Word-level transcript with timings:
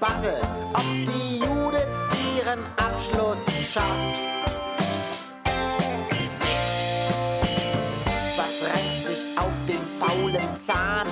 Debatte, 0.00 0.40
ob 0.72 0.82
die 1.04 1.38
Judith 1.40 1.98
ihren 2.34 2.64
Abschluss 2.76 3.44
schafft. 3.60 4.24
Was 8.34 8.62
reimt 8.64 9.04
sich 9.04 9.38
auf 9.38 9.52
den 9.68 9.84
faulen 9.98 10.56
Zahn? 10.56 11.06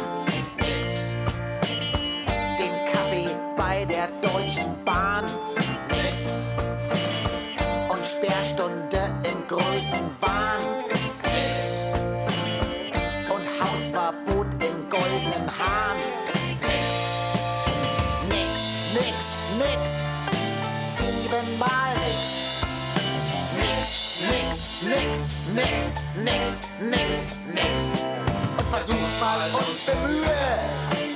Und 29.53 29.87
bemühe 29.87 30.59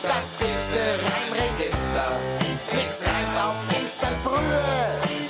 das 0.02 0.36
dickste 0.36 0.98
Reimregister. 1.04 2.12
Nix 2.74 3.04
reimt 3.06 3.36
auf 3.38 3.56
Instantbrühe 3.80 4.64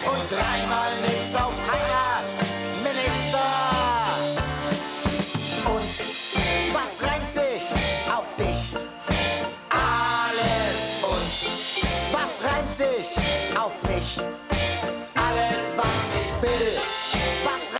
und 0.07 0.31
dreimal 0.31 0.93
nix 1.03 1.35
auf 1.35 1.53
Heirat. 1.69 2.29
Minister. 2.83 3.49
Und 5.65 5.95
was 6.73 7.03
reimt 7.03 7.31
sich 7.31 7.65
auf 8.11 8.27
dich? 8.37 8.77
Alles 9.71 11.03
und 11.03 11.33
was 12.13 12.33
reimt 12.49 12.75
sich 12.75 13.17
auf 13.57 13.73
mich? 13.85 14.19
Alles, 15.15 15.77
was 15.77 16.01
ich 16.21 16.43
will. 16.43 16.73
Was 17.45 17.79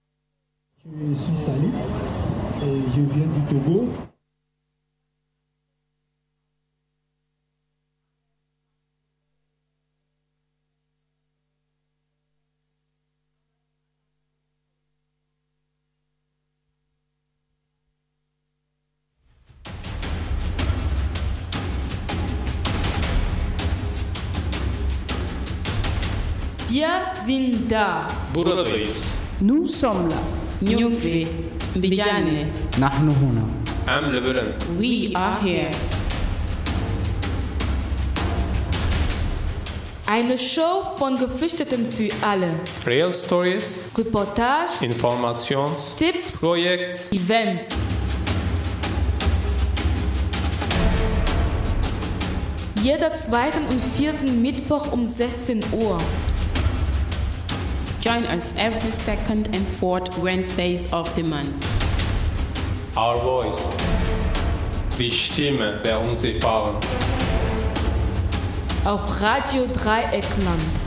Je 0.85 1.15
suis 1.15 1.37
Salif 1.37 1.75
et 2.63 2.95
je 2.95 3.03
viens 3.07 3.29
du 3.35 3.55
Togo. 3.55 4.02
Zinda. 27.27 28.09
Buradayız. 28.35 29.05
Nous 29.41 29.67
sommes 29.67 30.09
là. 30.11 30.17
Nyumfi. 30.63 31.29
Bijane. 31.77 32.47
Nahnu 32.79 33.11
huna. 33.11 33.45
Am 33.97 34.13
Lebanon. 34.13 34.45
We 34.81 35.11
are 35.15 35.41
here. 35.43 35.71
Eine 40.07 40.37
Show 40.37 40.97
von 40.99 41.17
Geflüchteten 41.17 41.91
für 41.91 42.09
alle. 42.27 42.49
Real 42.87 43.13
Stories, 43.13 43.79
Reportage, 43.97 44.85
Informations, 44.85 45.95
Tipps, 45.97 46.41
Projekt, 46.41 47.13
Events. 47.13 47.69
Jeder 52.83 53.15
zweiten 53.15 53.65
und 53.71 53.83
vierten 53.97 54.43
Mittwoch 54.43 54.93
um 54.93 55.07
16 55.07 55.61
Uhr. 55.73 55.99
Join 58.03 58.27
us 58.27 58.53
every 58.57 58.91
second 58.91 59.49
and 59.55 59.65
fourth 59.65 60.19
Wednesdays 60.19 60.93
of 60.93 61.15
the 61.15 61.23
month. 61.23 61.65
Our 62.97 63.17
Voice. 63.23 63.65
Die 64.99 65.09
Stimme 65.09 65.81
der 65.85 66.01
Unsichtbaren. 66.01 66.75
Auf 68.85 69.21
Radio 69.23 69.69
Dreieckland. 69.69 70.82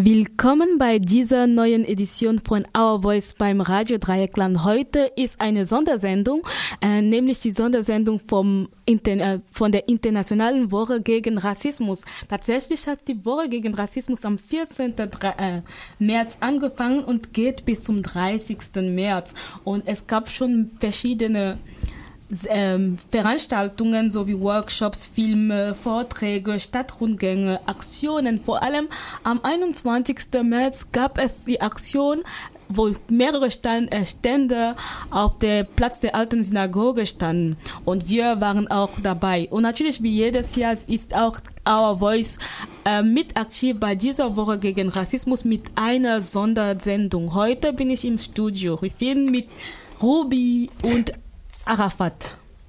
Willkommen 0.00 0.78
bei 0.78 1.00
dieser 1.00 1.48
neuen 1.48 1.84
Edition 1.84 2.38
von 2.38 2.64
Our 2.72 3.02
Voice 3.02 3.34
beim 3.34 3.60
Radio 3.60 3.98
Dreieckland. 3.98 4.62
Heute 4.62 5.10
ist 5.16 5.40
eine 5.40 5.66
Sondersendung, 5.66 6.46
äh, 6.80 7.02
nämlich 7.02 7.40
die 7.40 7.50
Sondersendung 7.50 8.20
vom 8.20 8.68
Inter 8.84 9.16
äh, 9.16 9.40
von 9.50 9.72
der 9.72 9.88
Internationalen 9.88 10.70
Woche 10.70 11.00
gegen 11.00 11.36
Rassismus. 11.36 12.02
Tatsächlich 12.28 12.86
hat 12.86 13.08
die 13.08 13.24
Woche 13.24 13.48
gegen 13.48 13.74
Rassismus 13.74 14.24
am 14.24 14.38
14. 14.38 14.94
Dre- 14.94 15.36
äh, 15.36 15.62
März 15.98 16.36
angefangen 16.38 17.02
und 17.02 17.32
geht 17.32 17.64
bis 17.64 17.82
zum 17.82 18.04
30. 18.04 18.58
März. 18.76 19.34
Und 19.64 19.82
es 19.88 20.06
gab 20.06 20.28
schon 20.28 20.70
verschiedene 20.78 21.58
ähm, 22.48 22.98
Veranstaltungen 23.10 24.10
sowie 24.10 24.38
Workshops, 24.38 25.06
Filme, 25.06 25.74
Vorträge, 25.74 26.60
Stadtrundgänge, 26.60 27.60
Aktionen. 27.66 28.38
Vor 28.38 28.62
allem 28.62 28.88
am 29.24 29.40
21. 29.42 30.18
März 30.42 30.86
gab 30.92 31.18
es 31.18 31.44
die 31.44 31.60
Aktion, 31.60 32.22
wo 32.68 32.94
mehrere 33.08 33.50
Stand, 33.50 33.92
äh, 33.92 34.04
Stände 34.04 34.76
auf 35.10 35.38
dem 35.38 35.66
Platz 35.74 36.00
der 36.00 36.14
alten 36.14 36.42
Synagoge 36.42 37.06
standen. 37.06 37.56
Und 37.84 38.08
wir 38.08 38.40
waren 38.40 38.68
auch 38.68 38.90
dabei. 39.02 39.48
Und 39.50 39.62
natürlich 39.62 40.02
wie 40.02 40.12
jedes 40.12 40.54
Jahr 40.56 40.76
ist 40.86 41.14
auch 41.14 41.40
Our 41.66 41.98
Voice 41.98 42.38
äh, 42.84 43.02
mit 43.02 43.36
aktiv 43.36 43.76
bei 43.78 43.94
dieser 43.94 44.36
Woche 44.36 44.58
gegen 44.58 44.88
Rassismus 44.88 45.44
mit 45.44 45.62
einer 45.74 46.22
Sondersendung. 46.22 47.34
Heute 47.34 47.72
bin 47.72 47.90
ich 47.90 48.04
im 48.04 48.18
Studio. 48.18 48.78
Ich 48.82 48.94
bin 48.94 49.30
mit 49.30 49.48
Ruby 50.00 50.70
und 50.82 51.12
Arafat. 51.68 52.14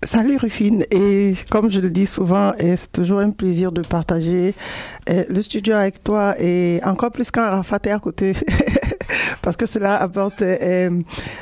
Salut 0.03 0.35
Rufine, 0.35 0.83
et 0.91 1.33
comme 1.49 1.71
je 1.71 1.79
le 1.79 1.89
dis 1.89 2.05
souvent, 2.05 2.51
c'est 2.59 2.91
toujours 2.91 3.19
un 3.19 3.31
plaisir 3.31 3.71
de 3.71 3.81
partager 3.81 4.53
eh, 5.07 5.23
le 5.29 5.41
studio 5.41 5.73
avec 5.73 6.03
toi 6.03 6.35
et 6.37 6.81
encore 6.83 7.11
plus 7.11 7.31
quand 7.31 7.41
Arafat 7.41 7.79
est 7.85 7.91
à 7.91 7.99
côté, 7.99 8.33
parce 9.41 9.55
que 9.55 9.65
cela 9.65 9.95
apporte, 10.01 10.41
eh, 10.41 10.89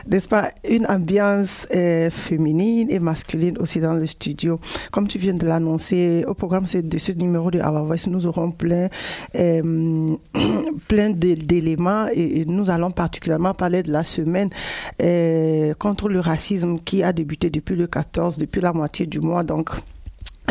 n'est-ce 0.07 0.27
pas, 0.27 0.51
une 0.69 0.85
ambiance 0.87 1.67
eh, 1.71 2.09
féminine 2.11 2.89
et 2.89 2.99
masculine 2.99 3.57
aussi 3.59 3.79
dans 3.79 3.93
le 3.93 4.05
studio. 4.05 4.59
Comme 4.91 5.07
tu 5.07 5.17
viens 5.17 5.33
de 5.33 5.45
l'annoncer, 5.45 6.25
au 6.27 6.33
programme 6.33 6.65
de 6.65 6.97
ce 6.97 7.11
numéro 7.11 7.51
de 7.51 7.59
Our 7.59 7.85
Voice, 7.85 8.07
nous 8.07 8.25
aurons 8.25 8.51
plein, 8.51 8.87
eh, 9.33 9.61
plein 10.87 11.09
d'éléments 11.11 12.07
et, 12.13 12.41
et 12.41 12.45
nous 12.45 12.69
allons 12.69 12.91
particulièrement 12.91 13.53
parler 13.53 13.83
de 13.83 13.91
la 13.91 14.03
semaine 14.03 14.49
contre 15.77 16.09
le 16.09 16.19
racisme 16.19 16.79
qui 16.79 17.03
a 17.03 17.13
débuté 17.13 17.49
depuis 17.49 17.75
le 17.75 17.87
14, 17.87 18.37
depuis 18.37 18.61
la 18.61 18.73
moitié 18.73 19.05
du 19.05 19.19
mois. 19.19 19.43
Donc, 19.43 19.69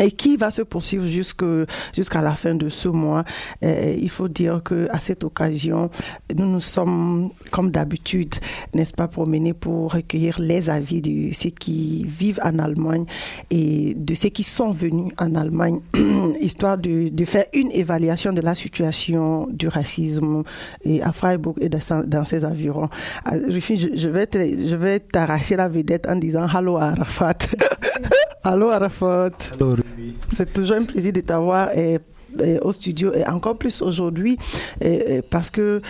et 0.01 0.11
qui 0.11 0.37
va 0.37 0.51
se 0.51 0.61
poursuivre 0.61 1.05
jusqu'à 1.05 2.21
la 2.21 2.33
fin 2.33 2.55
de 2.55 2.69
ce 2.69 2.87
mois? 2.87 3.23
Euh, 3.63 3.95
il 3.99 4.09
faut 4.09 4.27
dire 4.27 4.61
que 4.63 4.87
à 4.91 4.99
cette 4.99 5.23
occasion, 5.23 5.89
nous 6.35 6.45
nous 6.45 6.59
sommes, 6.59 7.31
comme 7.51 7.71
d'habitude, 7.71 8.35
n'est-ce 8.73 8.93
pas, 8.93 9.07
promenés 9.07 9.53
pour 9.53 9.93
recueillir 9.93 10.39
les 10.39 10.69
avis 10.69 11.01
de 11.01 11.33
ceux 11.33 11.49
qui 11.49 12.05
vivent 12.07 12.39
en 12.43 12.59
Allemagne 12.59 13.05
et 13.49 13.93
de 13.95 14.15
ceux 14.15 14.29
qui 14.29 14.43
sont 14.43 14.71
venus 14.71 15.13
en 15.17 15.35
Allemagne, 15.35 15.81
histoire 16.41 16.77
de, 16.77 17.09
de 17.09 17.25
faire 17.25 17.45
une 17.53 17.71
évaluation 17.71 18.33
de 18.33 18.41
la 18.41 18.55
situation 18.55 19.47
du 19.51 19.67
racisme 19.67 20.43
et 20.83 21.01
à 21.01 21.11
Freiburg 21.13 21.55
et 21.61 21.69
dans, 21.69 22.25
ses 22.25 22.45
environs. 22.45 22.89
Ah, 23.25 23.35
je, 23.47 23.59
je 23.95 24.07
vais 24.09 24.27
je 24.33 24.75
vais 24.75 24.99
t'arracher 24.99 25.55
la 25.55 25.67
vedette 25.67 26.07
en 26.07 26.15
disant 26.15 26.47
Hallo 26.47 26.77
Arafat. 26.77 27.37
Allô 28.43 28.69
Arafat. 28.69 29.51
Allô. 29.59 29.86
C'est 30.37 30.53
toujours 30.53 30.75
un 30.77 30.83
plaisir 30.83 31.11
de 31.11 31.21
t'avoir 31.21 31.69
au 32.61 32.71
studio 32.71 33.13
et 33.13 33.27
encore 33.27 33.57
plus 33.57 33.81
aujourd'hui 33.81 34.37
parce 35.29 35.49
que 35.49 35.81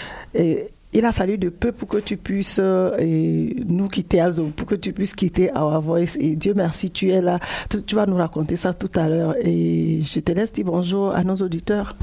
il 0.93 1.05
a 1.05 1.11
fallu 1.11 1.37
de 1.37 1.49
peu 1.49 1.71
pour 1.71 1.87
que 1.87 1.97
tu 1.97 2.17
puisses 2.17 2.59
euh, 2.61 3.49
nous 3.65 3.87
quitter, 3.87 4.25
pour 4.55 4.67
que 4.67 4.75
tu 4.75 4.93
puisses 4.93 5.13
quitter 5.13 5.51
Our 5.55 5.81
Voice. 5.81 6.17
Et 6.19 6.35
Dieu 6.35 6.53
merci, 6.55 6.91
tu 6.91 7.09
es 7.09 7.21
là. 7.21 7.39
Tu 7.85 7.95
vas 7.95 8.05
nous 8.05 8.15
raconter 8.15 8.55
ça 8.55 8.73
tout 8.73 8.89
à 8.95 9.09
l'heure. 9.09 9.35
Et 9.41 10.01
je 10.01 10.19
te 10.19 10.31
laisse 10.31 10.53
dire 10.53 10.65
bonjour 10.65 11.13
à 11.13 11.23
nos 11.23 11.35
auditeurs. 11.35 11.95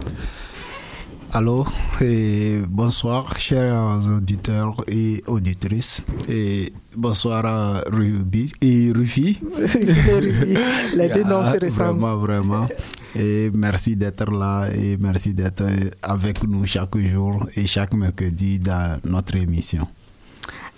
Allô 1.37 1.67
et 2.01 2.61
bonsoir 2.69 3.37
chers 3.37 4.07
auditeurs 4.07 4.77
et 4.87 5.21
auditrices 5.27 6.05
et 6.29 6.73
bonsoir 6.97 7.45
à 7.45 7.83
Ruby 7.91 8.53
et 8.63 8.93
Rufi. 8.95 9.41
Les 10.95 11.09
deux 11.09 11.25
noms 11.25 11.43
se 11.43 11.59
ressemblent. 11.65 11.99
Vraiment, 11.99 12.17
vraiment. 12.19 12.69
Et 13.17 13.51
merci 13.53 13.97
d'être 13.97 14.31
là 14.31 14.69
et 14.73 14.97
merci 14.97 15.35
d'être 15.35 15.65
avec 16.03 16.45
nous 16.45 16.65
chaque 16.67 16.97
jour 16.99 17.49
et 17.57 17.67
chaque 17.67 17.95
mercredi 17.95 18.61
dans 18.61 19.01
notre 19.05 19.35
émission. 19.35 19.89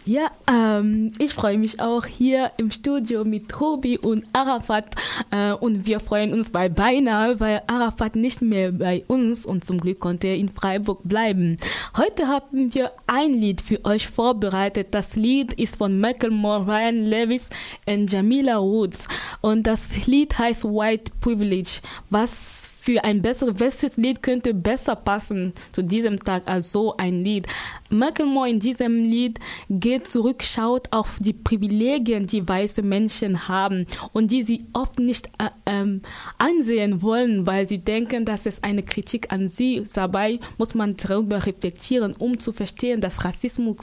Ja, 0.09 0.31
ähm, 0.49 1.11
ich 1.19 1.35
freue 1.35 1.59
mich 1.59 1.81
auch 1.81 2.07
hier 2.07 2.53
im 2.59 2.71
Studio 2.71 3.25
mit 3.25 3.61
Robi 3.61 3.99
und 3.99 4.25
Arafat 4.33 4.95
äh, 5.33 5.51
und 5.51 5.85
wir 5.85 5.99
freuen 5.99 6.33
uns 6.33 6.51
bei 6.51 6.69
beinahe, 6.69 7.41
weil 7.41 7.63
Arafat 7.67 8.15
nicht 8.15 8.41
mehr 8.41 8.71
bei 8.71 9.03
uns 9.09 9.45
und 9.45 9.65
zum 9.65 9.81
Glück 9.81 9.99
konnte 9.99 10.29
er 10.29 10.37
in 10.37 10.49
Freiburg 10.49 11.01
bleiben. 11.03 11.57
Heute 11.97 12.29
haben 12.29 12.73
wir 12.73 12.93
ein 13.09 13.35
Lied 13.35 13.61
für 13.61 13.85
euch 13.85 14.07
vorbereitet. 14.07 14.89
Das 14.93 15.17
Lied 15.17 15.55
ist 15.55 15.79
von 15.79 15.99
Macklemore, 15.99 16.69
Ryan 16.69 17.05
Lewis 17.05 17.51
und 17.87 18.13
Jamila 18.13 18.61
Woods 18.61 19.09
und 19.41 19.67
das 19.67 20.07
Lied 20.07 20.39
heißt 20.39 20.67
White 20.67 21.15
Privilege, 21.21 21.81
was 22.11 22.67
für 22.87 23.03
ein 23.03 23.21
besseres, 23.21 23.97
Lied 23.97 24.23
könnte 24.23 24.55
besser 24.55 24.95
passen 24.95 25.55
zu 25.73 25.83
diesem 25.83 26.21
Tag 26.21 26.45
als 26.47 26.71
so 26.71 26.97
ein 26.97 27.25
Lied. 27.25 27.49
Macklemore 27.91 28.49
in 28.49 28.61
diesem 28.61 29.05
Lied 29.05 29.39
geht 29.71 30.07
zurück, 30.07 30.43
schaut 30.43 30.93
auf 30.93 31.19
die 31.21 31.33
Privilegien, 31.33 32.27
die 32.27 32.47
weiße 32.47 32.83
Menschen 32.83 33.49
haben 33.49 33.87
und 34.13 34.33
die 34.33 34.43
sie 34.43 34.67
oft 34.73 34.99
nicht 34.99 35.29
äh, 35.39 35.51
ähm, 35.67 36.03
ansehen 36.39 37.03
wollen, 37.03 37.47
weil 37.47 37.67
sie 37.67 37.79
denken, 37.79 38.25
dass 38.25 38.47
es 38.47 38.63
eine 38.63 38.83
Kritik 38.83 39.33
an 39.33 39.49
sie. 39.49 39.85
Dabei 39.95 40.41
muss 40.59 40.75
man 40.75 40.97
darüber 40.97 41.47
reflektieren, 41.47 42.15
um 42.19 42.39
zu 42.39 42.53
verstehen, 42.53 43.01
dass 43.01 43.25
Rassismus 43.25 43.77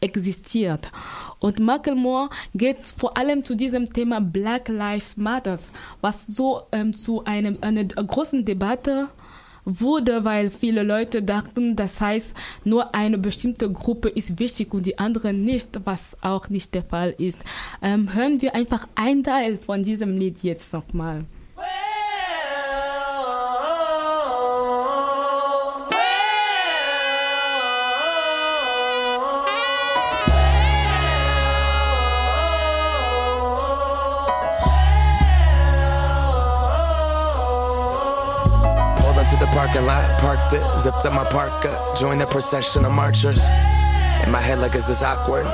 existiert. 0.00 0.90
Und 1.38 1.58
Macklemore 1.58 2.30
geht 2.54 2.86
vor 2.96 3.16
allem 3.16 3.44
zu 3.44 3.54
diesem 3.54 3.92
Thema 3.92 4.20
Black 4.20 4.68
Lives 4.68 5.16
Matters, 5.16 5.70
was 6.00 6.26
so 6.26 6.62
ähm, 6.72 6.92
zu 6.94 7.24
einem, 7.24 7.58
einer 7.60 7.84
großen 7.84 8.44
Debatte 8.44 9.08
wurde, 9.78 10.24
weil 10.24 10.50
viele 10.50 10.82
Leute 10.82 11.22
dachten, 11.22 11.76
das 11.76 12.00
heißt, 12.00 12.34
nur 12.64 12.94
eine 12.94 13.18
bestimmte 13.18 13.70
Gruppe 13.70 14.08
ist 14.08 14.38
wichtig 14.38 14.72
und 14.74 14.86
die 14.86 14.98
anderen 14.98 15.44
nicht, 15.44 15.80
was 15.84 16.16
auch 16.22 16.48
nicht 16.48 16.74
der 16.74 16.82
Fall 16.82 17.14
ist. 17.18 17.44
Ähm, 17.82 18.14
hören 18.14 18.40
wir 18.42 18.54
einfach 18.54 18.88
ein 18.94 19.22
Teil 19.22 19.58
von 19.58 19.82
diesem 19.82 20.16
Lied 20.16 20.42
jetzt 20.42 20.72
nochmal. 20.72 21.24
Parking 39.80 39.86
lot, 39.86 40.20
parked 40.20 40.52
it, 40.54 40.80
zipped 40.80 41.06
up 41.06 41.12
my 41.12 41.24
parka, 41.24 41.94
joined 41.98 42.20
the 42.20 42.26
procession 42.26 42.84
of 42.84 42.92
marchers. 42.92 43.42
In 44.24 44.30
my 44.30 44.40
head, 44.40 44.58
like, 44.58 44.74
is 44.74 44.86
this 44.86 45.02
awkward? 45.02 45.46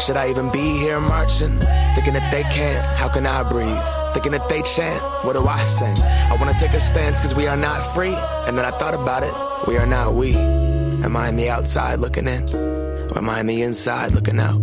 Should 0.00 0.16
I 0.16 0.30
even 0.30 0.50
be 0.50 0.78
here 0.78 1.00
marching? 1.00 1.58
Thinking 1.94 2.14
that 2.14 2.30
they 2.30 2.42
can't, 2.44 2.84
how 2.96 3.08
can 3.08 3.26
I 3.26 3.42
breathe? 3.42 3.82
Thinking 4.14 4.32
that 4.32 4.48
they 4.48 4.62
chant, 4.62 5.02
what 5.24 5.34
do 5.34 5.46
I 5.46 5.62
sing? 5.64 5.96
I 5.98 6.36
wanna 6.38 6.54
take 6.54 6.72
a 6.72 6.80
stance 6.80 7.20
cause 7.20 7.34
we 7.34 7.46
are 7.46 7.56
not 7.56 7.80
free. 7.94 8.14
And 8.46 8.56
then 8.56 8.64
I 8.64 8.70
thought 8.70 8.94
about 8.94 9.22
it, 9.22 9.34
we 9.66 9.76
are 9.76 9.86
not 9.86 10.14
we. 10.14 10.34
Am 10.36 11.16
I 11.16 11.28
on 11.28 11.36
the 11.36 11.50
outside 11.50 11.98
looking 11.98 12.28
in? 12.28 12.42
Or 12.54 13.18
am 13.18 13.28
I 13.28 13.40
on 13.40 13.46
the 13.46 13.62
inside 13.62 14.12
looking 14.12 14.38
out? 14.38 14.60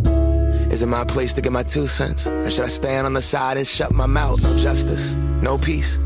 Is 0.71 0.81
it 0.81 0.87
my 0.87 1.03
place 1.03 1.33
to 1.35 1.41
get 1.41 1.51
my 1.51 1.63
two 1.63 1.87
cents? 1.87 2.25
Or 2.27 2.49
should 2.49 2.65
I 2.65 2.69
stand 2.69 3.05
on 3.05 3.13
the 3.13 3.21
side 3.21 3.57
and 3.57 3.67
shut 3.67 3.91
my 3.91 4.07
mouth? 4.07 4.41
No 4.41 4.57
justice, 4.57 5.13
no 5.13 5.57
peace. 5.57 5.97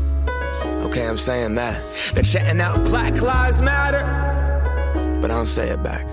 Okay, 0.90 1.06
I'm 1.06 1.18
saying 1.18 1.54
that. 1.54 1.80
They're 2.14 2.24
chanting 2.24 2.60
out 2.60 2.74
Black 2.86 3.20
Lives 3.20 3.62
Matter, 3.62 4.02
but 5.22 5.30
I 5.30 5.34
don't 5.34 5.46
say 5.46 5.68
it 5.68 5.80
back. 5.84 6.04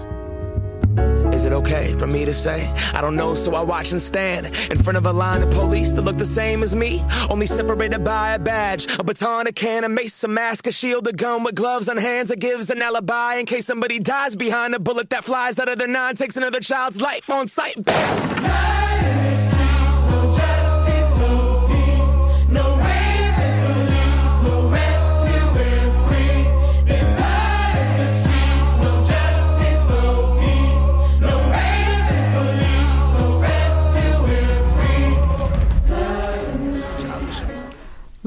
Is 1.33 1.45
it 1.45 1.51
okay 1.51 1.95
for 1.95 2.06
me 2.06 2.25
to 2.25 2.33
say? 2.33 2.71
I 2.94 3.01
don't 3.01 3.15
know, 3.15 3.33
so 3.33 3.56
I 3.56 3.62
watch 3.62 3.91
and 3.91 4.00
stand 4.00 4.45
in 4.45 4.77
front 4.83 4.97
of 4.97 5.07
a 5.07 5.12
line 5.12 5.41
of 5.41 5.50
police 5.50 5.94
that 5.94 6.03
look 6.03 6.19
the 6.19 6.25
same 6.25 6.62
as 6.62 6.75
me, 6.75 7.03
only 7.27 7.47
separated 7.47 8.03
by 8.03 8.35
a 8.35 8.39
badge, 8.39 8.85
a 9.00 9.03
baton, 9.03 9.47
a 9.47 9.51
can, 9.51 9.83
a 9.83 9.89
mace, 9.89 10.24
a 10.24 10.27
mask, 10.27 10.68
a 10.68 10.71
shield, 10.71 11.07
a 11.07 11.12
gun 11.12 11.44
with 11.44 11.56
gloves 11.56 11.89
on 11.89 11.97
hands 11.97 12.29
that 12.29 12.38
gives 12.38 12.69
an 12.69 12.79
alibi 12.79 13.38
in 13.38 13.47
case 13.47 13.65
somebody 13.65 13.97
dies 13.97 14.35
behind 14.35 14.75
a 14.75 14.79
bullet 14.79 15.09
that 15.09 15.24
flies 15.24 15.57
out 15.57 15.69
of 15.69 15.79
their 15.79 15.88
nine, 15.88 16.13
takes 16.13 16.38
another 16.38 16.59
child's 16.59 17.01
life 17.01 17.31
on 17.31 17.47
sight. 17.47 17.77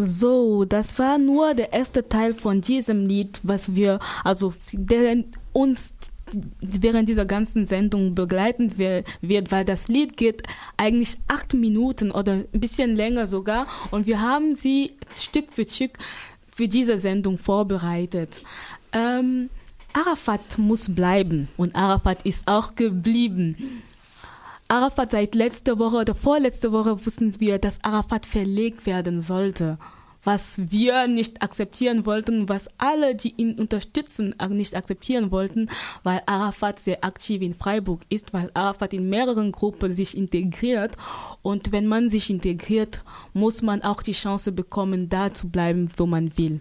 So, 0.02 0.64
das 0.64 0.98
war 0.98 1.18
nur 1.18 1.52
der 1.52 1.74
erste 1.74 2.08
Teil 2.08 2.32
von 2.32 2.62
diesem 2.62 3.06
Lied, 3.06 3.38
was 3.42 3.74
wir, 3.74 3.98
also 4.24 4.54
der 4.72 5.24
uns 5.52 5.94
während 6.62 7.08
dieser 7.08 7.26
ganzen 7.26 7.66
Sendung 7.66 8.14
begleiten 8.14 8.78
wird, 8.78 9.06
weil 9.20 9.64
das 9.64 9.88
Lied 9.88 10.16
geht 10.16 10.44
eigentlich 10.78 11.18
acht 11.28 11.52
Minuten 11.52 12.12
oder 12.12 12.32
ein 12.32 12.60
bisschen 12.60 12.96
länger 12.96 13.26
sogar 13.26 13.66
und 13.90 14.06
wir 14.06 14.22
haben 14.22 14.54
sie 14.54 14.92
Stück 15.16 15.52
für 15.52 15.68
Stück 15.68 15.98
für 16.50 16.68
diese 16.68 16.98
Sendung 16.98 17.36
vorbereitet. 17.36 18.42
Ähm, 18.92 19.50
Arafat 19.92 20.56
muss 20.56 20.94
bleiben 20.94 21.48
und 21.58 21.74
Arafat 21.74 22.22
ist 22.22 22.46
auch 22.46 22.74
geblieben. 22.74 23.82
Arafat 24.70 25.10
seit 25.10 25.34
letzter 25.34 25.80
Woche 25.80 25.96
oder 25.96 26.14
vorletzte 26.14 26.70
Woche 26.70 27.04
wussten 27.04 27.40
wir, 27.40 27.58
dass 27.58 27.82
Arafat 27.82 28.24
verlegt 28.24 28.86
werden 28.86 29.20
sollte. 29.20 29.78
Was 30.22 30.70
wir 30.70 31.08
nicht 31.08 31.42
akzeptieren 31.42 32.06
wollten, 32.06 32.48
was 32.48 32.68
alle, 32.78 33.16
die 33.16 33.34
ihn 33.36 33.58
unterstützen, 33.58 34.34
nicht 34.50 34.76
akzeptieren 34.76 35.32
wollten, 35.32 35.70
weil 36.04 36.22
Arafat 36.26 36.78
sehr 36.78 37.02
aktiv 37.02 37.42
in 37.42 37.54
Freiburg 37.54 38.02
ist, 38.10 38.32
weil 38.32 38.52
Arafat 38.54 38.92
in 38.92 39.08
mehreren 39.08 39.50
Gruppen 39.50 39.92
sich 39.92 40.16
integriert. 40.16 40.96
Und 41.42 41.72
wenn 41.72 41.88
man 41.88 42.08
sich 42.08 42.30
integriert, 42.30 43.02
muss 43.32 43.62
man 43.62 43.82
auch 43.82 44.02
die 44.02 44.12
Chance 44.12 44.52
bekommen, 44.52 45.08
da 45.08 45.34
zu 45.34 45.48
bleiben, 45.48 45.88
wo 45.96 46.06
man 46.06 46.36
will. 46.38 46.60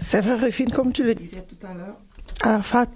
C'est 0.00 0.22
vrai, 0.22 0.46
Rufine, 0.46 0.72
comme 0.72 0.92
tu 0.92 1.04
le 1.04 1.14
disais 1.14 1.46
tout 1.46 1.64
à 1.64 1.74
l'heure, 1.74 1.98
Arafat 2.42 2.86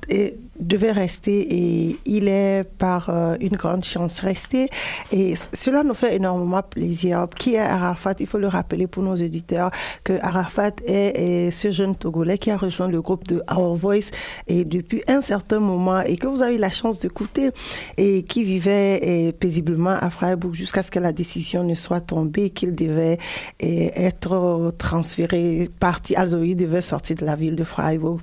devait 0.59 0.93
rester 0.93 1.41
et 1.55 2.01
il 2.07 2.29
est 2.29 2.65
par 2.79 3.11
euh, 3.11 3.37
une 3.41 3.57
grande 3.57 3.85
chance 3.85 4.21
resté. 4.21 4.69
Et 5.13 5.35
cela 5.53 5.83
nous 5.83 5.95
fait 5.95 6.17
énormément 6.17 6.63
plaisir. 6.63 7.29
Qui 7.39 7.55
est 7.55 7.59
Arafat? 7.59 8.15
Il 8.21 8.27
faut 8.27 8.39
le 8.39 8.49
rappeler 8.49 8.87
pour 8.87 9.03
nos 9.03 9.15
auditeurs 9.15 9.71
que 10.03 10.15
Arafat 10.23 10.73
est, 10.87 11.51
ce 11.51 11.71
jeune 11.73 11.95
Togolais 11.95 12.39
qui 12.39 12.51
a 12.51 12.57
rejoint 12.57 12.89
le 12.89 13.01
groupe 13.01 13.27
de 13.29 13.43
Our 13.55 13.77
Voice 13.77 14.11
et 14.49 14.65
depuis 14.65 15.03
un 15.09 15.21
certain 15.21 15.61
moment 15.61 16.01
et 16.01 16.17
que 16.17 16.27
vous 16.27 16.43
avez 16.43 16.57
eu 16.57 16.59
la 16.59 16.71
chance 16.71 17.01
d'écouter 17.01 17.51
et 17.97 18.23
qui 18.23 18.45
vivait 18.45 19.33
paisiblement 19.39 19.97
à 20.01 20.11
Freiburg 20.11 20.55
jusqu'à 20.55 20.83
ce 20.83 20.91
que 20.91 20.99
la 20.99 21.13
décision 21.13 21.65
ne 21.65 21.75
soit 21.75 22.01
tombée 22.01 22.51
qu'il 22.51 22.75
devait 22.75 23.19
être 23.61 24.73
transféré, 24.79 25.69
parti, 25.79 26.17
also 26.17 26.43
il 26.43 26.57
devait 26.57 26.83
sortir 26.83 27.17
de 27.17 27.25
la 27.25 27.37
ville 27.37 27.57
de 27.57 27.65
Freiburg. 27.65 28.21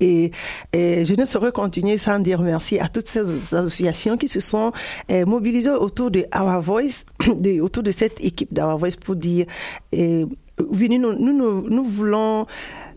Et, 0.00 0.30
je 0.72 1.14
ne 1.14 1.24
saurais 1.24 1.52
continuer 1.52 1.98
sans 1.98 2.18
dire 2.20 2.40
merci 2.40 2.78
à 2.78 2.88
toutes 2.88 3.08
ces 3.08 3.54
associations 3.54 4.16
qui 4.16 4.28
se 4.28 4.40
sont 4.40 4.72
eh, 5.08 5.24
mobilisées 5.24 5.70
autour 5.70 6.10
de 6.10 6.26
Our 6.38 6.60
Voice, 6.60 7.04
autour 7.60 7.82
de 7.82 7.90
cette 7.90 8.22
équipe 8.24 8.52
d'Our 8.52 8.78
Voice 8.78 8.96
pour 9.04 9.16
dire, 9.16 9.46
eh, 9.92 10.26
nous, 10.60 10.98
nous, 10.98 11.32
nous, 11.32 11.68
nous 11.68 11.84
voulons 11.84 12.46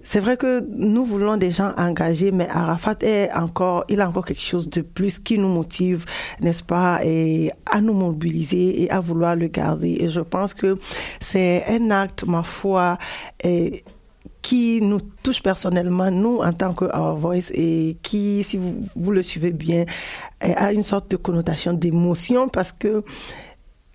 c'est 0.04 0.20
vrai 0.20 0.38
que 0.38 0.66
nous 0.68 1.06
voulons 1.06 1.38
des 1.38 1.52
gens 1.52 1.74
engagés, 1.78 2.32
mais 2.32 2.48
Arafat 2.50 2.96
est 3.02 3.32
encore, 3.34 3.86
il 3.88 4.02
a 4.02 4.10
encore 4.10 4.26
quelque 4.26 4.42
chose 4.42 4.70
de 4.70 4.82
plus 4.82 5.20
qui 5.20 5.38
nous 5.38 5.48
motive, 5.48 6.06
n'est-ce 6.40 6.64
pas, 6.64 7.02
et 7.04 7.52
à 7.72 7.82
nous 7.82 7.94
mobiliser 7.94 8.82
et 8.82 8.92
à 8.92 9.00
vouloir 9.00 9.36
le 9.36 9.48
garder. 9.48 9.98
Et 10.00 10.10
je 10.10 10.22
pense 10.22 10.54
que 10.54 10.78
c'est 11.20 11.64
un 11.68 11.92
acte, 11.92 12.26
ma 12.26 12.44
foi, 12.44 12.98
et, 13.44 13.84
qui 14.42 14.82
nous 14.82 15.00
touche 15.24 15.42
personnellement, 15.42 16.10
nous, 16.10 16.38
en 16.38 16.54
tant 16.54 16.74
que 16.74 16.86
Our 16.86 17.16
Voice, 17.16 17.52
et 17.54 17.98
qui, 18.02 18.44
si 18.44 18.58
vous, 18.58 18.84
vous 18.96 19.12
le 19.12 19.24
suivez 19.24 19.52
bien, 19.52 19.86
a 20.40 20.74
une 20.74 20.84
sorte 20.84 21.12
de 21.12 21.18
connotation 21.18 21.74
d'émotion 21.74 22.48
parce 22.48 22.72
que 22.72 23.04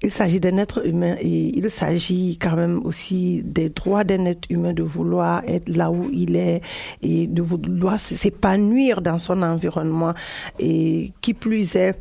il 0.03 0.11
s'agit 0.11 0.41
d'un 0.41 0.59
être 0.59 0.87
humain 0.87 1.17
et 1.21 1.57
il 1.59 1.71
s'agit 1.71 2.37
quand 2.41 2.55
même 2.55 2.85
aussi 2.85 3.43
des 3.45 3.71
droits 3.71 4.05
d'un 4.05 4.27
être 4.27 4.47
humain 4.51 4.75
de 4.75 4.83
vouloir 4.83 5.43
être 5.47 5.71
là 5.71 5.91
où 5.91 6.11
il 6.13 6.37
est 6.37 6.61
et 7.03 7.27
de 7.27 7.41
vouloir 7.41 7.99
s'épanouir 7.99 9.01
dans 9.01 9.19
son 9.19 9.43
environnement 9.43 10.13
et 10.59 11.13
qui 11.23 11.33
plus 11.33 11.77
est 11.77 11.99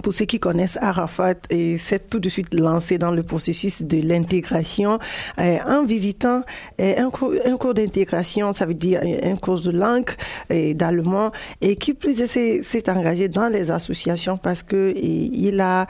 pour 0.00 0.12
ceux 0.12 0.24
qui 0.24 0.38
connaissent 0.38 0.78
Arafat, 0.80 1.34
et 1.50 1.78
s'est 1.78 1.98
tout 1.98 2.18
de 2.18 2.28
suite 2.28 2.54
lancé 2.54 2.98
dans 2.98 3.12
le 3.12 3.22
processus 3.22 3.82
de 3.82 4.00
l'intégration. 4.06 4.98
Euh, 5.38 5.58
en 5.66 5.84
visitant 5.84 6.42
euh, 6.80 6.94
un 6.98 7.56
cours, 7.56 7.74
d'intégration, 7.74 8.52
ça 8.52 8.66
veut 8.66 8.74
dire 8.74 9.00
un 9.22 9.36
cours 9.36 9.60
de 9.60 9.70
langue 9.70 10.10
et 10.50 10.74
d'allemand, 10.74 11.30
et 11.60 11.76
qui 11.76 11.94
plus 11.94 12.20
est 12.20 12.62
s'est 12.62 12.90
engagé 12.90 13.28
dans 13.28 13.48
les 13.48 13.70
associations 13.70 14.36
parce 14.36 14.62
que 14.62 14.94
il 14.96 15.60
a 15.60 15.86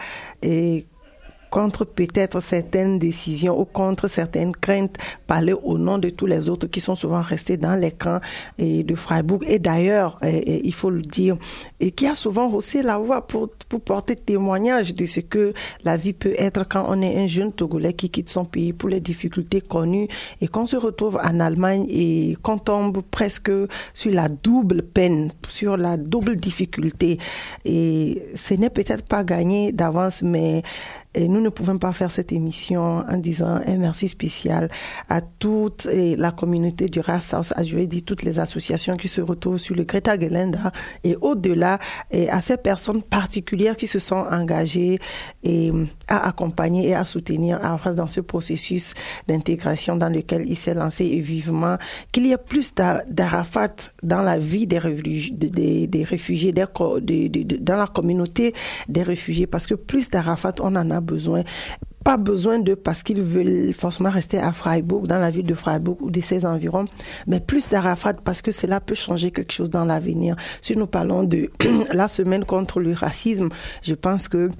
contre 1.53 1.85
peut-être 1.85 2.41
certaines 2.41 2.99
décisions 2.99 3.61
ou 3.61 3.67
contre 3.67 4.09
certaines 4.09 4.57
craintes, 4.57 4.97
parler 5.27 5.53
au 5.53 5.77
nom 5.77 5.99
de 5.99 6.09
tous 6.09 6.25
les 6.25 6.49
autres 6.49 6.67
qui 6.67 6.81
sont 6.81 6.95
souvent 6.95 7.21
restés 7.21 7.59
dans 7.59 7.79
les 7.79 7.91
camps 7.91 8.21
et 8.57 8.83
de 8.83 8.95
Freiburg. 8.95 9.45
Et 9.47 9.59
d'ailleurs, 9.59 10.19
il 10.23 10.73
faut 10.73 10.89
le 10.89 11.03
dire, 11.03 11.37
et 11.79 11.91
qui 11.91 12.07
a 12.07 12.15
souvent 12.15 12.51
haussé 12.51 12.83
la 12.83 12.97
voix 12.97 13.27
pour, 13.27 13.51
pour 13.69 13.83
porter 13.83 14.17
témoignage 14.17 14.95
de 14.95 15.05
ce 15.05 15.21
que 15.21 15.53
la 15.85 15.99
vie 15.99 16.15
peut 16.15 16.35
être 16.39 16.67
quand 16.67 16.87
on 16.89 17.03
est 17.03 17.23
un 17.23 17.27
jeune 17.27 17.53
Togolais 17.53 17.93
qui 17.93 18.09
quitte 18.09 18.31
son 18.31 18.47
pays 18.47 18.73
pour 18.73 18.89
les 18.89 19.01
difficultés 19.01 19.61
connues 19.61 20.09
et 20.41 20.49
qu'on 20.49 20.67
se 20.67 20.77
retrouve 20.77 21.21
en 21.23 21.39
Allemagne 21.39 21.87
et 21.91 22.35
qu'on 22.41 22.57
tombe 22.57 23.03
presque 23.11 23.53
sur 23.93 24.11
la 24.11 24.31
double 24.31 24.83
peine, 24.83 25.31
sur 25.49 25.77
la 25.77 25.99
double 25.99 26.37
difficulté. 26.37 27.19
Et 27.67 28.23
ce 28.35 28.55
n'est 28.55 28.71
peut-être 28.71 29.05
pas 29.05 29.23
gagné 29.23 29.73
d'avance, 29.73 30.23
mais 30.23 30.63
et 31.15 31.29
nous 31.29 31.41
ne 31.41 31.49
pouvons 31.51 31.79
pas 31.79 31.93
faire 31.93 32.11
cette 32.11 32.33
émission 32.33 33.05
en 33.07 33.19
disant 33.19 33.61
un 33.67 33.77
merci 33.77 34.09
spécial 34.09 34.71
à 35.09 35.21
toute 35.21 35.87
la 35.93 36.31
communauté 36.31 36.87
du 36.87 37.01
Rathaus, 37.01 37.53
à 37.55 37.65
je 37.65 37.77
vais 37.77 37.87
toutes 37.87 38.23
les 38.23 38.39
associations 38.39 38.97
qui 38.97 39.09
se 39.09 39.21
retrouvent 39.21 39.59
sur 39.59 39.75
le 39.75 39.85
Greta 39.85 40.19
Gelände 40.19 40.59
et 41.05 41.17
au-delà, 41.21 41.79
et 42.11 42.31
à 42.31 42.41
ces 42.41 42.57
personnes 42.57 43.03
particulières 43.03 43.77
qui 43.77 43.87
se 43.87 43.99
sont 43.99 44.25
engagées 44.31 44.99
et 45.43 45.71
à 46.09 46.29
accompagner 46.29 46.89
et 46.89 46.95
à 46.95 47.05
soutenir 47.05 47.59
Arafat 47.63 47.93
dans 47.93 48.07
ce 48.07 48.21
processus 48.21 48.95
d'intégration 49.29 49.97
dans 49.97 50.09
lequel 50.09 50.45
il 50.47 50.57
s'est 50.57 50.75
lancé 50.75 51.05
et 51.05 51.21
vivement 51.21 51.77
qu'il 52.11 52.27
y 52.27 52.33
ait 52.33 52.39
plus 52.39 52.73
d'Arafat 52.75 53.91
dans 54.03 54.23
la 54.23 54.39
vie 54.39 54.67
des, 54.67 54.81
des, 55.35 55.87
des 55.87 56.05
réfugiés 56.05 56.53
dans 56.53 57.77
la 57.77 57.87
communauté 57.87 58.55
des 58.89 59.03
réfugiés 59.03 59.47
parce 59.47 59.67
que 59.67 59.75
plus 59.75 60.11
d'Arafat 60.11 60.55
on 60.61 60.75
en 60.77 60.91
a 60.91 61.02
besoin 61.03 61.43
pas 62.03 62.17
besoin 62.17 62.59
de 62.59 62.75
parce 62.75 63.03
qu'ils 63.03 63.23
veulent 63.23 63.73
forcément 63.73 64.11
rester 64.11 64.39
à 64.39 64.53
Freiburg, 64.53 65.07
dans 65.07 65.19
la 65.19 65.31
ville 65.31 65.47
de 65.47 65.55
Freiburg 65.55 65.99
ou 66.01 66.11
de 66.11 66.21
ses 66.21 66.45
environs, 66.45 66.87
mais 67.27 67.41
plus 67.41 67.69
d'Arafat 67.69 68.15
parce 68.15 68.43
que 68.43 68.51
cela 68.51 68.81
peut 68.81 68.95
changer 68.95 69.31
quelque 69.31 69.53
chose 69.53 69.71
dans 69.71 69.85
l'avenir. 69.85 70.37
Si 70.61 70.77
nous 70.77 70.87
parlons 70.87 71.23
de 71.23 71.51
la 71.93 72.09
semaine 72.09 72.45
contre 72.45 72.81
le 72.81 72.93
racisme, 72.93 73.51
je 73.83 73.95
pense 73.95 74.29
que 74.29 74.51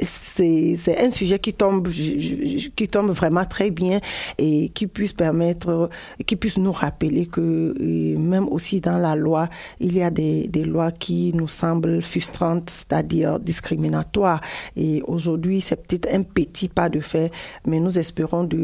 c'est 0.00 0.96
un 0.98 1.10
sujet 1.10 1.38
qui 1.38 1.52
tombe 1.52 1.88
qui 1.88 2.88
tombe 2.88 3.10
vraiment 3.10 3.44
très 3.44 3.70
bien 3.70 4.00
et 4.38 4.70
qui 4.70 4.86
puisse 4.86 5.12
permettre 5.12 5.90
qui 6.26 6.36
puisse 6.36 6.58
nous 6.58 6.72
rappeler 6.72 7.26
que 7.26 7.74
même 8.16 8.48
aussi 8.48 8.80
dans 8.80 8.98
la 8.98 9.16
loi 9.16 9.48
il 9.80 9.94
y 9.94 10.02
a 10.02 10.10
des, 10.10 10.48
lois 10.64 10.92
qui 10.92 11.32
nous 11.34 11.48
semblent 11.48 12.02
frustrantes 12.02 12.70
c'est-à-dire 12.70 13.40
discriminatoires. 13.40 14.40
Et 14.76 15.02
aujourd'hui 15.06 15.60
c'est 15.60 15.76
peut-être 15.76 16.12
un 16.12 16.22
petit 16.22 16.68
pas 16.68 16.88
de 16.88 17.00
fait 17.00 17.32
mais 17.66 17.80
nous 17.80 17.98
espérons 17.98 18.44
de 18.44 18.56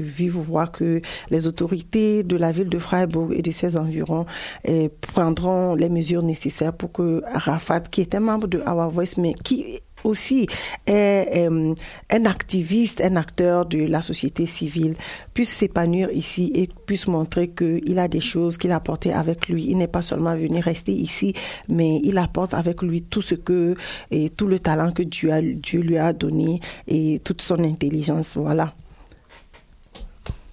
vivre 0.00 0.40
voir 0.40 0.70
que 0.72 1.00
les 1.30 1.46
autorités 1.46 2.22
de 2.22 2.36
la 2.36 2.52
ville 2.52 2.68
de 2.68 2.78
Freiburg 2.78 3.32
et 3.32 3.42
de 3.42 3.50
ses 3.50 3.76
environs 3.76 4.26
eh, 4.64 4.88
prendront 4.88 5.74
les 5.74 5.88
mesures 5.88 6.22
nécessaires 6.22 6.72
pour 6.72 6.92
que 6.92 7.22
Rafat 7.32 7.80
qui 7.80 8.00
est 8.00 8.14
un 8.14 8.20
membre 8.20 8.46
de 8.46 8.58
Our 8.66 8.90
Voice 8.90 9.14
mais 9.18 9.34
qui 9.34 9.80
aussi 10.04 10.46
est 10.86 11.48
euh, 11.48 11.74
un 12.10 12.24
activiste, 12.26 13.00
un 13.00 13.16
acteur 13.16 13.66
de 13.66 13.86
la 13.86 14.02
société 14.02 14.46
civile, 14.46 14.94
puisse 15.32 15.50
s'épanouir 15.50 16.10
ici 16.12 16.52
et 16.54 16.68
puisse 16.86 17.06
montrer 17.06 17.48
qu'il 17.48 17.98
a 17.98 18.08
des 18.08 18.20
choses 18.20 18.58
qu'il 18.58 18.70
a 18.70 18.76
apportées 18.76 19.12
avec 19.12 19.48
lui. 19.48 19.66
Il 19.68 19.78
n'est 19.78 19.88
pas 19.88 20.02
seulement 20.02 20.36
venu 20.36 20.60
rester 20.60 20.92
ici, 20.92 21.34
mais 21.68 22.00
il 22.04 22.18
apporte 22.18 22.54
avec 22.54 22.82
lui 22.82 23.02
tout 23.02 23.22
ce 23.22 23.34
que 23.34 23.74
et 24.10 24.30
tout 24.30 24.46
le 24.46 24.60
talent 24.60 24.92
que 24.92 25.02
Dieu, 25.02 25.30
Dieu 25.54 25.80
lui 25.80 25.98
a 25.98 26.12
donné 26.12 26.60
et 26.86 27.20
toute 27.24 27.42
son 27.42 27.58
intelligence. 27.58 28.36
Voilà. 28.36 28.72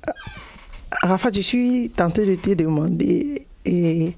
Euh, 0.08 0.12
Rafa, 1.04 1.30
je 1.34 1.42
suis 1.42 1.90
tentée 1.90 2.26
de 2.26 2.36
te 2.36 2.52
demander 2.54 3.48
et 3.66 4.16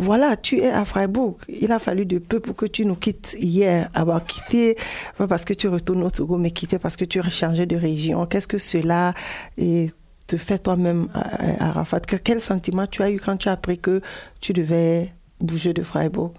voilà, 0.00 0.36
tu 0.36 0.58
es 0.58 0.70
à 0.70 0.84
Freiburg. 0.86 1.36
Il 1.48 1.70
a 1.72 1.78
fallu 1.78 2.06
de 2.06 2.18
peu 2.18 2.40
pour 2.40 2.56
que 2.56 2.64
tu 2.64 2.86
nous 2.86 2.94
quittes 2.94 3.36
hier. 3.38 3.90
Avoir 3.92 4.24
quitté, 4.24 4.76
pas 5.18 5.26
parce 5.26 5.44
que 5.44 5.52
tu 5.52 5.68
retournes 5.68 6.02
au 6.02 6.10
Togo, 6.10 6.38
mais 6.38 6.50
quitté 6.50 6.78
parce 6.78 6.96
que 6.96 7.04
tu 7.04 7.20
changé 7.30 7.66
de 7.66 7.76
région. 7.76 8.24
Qu'est-ce 8.24 8.48
que 8.48 8.58
cela 8.58 9.12
te 9.56 10.36
fait 10.36 10.58
toi-même 10.58 11.08
à 11.12 11.68
Arafat? 11.68 12.00
Quel 12.00 12.40
sentiment 12.40 12.86
tu 12.86 13.02
as 13.02 13.10
eu 13.10 13.20
quand 13.20 13.36
tu 13.36 13.48
as 13.50 13.52
appris 13.52 13.78
que 13.78 14.00
tu 14.40 14.54
devais 14.54 15.12
bouger 15.38 15.74
de 15.74 15.82
Freiburg? 15.82 16.32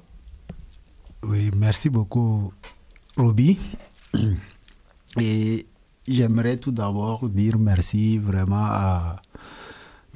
Oui, 1.23 1.51
merci 1.55 1.89
beaucoup, 1.89 2.51
Roby. 3.15 3.59
Et 5.19 5.67
j'aimerais 6.07 6.57
tout 6.57 6.71
d'abord 6.71 7.29
dire 7.29 7.59
merci 7.59 8.17
vraiment 8.17 8.65
à 8.65 9.17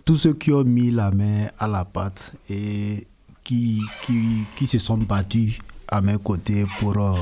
tous 0.04 0.18
ceux 0.18 0.34
qui 0.34 0.52
ont 0.52 0.64
mis 0.64 0.90
la 0.90 1.12
main 1.12 1.48
à 1.60 1.68
la 1.68 1.86
pâte 1.86 2.34
et 2.50 3.06
qui, 3.46 3.82
qui, 4.06 4.44
qui 4.58 4.68
se 4.68 4.80
sont 4.80 4.98
battus 4.98 5.60
à 5.88 6.02
mes 6.02 6.18
côtés 6.18 6.66
pour 6.80 6.98
euh, 6.98 7.14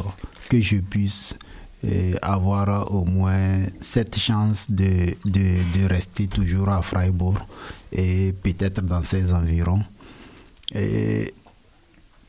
que 0.50 0.60
je 0.60 0.78
puisse 0.78 1.36
euh, 1.84 2.16
avoir 2.22 2.92
au 2.92 3.04
moins 3.04 3.60
cette 3.80 4.18
chance 4.18 4.72
de, 4.72 5.16
de, 5.26 5.78
de, 5.78 5.86
rester 5.86 6.28
toujours 6.28 6.70
à 6.70 6.82
Freiburg 6.82 7.38
et 7.92 8.34
peut-être 8.42 8.82
dans 8.82 9.04
ses 9.04 9.34
environs. 9.34 9.84
Et 10.74 11.34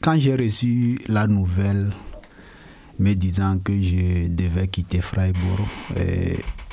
quand 0.03 0.19
j'ai 0.19 0.35
reçu 0.35 1.01
la 1.07 1.29
nouvelle 1.29 1.93
me 2.99 3.15
disant 3.15 3.59
que 3.59 3.73
je 3.81 4.27
devais 4.29 4.67
quitter 4.69 5.01
Freiburg, 5.01 5.67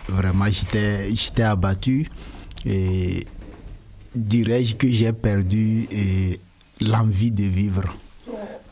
vraiment 0.09 0.45
j'étais 0.49 1.43
abattu 1.43 2.07
et 2.65 3.25
dirais-je 4.15 4.75
que 4.75 4.89
j'ai 4.89 5.13
perdu 5.13 5.87
et 5.91 6.39
l'envie 6.81 7.31
de 7.31 7.43
vivre. 7.43 7.83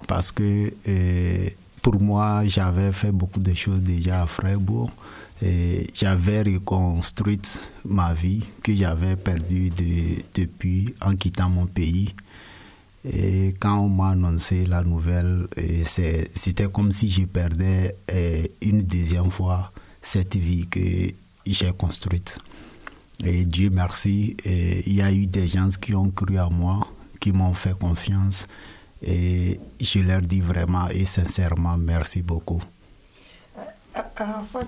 Parce 0.08 0.32
que 0.32 0.74
euh, 0.88 1.50
pour 1.82 2.02
moi, 2.02 2.42
j'avais 2.46 2.92
fait 2.92 3.12
beaucoup 3.12 3.40
de 3.40 3.54
choses 3.54 3.82
déjà 3.82 4.24
à 4.24 4.28
Freiburg. 4.28 4.90
J'avais 5.94 6.42
reconstruit 6.42 7.40
ma 7.86 8.14
vie 8.14 8.44
que 8.62 8.76
j'avais 8.76 9.16
perdue 9.16 9.72
depuis 10.36 10.94
en 11.00 11.16
quittant 11.16 11.50
mon 11.50 11.66
pays. 11.66 12.14
Et 13.06 13.56
quand 13.58 13.80
on 13.80 13.88
m'a 13.88 14.10
annoncé 14.10 14.66
la 14.66 14.84
nouvelle, 14.84 15.48
c'était 15.86 16.68
comme 16.68 16.92
si 16.92 17.10
je 17.10 17.24
perdais 17.24 17.96
euh, 18.12 18.44
une 18.62 18.82
deuxième 18.82 19.32
fois 19.32 19.72
cette 20.02 20.36
vie 20.36 20.68
que 20.68 21.14
j'ai 21.46 21.72
construite. 21.72 22.38
Et 23.24 23.46
Dieu 23.46 23.70
merci, 23.70 24.36
il 24.46 24.94
y 24.94 25.02
a 25.02 25.14
eu 25.14 25.28
des 25.28 25.48
gens 25.48 25.70
qui 25.80 25.94
ont 25.96 26.10
cru 26.10 26.38
à 26.38 26.50
moi 26.50 26.86
qui 27.20 27.32
m'ont 27.32 27.54
fait 27.54 27.78
confiance. 27.78 28.48
Et 29.02 29.60
je 29.80 30.00
leur 30.00 30.22
dis 30.22 30.42
vraiment 30.42 30.88
et 30.90 31.06
sincèrement 31.06 31.78
merci 31.78 32.22
beaucoup. 32.22 32.62
Arafat, 34.16 34.68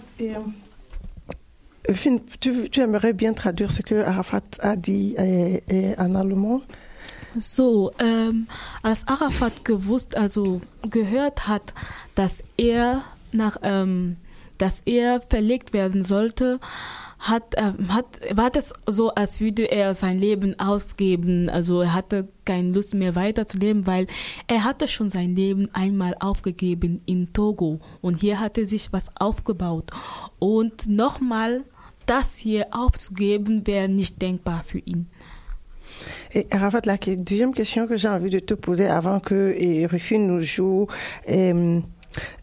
tu, 2.39 2.69
tu, 2.69 2.79
aimerais 2.79 3.13
bien 3.13 3.33
traduire 3.33 3.71
ce 3.71 3.81
que 3.81 4.03
Arafat 4.03 4.41
a 4.59 4.75
dit 4.75 5.15
en 5.97 6.15
allemand? 6.15 6.61
So, 7.39 7.91
ähm, 7.99 8.47
als 8.83 9.07
Arafat 9.07 9.63
gewusst, 9.63 10.17
also 10.17 10.61
gehört 10.89 11.47
hat, 11.47 11.73
dass 12.15 12.43
er 12.57 13.03
nach, 13.31 13.57
ähm, 13.63 14.17
dass 14.61 14.81
er 14.85 15.21
verlegt 15.21 15.73
werden 15.73 16.03
sollte, 16.03 16.59
hat, 17.17 17.55
äh, 17.55 17.73
hat, 17.89 18.05
war 18.31 18.51
das 18.51 18.73
so, 18.87 19.09
als 19.09 19.39
würde 19.39 19.63
er 19.63 19.95
sein 19.95 20.19
Leben 20.19 20.59
aufgeben. 20.59 21.49
Also 21.49 21.81
er 21.81 21.93
hatte 21.93 22.27
keine 22.45 22.71
Lust 22.71 22.93
mehr 22.93 23.15
weiterzuleben, 23.15 23.87
weil 23.87 24.05
er 24.47 24.63
hatte 24.63 24.87
schon 24.87 25.09
sein 25.09 25.35
Leben 25.35 25.69
einmal 25.73 26.15
aufgegeben 26.19 27.01
in 27.07 27.33
Togo 27.33 27.79
und 28.01 28.21
hier 28.21 28.39
hatte 28.39 28.67
sich 28.67 28.93
was 28.93 29.09
aufgebaut. 29.15 29.89
Und 30.37 30.87
nochmal 30.87 31.63
das 32.05 32.37
hier 32.37 32.67
aufzugeben, 32.71 33.65
wäre 33.65 33.89
nicht 33.89 34.21
denkbar 34.21 34.63
für 34.63 34.79
ihn. 34.79 35.07
Et 36.31 36.51
Arafat, 36.53 36.85
la 36.85 36.97
deuxième 36.97 37.53
question 37.53 37.87
que 37.87 37.95
j'ai 37.97 38.07
envie 38.07 38.29
de 38.29 38.39
te 38.39 38.55
poser 38.55 38.89
avant 38.89 39.19
que 39.19 39.53
Rufine 39.91 40.25
nous 40.25 40.41
joue 40.41 40.87
euh, 41.27 41.81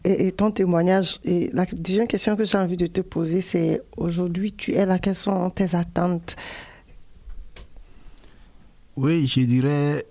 Et, 0.03 0.31
ton 0.31 0.51
témoignage, 0.51 1.19
et 1.23 1.49
la 1.53 1.65
deuxième 1.65 2.07
question 2.07 2.35
que 2.35 2.43
j'ai 2.43 2.57
envie 2.57 2.77
de 2.77 2.87
te 2.87 3.01
poser, 3.01 3.41
c'est 3.41 3.81
aujourd'hui, 3.97 4.51
tu 4.53 4.73
es 4.73 4.85
là, 4.85 4.99
quelles 4.99 5.15
sont 5.15 5.49
tes 5.49 5.75
attentes? 5.75 6.35
Oui, 8.95 9.27
je 9.27 9.41
dirais, 9.41 10.05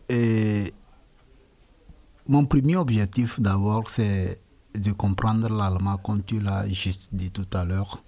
mon 2.28 2.44
premier 2.44 2.76
objectif 2.76 3.40
d'abord, 3.40 3.88
c'est 3.88 4.40
de 4.74 4.92
comprendre 4.92 5.48
l'allemand 5.48 5.96
comme 5.96 6.22
tu 6.22 6.40
l'as 6.40 6.68
juste 6.68 7.08
dit 7.12 7.30
tout 7.30 7.46
à 7.52 7.64
l'heure, 7.64 8.02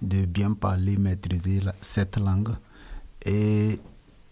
de 0.00 0.24
bien 0.24 0.52
parler, 0.52 0.96
maîtriser 0.96 1.60
cette 1.80 2.16
langue. 2.16 2.50
Et 3.26 3.78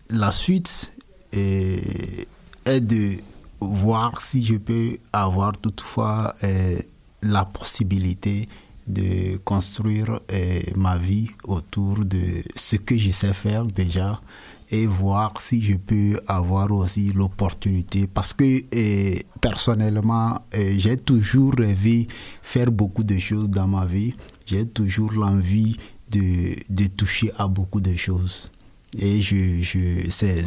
la 0.08 0.32
suite 0.32 0.92
est, 1.32 2.26
est 2.64 2.80
de 2.80 3.16
voir 3.62 4.20
si 4.20 4.44
je 4.44 4.56
peux 4.56 4.98
avoir 5.12 5.52
toutefois 5.58 6.34
euh, 6.44 6.76
la 7.22 7.44
possibilité 7.44 8.48
de 8.86 9.36
construire 9.44 10.20
euh, 10.32 10.60
ma 10.76 10.96
vie 10.98 11.28
autour 11.44 12.04
de 12.04 12.42
ce 12.56 12.76
que 12.76 12.96
je 12.96 13.12
sais 13.12 13.32
faire 13.32 13.64
déjà 13.64 14.20
et 14.70 14.86
voir 14.86 15.40
si 15.40 15.62
je 15.62 15.74
peux 15.74 16.18
avoir 16.26 16.70
aussi 16.72 17.12
l'opportunité. 17.12 18.06
Parce 18.06 18.32
que 18.32 18.64
euh, 18.74 19.14
personnellement 19.40 20.40
j'ai 20.52 20.96
toujours 20.96 21.52
rêvé 21.56 22.08
faire 22.42 22.70
beaucoup 22.72 23.04
de 23.04 23.18
choses 23.18 23.48
dans 23.50 23.66
ma 23.68 23.84
vie. 23.86 24.14
J'ai 24.46 24.66
toujours 24.66 25.12
l'envie 25.12 25.76
de, 26.10 26.56
de 26.68 26.86
toucher 26.88 27.30
à 27.38 27.46
beaucoup 27.46 27.80
de 27.80 27.94
choses. 27.96 28.50
Et 28.98 29.20
je, 29.22 29.62
je, 29.62 30.10
c'est- 30.10 30.44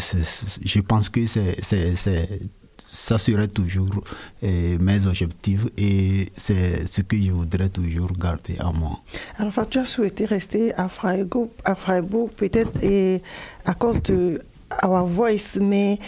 je 0.63 0.79
pense 0.81 1.09
que 1.09 1.25
c'est, 1.25 1.57
serait 3.17 3.47
toujours 3.47 4.03
euh, 4.43 4.77
mes 4.79 5.05
objectifs 5.05 5.65
et 5.77 6.29
c'est 6.35 6.87
ce 6.87 7.01
que 7.01 7.17
je 7.21 7.31
voudrais 7.31 7.69
toujours 7.69 8.11
garder 8.13 8.57
à 8.59 8.71
moi. 8.71 8.99
Alors, 9.37 9.67
tu 9.69 9.79
as 9.79 9.85
souhaité 9.85 10.25
rester 10.25 10.73
à 10.75 10.89
Freiburg, 10.89 11.49
à 11.63 11.75
Freiburg 11.75 12.29
peut-être 12.35 12.83
et 12.83 13.21
à 13.65 13.73
cause 13.73 14.01
de 14.03 14.41
Our 14.83 15.05
Voice, 15.05 15.59
mais 15.59 15.99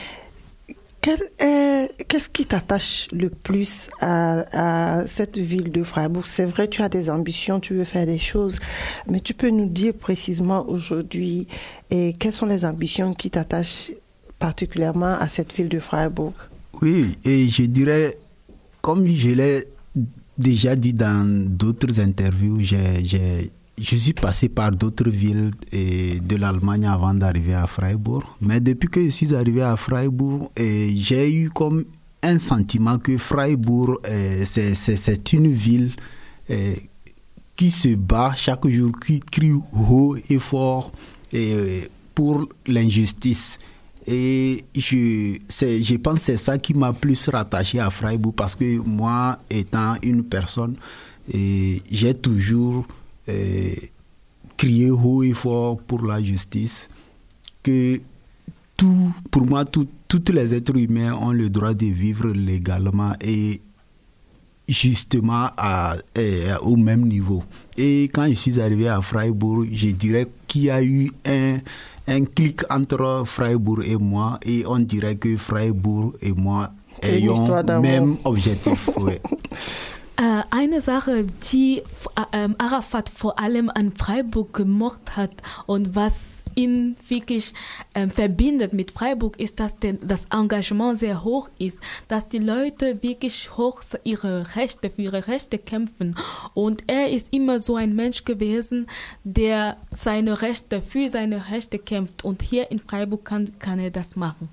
qu'est-ce 1.02 2.30
qui 2.30 2.46
t'attache 2.46 3.08
le 3.12 3.30
plus 3.30 3.90
à, 4.02 5.04
cette 5.06 5.38
ville 5.38 5.72
de 5.72 5.84
Freiburg? 5.84 6.26
C'est 6.28 6.46
vrai, 6.46 6.68
tu 6.68 6.82
as 6.82 6.90
des 6.90 7.10
ambitions, 7.10 7.60
tu 7.60 7.76
veux 7.76 7.86
faire 7.86 8.06
des 8.06 8.20
choses, 8.20 8.60
mais 9.08 9.20
tu 9.20 9.34
peux 9.34 9.50
nous 9.50 9.68
dire 9.68 9.94
précisément 9.94 10.66
aujourd'hui 10.68 11.48
quelles 11.90 12.34
sont 12.34 12.46
les 12.46 12.66
ambitions 12.66 13.14
qui 13.14 13.30
t'attachent 13.30 13.92
particulièrement 14.40 15.16
à 15.18 15.28
cette 15.28 15.54
ville 15.54 15.70
de 15.70 15.80
Freiburg? 15.80 16.34
Oui, 16.82 17.18
et 17.24 17.48
je 17.48 17.64
dirais, 17.64 18.18
comme 18.82 19.08
je 19.08 19.30
l'ai 19.32 19.68
déjà 20.38 20.76
dit 20.76 20.94
dans 20.94 21.28
d'autres 21.50 22.00
interviews, 22.00 22.60
je 22.60 23.96
suis 23.96 24.14
passé 24.14 24.50
par 24.50 24.72
d'autres 24.72 25.10
villes 25.10 25.52
de 25.72 26.36
l'Allemagne 26.36 26.86
avant 26.86 27.14
d'arriver 27.14 27.56
à 27.56 27.68
Freiburg. 27.68 28.24
Mais 28.42 28.60
depuis 28.60 28.90
que 28.90 29.04
je 29.04 29.10
suis 29.10 29.34
arrivé 29.34 29.62
à 29.62 29.76
Freiburg, 29.76 30.50
j'ai 30.58 31.34
eu 31.34 31.50
comme 31.50 31.84
un 32.24 32.40
sentiment 32.40 32.98
que 33.00 33.18
Freiburg, 33.18 34.00
euh, 34.08 34.44
c'est 34.46 35.34
une 35.34 35.52
ville 35.52 35.92
euh, 36.50 36.76
qui 37.56 37.72
se 37.72 37.90
bat 37.96 38.34
chaque 38.36 38.68
jour, 38.68 38.92
qui 39.00 39.20
crie 39.20 39.52
haut 39.52 40.16
et 40.30 40.40
fort 40.40 40.92
euh, 41.34 41.82
pour 42.14 42.48
l'injustice. 42.66 43.60
Et 44.10 44.64
je, 44.74 45.38
je 45.50 45.96
pense 45.98 46.20
que 46.20 46.26
c'est 46.26 46.38
ça 46.38 46.58
qui 46.58 46.74
m'a 46.74 46.94
plus 46.94 47.28
rattaché 47.28 47.80
à 47.80 47.90
Freiburg 47.90 48.34
parce 48.36 48.56
que 48.56 48.78
moi, 48.80 49.40
étant 49.50 49.96
une 50.02 50.24
personne, 50.24 50.76
j'ai 51.30 52.14
toujours 52.14 52.86
euh, 53.28 53.74
crié 54.56 54.90
haut 54.92 55.24
et 55.24 55.34
fort 55.34 55.78
pour 55.82 56.06
la 56.06 56.22
justice, 56.24 56.90
que 57.62 58.00
tout, 58.78 59.12
pour 59.30 59.46
moi, 59.46 59.66
tout- 59.66 59.88
tous 60.08 60.24
les 60.32 60.54
êtres 60.54 60.78
humains 60.78 61.14
ont 61.16 61.32
le 61.34 61.50
droit 61.50 61.74
de 61.74 61.88
vivre 61.88 62.30
légalement 62.30 63.12
et 63.20 63.60
justement 64.70 65.50
à, 65.58 65.98
au 66.62 66.78
même 66.78 67.06
niveau. 67.08 67.44
Et 67.78 68.04
quand 68.14 68.28
je 68.30 68.34
suis 68.36 68.60
arrivé 68.62 68.88
à 68.88 69.02
Freiburg, 69.02 69.68
je 69.72 69.90
dirais 69.90 70.28
qu'il 70.48 70.64
y 70.64 70.70
a 70.70 70.82
eu 70.84 71.12
un, 71.26 71.58
un 72.08 72.26
clic 72.26 72.64
entre 72.70 73.24
Freiburg 73.26 73.84
et 73.86 73.98
moi 73.98 74.40
et 74.44 74.66
on 74.66 74.80
dirait 74.80 75.18
que 75.18 75.38
Freiburg 75.38 76.14
et 76.22 76.32
moi 76.32 76.72
ayons 77.04 77.46
même 77.82 78.18
objectif. 78.24 78.90
ouais. 78.98 79.22
Eine 80.50 80.82
Sache, 80.82 81.26
die 81.52 81.78
äh, 81.78 81.84
ähm, 82.34 82.56
Arafat 82.58 83.10
vor 83.10 83.38
allem 83.38 83.70
an 83.70 83.92
Freiburg 83.92 84.52
gemocht 84.52 85.16
hat 85.16 85.30
und 85.68 85.96
was 85.96 86.37
ihn 86.58 86.98
wirklich 87.08 87.54
ähm, 87.94 88.10
verbindet 88.10 88.74
mit 88.74 88.92
Freiburg, 88.92 89.40
ist, 89.40 89.60
dass 89.60 89.78
den, 89.78 90.00
das 90.06 90.26
Engagement 90.26 90.98
sehr 90.98 91.24
hoch 91.24 91.50
ist, 91.60 91.80
dass 92.08 92.28
die 92.28 92.40
Leute 92.40 93.02
wirklich 93.04 93.56
hoch 93.56 93.84
ihre 94.04 94.56
Rechte, 94.56 94.90
für 94.90 95.04
ihre 95.04 95.28
Rechte 95.28 95.58
kämpfen. 95.58 96.16
Und 96.54 96.84
er 96.88 97.10
ist 97.10 97.32
immer 97.34 97.60
so 97.60 97.76
ein 97.76 97.96
Mensch 97.96 98.26
gewesen, 98.26 98.88
der 99.24 99.78
seine 99.92 100.42
Rechte, 100.42 100.82
für 100.82 101.10
seine 101.10 101.50
Rechte 101.50 101.80
kämpft. 101.80 102.26
Und 102.26 102.42
hier 102.42 102.72
in 102.72 102.80
Freiburg 102.80 103.24
kann, 103.24 103.60
kann 103.60 103.80
er 103.80 103.92
das 103.92 104.16
machen. 104.16 104.50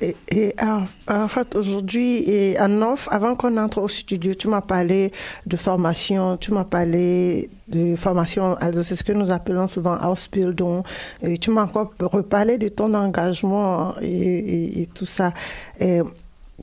Et, 0.00 0.16
et 0.28 0.54
Araf- 0.56 0.88
Arafat, 1.06 1.44
aujourd'hui, 1.54 2.18
et 2.28 2.58
en 2.58 2.80
off, 2.82 3.08
avant 3.10 3.34
qu'on 3.34 3.56
entre 3.58 3.82
au 3.82 3.88
studio, 3.88 4.34
tu 4.34 4.48
m'as 4.48 4.62
parlé 4.62 5.12
de 5.46 5.56
formation, 5.56 6.36
tu 6.38 6.52
m'as 6.52 6.64
parlé 6.64 7.50
de 7.68 7.96
formation, 7.96 8.56
c'est 8.82 8.94
ce 8.94 9.04
que 9.04 9.12
nous 9.12 9.30
appelons 9.30 9.68
souvent 9.68 9.98
Ausbildung, 10.10 10.82
et 11.22 11.38
tu 11.38 11.50
m'as 11.50 11.64
encore 11.64 11.92
reparlé 12.00 12.56
de 12.58 12.68
ton 12.68 12.94
engagement 12.94 13.94
et, 14.00 14.88
tout 14.94 15.06
ça. 15.06 15.32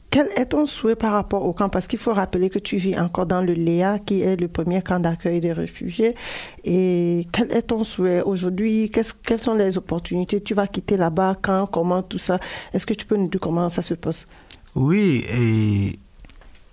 Quel 0.09 0.29
est 0.35 0.47
ton 0.47 0.65
souhait 0.65 0.95
par 0.95 1.13
rapport 1.13 1.45
au 1.45 1.53
camp? 1.53 1.69
Parce 1.69 1.87
qu'il 1.87 1.99
faut 1.99 2.13
rappeler 2.13 2.49
que 2.49 2.59
tu 2.59 2.77
vis 2.77 2.97
encore 2.97 3.25
dans 3.25 3.41
le 3.41 3.53
Léa, 3.53 3.99
qui 3.99 4.21
est 4.21 4.35
le 4.35 4.47
premier 4.47 4.81
camp 4.81 4.99
d'accueil 4.99 5.41
des 5.41 5.53
réfugiés. 5.53 6.15
Et 6.63 7.27
quel 7.31 7.51
est 7.51 7.63
ton 7.63 7.83
souhait 7.83 8.21
aujourd'hui? 8.21 8.91
Quelles 8.91 9.41
sont 9.41 9.55
les 9.55 9.77
opportunités? 9.77 10.41
Tu 10.41 10.53
vas 10.53 10.67
quitter 10.67 10.97
là-bas 10.97 11.37
quand? 11.41 11.67
Comment 11.67 12.01
tout 12.01 12.17
ça? 12.17 12.39
Est-ce 12.73 12.85
que 12.85 12.93
tu 12.93 13.05
peux 13.05 13.17
nous 13.17 13.27
dire 13.27 13.39
comment 13.39 13.69
ça 13.69 13.81
se 13.81 13.93
passe? 13.93 14.27
Oui, 14.75 15.25
et 15.29 15.99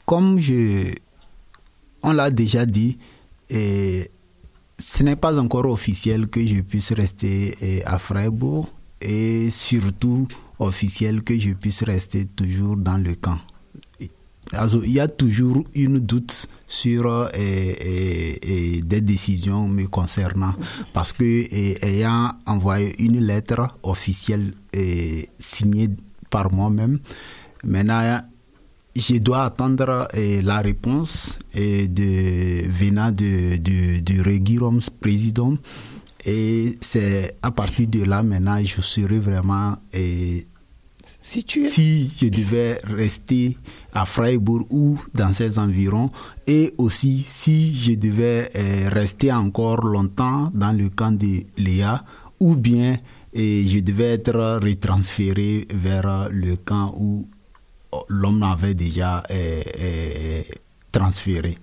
comme 0.07 0.41
on 2.03 2.13
l'a 2.13 2.31
déjà 2.31 2.67
dit, 2.67 2.99
ce 3.51 5.03
n'est 5.03 5.17
pas 5.17 5.39
encore 5.39 5.67
officiel 5.67 6.29
que 6.29 6.45
je 6.45 6.61
puisse 6.61 6.93
rester 6.93 7.83
à 7.87 7.99
Freiburg. 7.99 8.67
Et 9.07 9.51
surtout 9.51 10.29
officiel 10.59 11.23
que 11.23 11.39
je 11.39 11.51
puisse 11.51 11.83
rester 11.83 12.27
toujours 12.27 12.77
dans 12.77 12.99
le 12.99 13.15
camp. 13.15 13.39
Also, 14.53 14.83
il 14.85 14.93
y 14.93 15.01
a 15.01 15.09
toujours 15.09 15.65
une 15.75 15.99
doute 16.01 16.49
sur 16.67 17.29
eh, 17.35 17.77
eh, 17.81 18.39
eh, 18.43 18.83
des 18.83 19.01
décisions 19.01 19.69
me 19.69 19.87
concernant 19.87 20.53
parce 20.93 21.13
que 21.13 21.25
ayant 21.85 22.33
envoyé 22.47 22.95
une 23.03 23.21
lettre 23.21 23.77
officielle 23.83 24.55
signée 25.39 25.91
par 26.31 26.53
moi-même, 26.53 26.99
maintenant 27.65 28.21
je 28.97 29.19
dois 29.19 29.45
attendre 29.45 30.09
la 30.15 30.61
réponse 30.61 31.39
de, 31.55 32.69
venant 32.69 33.11
de, 33.11 33.57
de, 33.57 34.01
de 34.01 34.23
Regiroms 34.23 34.91
président 35.01 35.55
et 36.25 36.79
c'est 36.81 37.37
à 37.43 37.51
partir 37.51 37.87
de 37.89 38.05
là 38.05 38.23
maintenant 38.23 38.59
je 38.65 38.81
serai 38.81 39.19
vraiment 39.19 39.77
eh, 39.93 40.47
Si 41.21 41.45
tu 41.45 41.65
es 41.65 41.69
si 41.69 42.13
je 42.21 42.27
devais 42.27 42.81
rester 42.85 43.57
à 43.93 44.05
Freiburg 44.05 44.67
ou 44.71 44.99
dans 45.15 45.33
ses 45.33 45.59
environs 45.59 46.11
et 46.47 46.75
aussi 46.79 47.25
si 47.27 47.75
je 47.79 47.95
devais 47.95 48.51
euh, 48.57 48.89
rester 48.91 49.33
encore 49.33 49.85
longtemps 49.85 50.51
dans 50.55 50.73
le 50.73 50.91
camp 50.91 51.13
de 51.13 51.45
Léa 51.57 52.05
ou 52.41 52.57
bien 52.57 52.99
euh, 53.37 53.65
je 53.67 53.81
devais 53.81 54.13
être 54.15 54.61
retransféré 54.63 55.67
vers 55.73 56.29
le 56.31 56.57
camp 56.57 56.95
où 56.99 57.27
l'homme 58.09 58.43
avait 58.43 58.75
déjà 58.75 59.23
euh, 59.31 59.63
euh, 59.81 60.43
transféré. 60.93 61.59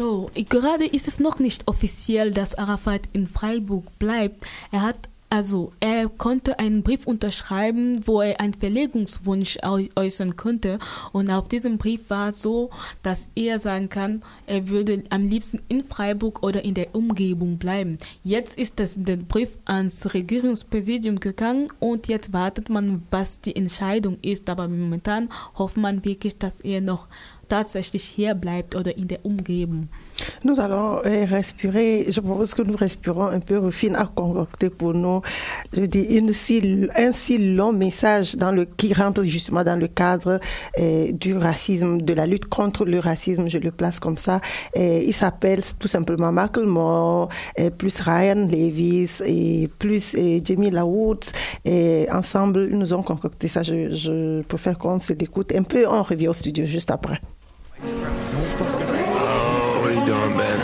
So, 0.00 0.30
gerade 0.34 0.86
ist 0.86 1.08
es 1.08 1.20
noch 1.20 1.40
nicht 1.40 1.68
offiziell, 1.68 2.32
dass 2.32 2.54
Arafat 2.54 3.02
in 3.12 3.26
Freiburg 3.26 3.84
bleibt. 3.98 4.46
Er 4.72 4.80
hat 4.80 5.10
also, 5.28 5.72
er 5.78 6.08
konnte 6.08 6.58
einen 6.58 6.82
Brief 6.82 7.06
unterschreiben, 7.06 8.04
wo 8.06 8.20
er 8.20 8.40
einen 8.40 8.54
Verlegungswunsch 8.54 9.58
äu 9.62 9.84
äußern 9.94 10.36
konnte. 10.36 10.78
Und 11.12 11.30
auf 11.30 11.48
diesem 11.48 11.76
Brief 11.76 12.08
war 12.08 12.32
so, 12.32 12.70
dass 13.02 13.28
er 13.36 13.60
sagen 13.60 13.90
kann, 13.90 14.22
er 14.46 14.68
würde 14.68 15.04
am 15.10 15.28
liebsten 15.28 15.60
in 15.68 15.84
Freiburg 15.84 16.42
oder 16.42 16.64
in 16.64 16.74
der 16.74 16.94
Umgebung 16.94 17.58
bleiben. 17.58 17.98
Jetzt 18.24 18.58
ist 18.58 18.80
das 18.80 18.96
der 18.96 19.18
Brief 19.18 19.50
ans 19.66 20.14
Regierungspräsidium 20.14 21.20
gegangen 21.20 21.68
und 21.78 22.08
jetzt 22.08 22.32
wartet 22.32 22.70
man, 22.70 23.02
was 23.10 23.40
die 23.40 23.54
Entscheidung 23.54 24.16
ist. 24.22 24.48
Aber 24.48 24.66
momentan 24.66 25.28
hofft 25.58 25.76
man 25.76 26.04
wirklich, 26.04 26.38
dass 26.38 26.60
er 26.62 26.80
noch 26.80 27.06
tatsächlich 27.50 28.04
hier 28.04 28.34
bleibt 28.34 28.74
in 28.74 29.08
der 29.08 29.24
Umgebung. 29.24 29.88
Nous 30.42 30.58
allons 30.60 31.00
euh, 31.04 31.24
respirer, 31.24 32.06
je 32.08 32.20
propose 32.20 32.54
que 32.54 32.62
nous 32.62 32.76
respirons 32.76 33.26
un 33.26 33.40
peu, 33.40 33.58
Rufine 33.58 33.96
a 33.96 34.06
concocté 34.06 34.70
pour 34.70 34.94
nous, 34.94 35.22
je 35.72 35.82
dis, 35.82 36.02
une 36.02 36.32
si, 36.32 36.88
un 36.96 37.12
si 37.12 37.54
long 37.54 37.72
message 37.72 38.36
dans 38.36 38.52
le, 38.52 38.64
qui 38.64 38.92
rentre 38.92 39.22
justement 39.22 39.64
dans 39.64 39.78
le 39.78 39.88
cadre 39.88 40.38
euh, 40.78 41.12
du 41.12 41.36
racisme, 41.36 42.02
de 42.02 42.14
la 42.14 42.26
lutte 42.26 42.46
contre 42.46 42.84
le 42.84 42.98
racisme, 42.98 43.48
je 43.48 43.58
le 43.58 43.70
place 43.70 43.98
comme 43.98 44.16
ça. 44.16 44.40
Et 44.74 45.06
il 45.06 45.14
s'appelle 45.14 45.62
tout 45.78 45.88
simplement 45.88 46.32
Michael 46.32 46.66
Moore, 46.66 47.28
plus 47.78 48.00
Ryan 48.00 48.46
Levis 48.46 49.22
et 49.26 49.68
plus 49.78 50.14
et 50.14 50.42
Jamie 50.44 50.70
Woods. 50.70 51.32
Et 51.64 52.06
ensemble, 52.12 52.66
nous 52.66 52.92
ont 52.92 53.02
concocté 53.02 53.48
ça. 53.48 53.62
Je, 53.62 53.92
je 53.94 54.42
préfère 54.42 54.78
qu'on 54.78 54.98
se 54.98 55.12
l'écoute 55.12 55.52
un 55.54 55.62
peu. 55.62 55.86
On 55.88 56.02
revient 56.02 56.28
au 56.28 56.34
studio 56.34 56.64
juste 56.64 56.90
après. 56.90 57.20
Oh, 57.82 59.78
what 59.80 59.88
are 59.88 59.94
you 59.94 60.04
doing, 60.04 60.36
man? 60.36 60.58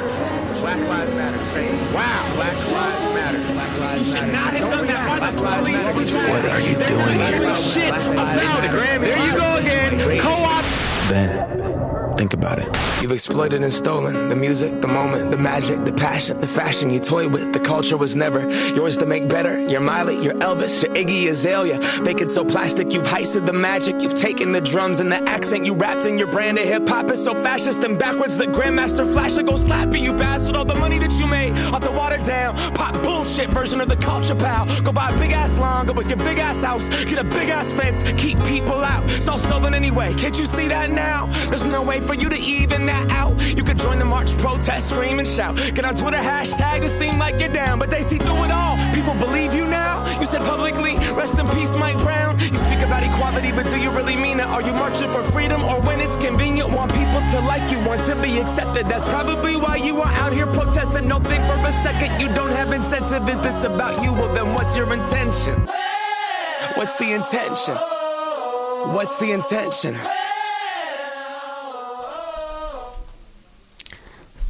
Black 0.61 0.79
Lives 0.88 1.12
Matter. 1.12 1.44
Say, 1.46 1.70
wow, 1.94 2.35
Black 2.35 2.57
Lives 2.70 3.14
Matter. 3.14 3.38
Black 3.55 3.81
Lives 3.81 4.14
Matter. 4.14 4.26
should 4.26 4.33
Not 4.33 4.52
have 4.52 4.70
done 4.70 4.87
that. 4.87 5.09
Why 5.09 5.31
the 5.31 5.37
police 5.59 5.85
brutality? 5.85 6.33
What 6.33 6.44
are 6.44 6.61
you 6.61 6.74
doing? 6.74 7.55
Shit 7.55 7.88
about 7.88 8.37
it. 8.37 8.70
There 9.00 9.26
you 9.26 9.33
go 9.33 9.57
again. 9.57 10.20
Co-op. 10.20 10.64
Ben. 11.09 11.76
Think 12.16 12.33
about 12.33 12.59
it. 12.59 12.66
You've 13.02 13.12
exploited 13.12 13.62
and 13.62 13.70
stolen 13.70 14.29
the 14.29 14.37
music, 14.37 14.81
the 14.81 14.88
moment, 14.88 15.31
the 15.31 15.37
magic, 15.37 15.85
the 15.85 15.92
passion, 15.92 16.40
the 16.40 16.46
fashion 16.46 16.90
you 16.90 16.98
toy 16.98 17.29
with. 17.29 17.52
The 17.52 17.61
culture 17.61 17.98
was 17.98 18.16
never 18.16 18.48
yours 18.74 18.96
to 18.98 19.07
make 19.07 19.29
better. 19.29 19.61
Your 19.68 19.81
Miley, 19.81 20.22
your 20.24 20.33
Elvis, 20.35 20.83
your 20.83 20.94
Iggy 20.94 21.29
Azalea. 21.29 21.79
Make 22.02 22.22
it 22.22 22.31
so 22.31 22.42
plastic, 22.42 22.90
you've 22.92 23.07
heisted 23.07 23.44
the 23.44 23.52
magic. 23.52 24.00
You've 24.00 24.14
taken 24.14 24.52
the 24.52 24.62
drums 24.62 24.98
and 24.98 25.12
the 25.12 25.22
accent 25.29 25.66
you 25.66 25.74
wrapped 25.74 26.07
in 26.07 26.16
your 26.16 26.29
brand 26.29 26.59
of 26.59 26.64
hip 26.64 26.88
hop. 26.88 27.11
is 27.11 27.22
so 27.22 27.35
fascist 27.35 27.85
and 27.85 27.98
backwards. 27.98 28.38
The 28.38 28.46
Grandmaster 28.46 29.11
Flash 29.12 29.37
will 29.37 29.44
go 29.44 29.57
slapping 29.57 30.02
you 30.02 30.14
bastard. 30.14 30.57
All 30.57 30.64
the 30.64 30.74
money 30.74 30.98
that 30.98 31.12
you 31.12 31.26
made 31.26 31.52
off 31.74 31.83
the 31.83 31.92
watered 31.92 32.24
down 32.24 32.57
pop 32.72 32.94
bullshit 33.02 33.52
version 33.52 33.81
of 33.83 33.88
the 33.88 33.96
culture 33.96 34.35
pal. 34.35 34.64
Go 34.83 34.92
buy 34.92 35.11
a 35.11 35.18
big 35.18 35.33
ass 35.33 35.59
lawn, 35.59 35.87
go 35.87 35.92
with 35.92 36.09
your 36.09 36.18
big 36.18 36.38
ass 36.38 36.62
house, 36.62 36.88
get 36.88 37.18
a 37.18 37.24
big 37.24 37.50
ass 37.50 37.70
fence, 37.72 38.02
keep 38.20 38.42
people 38.44 38.83
out. 38.83 39.05
It's 39.11 39.29
all 39.29 39.38
stolen 39.38 39.74
anyway. 39.74 40.14
Can't 40.14 40.38
you 40.38 40.46
see 40.46 40.68
that 40.68 40.90
now? 40.90 41.26
There's 41.50 41.66
no 41.66 41.83
way 41.83 42.00
for 42.07 42.14
you 42.14 42.29
to 42.29 42.38
even 42.38 42.87
that 42.87 43.11
out. 43.11 43.38
You 43.57 43.64
could 43.64 43.79
join 43.79 43.99
the 43.99 44.05
march, 44.05 44.37
protest, 44.38 44.88
scream, 44.90 45.19
and 45.19 45.27
shout. 45.27 45.57
Get 45.57 45.85
on 45.85 45.95
Twitter, 45.95 46.19
hashtag 46.19 46.85
it 46.85 46.90
seem 46.90 47.19
like 47.19 47.40
you're 47.40 47.53
down, 47.53 47.79
but 47.79 47.90
they 47.90 48.03
see 48.03 48.19
through 48.19 48.45
it 48.45 48.51
all. 48.51 48.77
People 48.95 49.14
believe 49.14 49.55
you 49.55 49.66
now. 49.66 50.05
You 50.21 50.27
said 50.27 50.42
publicly, 50.42 50.97
rest 51.14 51.38
in 51.38 51.47
peace, 51.49 51.75
Mike 51.77 51.99
Brown. 51.99 52.38
You 52.38 52.59
speak 52.59 52.81
about 52.81 53.03
equality, 53.03 53.53
but 53.53 53.69
do 53.69 53.81
you 53.81 53.90
really 53.90 54.16
mean 54.16 54.40
it? 54.40 54.47
Are 54.47 54.62
you 54.62 54.73
marching 54.73 55.11
for 55.11 55.23
freedom 55.33 55.62
or 55.64 55.81
when 55.81 56.01
it's 56.01 56.16
convenient? 56.16 56.71
Want 56.71 56.92
people 56.95 57.21
to 57.33 57.40
like 57.40 57.71
you, 57.71 57.81
want 57.81 58.03
to 58.05 58.14
be 58.16 58.38
accepted. 58.38 58.87
That's 58.87 59.05
probably 59.05 59.57
why 59.57 59.77
you 59.77 60.01
are 60.01 60.12
out 60.14 60.33
here 60.33 60.47
protesting. 60.47 61.09
Don't 61.09 61.27
think 61.27 61.45
for 61.47 61.55
a 61.55 61.73
second 61.83 62.21
you 62.21 62.29
don't 62.35 62.53
have 62.53 62.73
incentive. 62.73 63.29
Is 63.29 63.40
this 63.40 63.64
about 63.64 64.03
you? 64.03 64.12
Well, 64.12 64.33
then 64.35 64.55
what's 64.55 64.77
your 64.77 64.92
intention? 64.92 65.61
What's 66.75 66.97
the 66.97 67.12
intention? 67.12 67.75
What's 68.95 69.19
the 69.19 69.33
intention? 69.33 69.99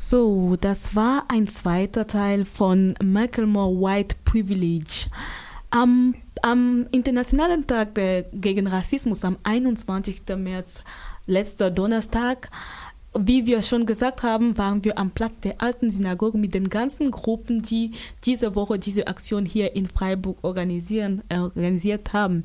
So, 0.08 0.54
das 0.60 0.94
war 0.94 1.24
ein 1.26 1.48
zweiter 1.48 2.06
Teil 2.06 2.44
von 2.44 2.94
Macklemore 3.02 3.74
White 3.74 4.14
Privilege. 4.24 5.06
Am, 5.70 6.14
am 6.42 6.86
Internationalen 6.92 7.66
Tag 7.66 7.96
der, 7.96 8.22
gegen 8.32 8.68
Rassismus 8.68 9.24
am 9.24 9.36
21. 9.42 10.22
März, 10.36 10.80
letzter 11.26 11.72
Donnerstag, 11.72 12.52
wie 13.18 13.46
wir 13.46 13.62
schon 13.62 13.84
gesagt 13.84 14.22
haben, 14.22 14.56
waren 14.56 14.84
wir 14.84 14.96
am 14.96 15.10
Platz 15.10 15.40
der 15.42 15.60
alten 15.60 15.90
Synagoge 15.90 16.38
mit 16.38 16.54
den 16.54 16.70
ganzen 16.70 17.10
Gruppen, 17.10 17.62
die 17.62 17.90
diese 18.24 18.54
Woche 18.54 18.78
diese 18.78 19.08
Aktion 19.08 19.44
hier 19.44 19.74
in 19.74 19.88
Freiburg 19.88 20.38
organisieren, 20.42 21.24
äh, 21.30 21.38
organisiert 21.38 22.12
haben. 22.12 22.44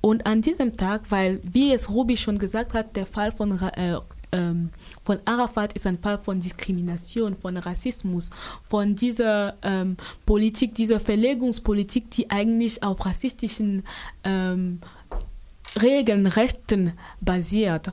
Und 0.00 0.24
an 0.24 0.40
diesem 0.40 0.78
Tag, 0.78 1.02
weil, 1.10 1.40
wie 1.42 1.74
es 1.74 1.90
Ruby 1.90 2.16
schon 2.16 2.38
gesagt 2.38 2.72
hat, 2.72 2.96
der 2.96 3.04
Fall 3.04 3.32
von 3.32 3.60
äh, 3.60 3.98
ähm, 4.32 4.70
von 5.04 5.18
Arafat 5.24 5.72
ist 5.72 5.86
ein 5.86 5.98
Fall 5.98 6.18
von 6.18 6.40
Diskrimination, 6.40 7.36
von 7.36 7.56
Rassismus, 7.56 8.30
von 8.68 8.94
dieser 8.94 9.54
ähm, 9.62 9.96
Politik, 10.26 10.74
dieser 10.74 11.00
Verlegungspolitik, 11.00 12.10
die 12.10 12.30
eigentlich 12.30 12.82
auf 12.82 13.04
rassistischen 13.04 13.82
ähm, 14.24 14.80
Regeln, 15.80 16.26
Rechten 16.26 16.92
basiert. 17.20 17.90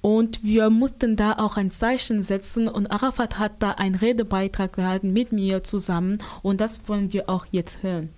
Und 0.00 0.44
wir 0.44 0.70
mussten 0.70 1.16
da 1.16 1.34
auch 1.34 1.56
ein 1.56 1.70
Zeichen 1.70 2.22
setzen 2.22 2.68
und 2.68 2.88
Arafat 2.88 3.38
hat 3.38 3.62
da 3.62 3.72
einen 3.72 3.94
Redebeitrag 3.94 4.72
gehalten 4.72 5.12
mit 5.12 5.32
mir 5.32 5.62
zusammen 5.62 6.18
und 6.42 6.60
das 6.60 6.86
wollen 6.88 7.12
wir 7.12 7.28
auch 7.28 7.46
jetzt 7.50 7.82
hören. 7.82 8.10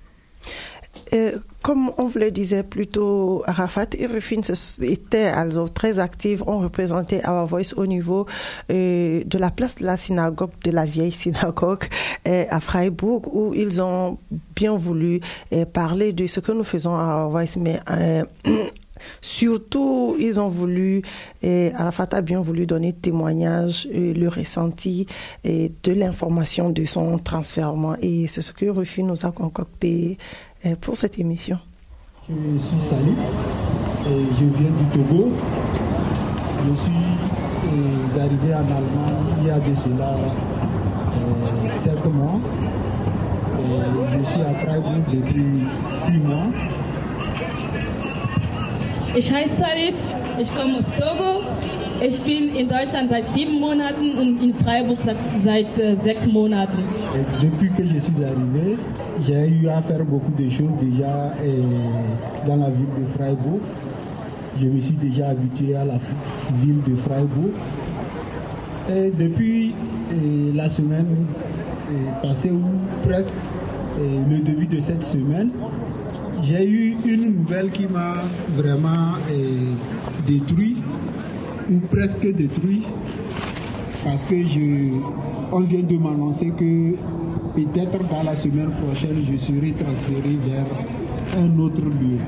Euh, 1.13 1.39
comme 1.63 1.91
on 1.97 2.07
vous 2.07 2.19
le 2.19 2.31
disait 2.31 2.63
plus 2.63 2.87
tôt, 2.87 3.43
Arafat 3.47 3.87
et 3.99 4.07
Rufin 4.07 4.41
étaient 4.83 5.29
also 5.29 5.69
très 5.69 5.99
actifs, 5.99 6.43
ont 6.47 6.59
représenté 6.59 7.21
Our 7.27 7.47
Voice 7.47 7.73
au 7.77 7.87
niveau 7.87 8.27
euh, 8.71 9.23
de 9.25 9.39
la 9.39 9.51
place 9.51 9.77
de 9.77 9.85
la 9.85 9.97
synagogue, 9.97 10.51
de 10.63 10.71
la 10.71 10.85
vieille 10.85 11.13
synagogue 11.13 11.85
euh, 12.29 12.45
à 12.51 12.61
Freiburg, 12.61 13.35
où 13.35 13.55
ils 13.55 13.81
ont 13.81 14.19
bien 14.55 14.77
voulu 14.77 15.21
parler 15.73 16.13
de 16.13 16.27
ce 16.27 16.41
que 16.41 16.53
nous 16.53 16.65
faisons 16.65 16.95
à 16.97 17.25
Our 17.25 17.31
Voice, 17.31 17.57
mais 17.57 17.81
Surtout, 19.21 20.17
ils 20.19 20.39
ont 20.41 20.49
voulu, 20.49 21.03
et 21.43 21.73
Arafat 21.75 22.09
a 22.13 22.21
bien 22.21 22.41
voulu 22.41 22.67
donner 22.67 22.93
témoignage, 22.93 23.89
et 23.91 24.15
le 24.15 24.29
ressenti 24.29 25.07
et 25.43 25.73
de 25.83 25.93
l'information 25.93 26.71
de 26.71 26.85
son 26.85 27.19
transfèrement. 27.19 27.97
Et 28.01 28.27
c'est 28.29 28.43
ce 28.43 28.53
que 28.53 28.67
Rufi 28.67 29.03
nous 29.03 29.27
a 29.27 29.33
concocté 29.33 30.19
pour 30.81 30.96
cette 30.96 31.18
émission. 31.18 31.59
Je 32.29 32.59
suis 32.59 32.81
Salif 32.81 33.18
et 34.07 34.24
je 34.38 34.44
viens 34.59 34.70
du 34.70 34.85
Togo. 34.87 35.33
Je 36.66 36.74
suis 36.74 36.92
euh, 36.92 38.22
arrivé 38.22 38.55
en 38.55 38.61
Allemagne 38.61 39.14
il 39.40 39.46
y 39.46 39.50
a 39.50 39.61
de 39.61 39.74
cela 39.74 40.14
euh, 40.14 41.68
sept 41.68 42.07
mois. 42.07 42.40
Et 43.59 44.18
je 44.18 44.24
suis 44.24 44.40
à 44.40 44.55
Freiburg 44.55 45.03
depuis 45.12 45.66
six 45.92 46.18
mois. 46.18 46.46
Ich 49.16 49.31
heiße 49.31 49.57
Salif, 49.59 49.94
ich 50.40 50.53
komme 50.55 50.79
aus 50.79 50.90
Togo. 50.96 51.42
Ich 52.03 52.20
bin 52.22 52.57
in 52.57 52.68
Deutschland 52.68 53.11
seit 53.11 53.29
sieben 53.31 53.61
Monaten 53.61 54.18
und 54.18 54.42
in 54.42 54.53
Freiburg 54.55 54.98
seit, 55.05 55.16
seit 55.44 55.79
äh, 55.79 55.96
sechs 56.03 56.27
Monaten. 56.27 56.83
Et 57.14 57.46
depuis 57.46 57.70
que 57.70 57.85
je 57.85 58.00
suis 58.00 58.24
arrivé, 58.24 58.77
j'ai 59.22 59.48
eu 59.48 59.68
à 59.68 59.81
faire 59.83 60.05
beaucoup 60.05 60.33
de 60.33 60.48
choses 60.50 60.72
déjà 60.81 61.33
euh, 61.40 61.62
dans 62.46 62.57
la 62.57 62.70
ville 62.70 62.87
de 62.98 63.05
Freiburg. 63.07 63.61
Je 64.61 64.66
me 64.66 64.81
suis 64.81 64.94
déjà 64.94 65.29
habitué 65.29 65.74
à 65.77 65.85
la 65.85 65.98
ville 66.61 66.83
de 66.87 66.96
Freiburg. 66.96 67.53
Et 68.88 69.11
depuis 69.11 69.74
euh, 70.12 70.53
la 70.55 70.68
semaine 70.68 71.27
euh, 71.90 71.94
passée, 72.22 72.50
ou 72.50 72.62
presque 73.07 73.35
le 73.96 74.40
début 74.40 74.66
de 74.66 74.81
cette 74.81 75.05
semaine, 75.05 75.50
j'ai 76.42 76.68
eu 76.68 76.96
une 77.05 77.37
nouvelle 77.37 77.70
qui 77.70 77.87
m'a 77.87 78.16
vraiment 78.57 79.12
détruit, 80.27 80.79
ou 81.70 81.79
presque 81.79 82.27
détruit, 82.35 82.83
parce 84.05 84.24
que 84.24 84.42
je, 84.42 84.90
on 85.53 85.61
vient 85.61 85.85
de 85.85 85.96
m'annoncer 85.96 86.50
que 86.50 86.96
peut-être 87.55 87.99
dans 88.09 88.23
la 88.23 88.35
semaine 88.35 88.73
prochaine, 88.73 89.23
je 89.31 89.37
serai 89.37 89.73
transféré 89.73 90.38
vers 90.45 90.67
un 91.37 91.59
autre 91.59 91.83
lieu. 91.83 92.19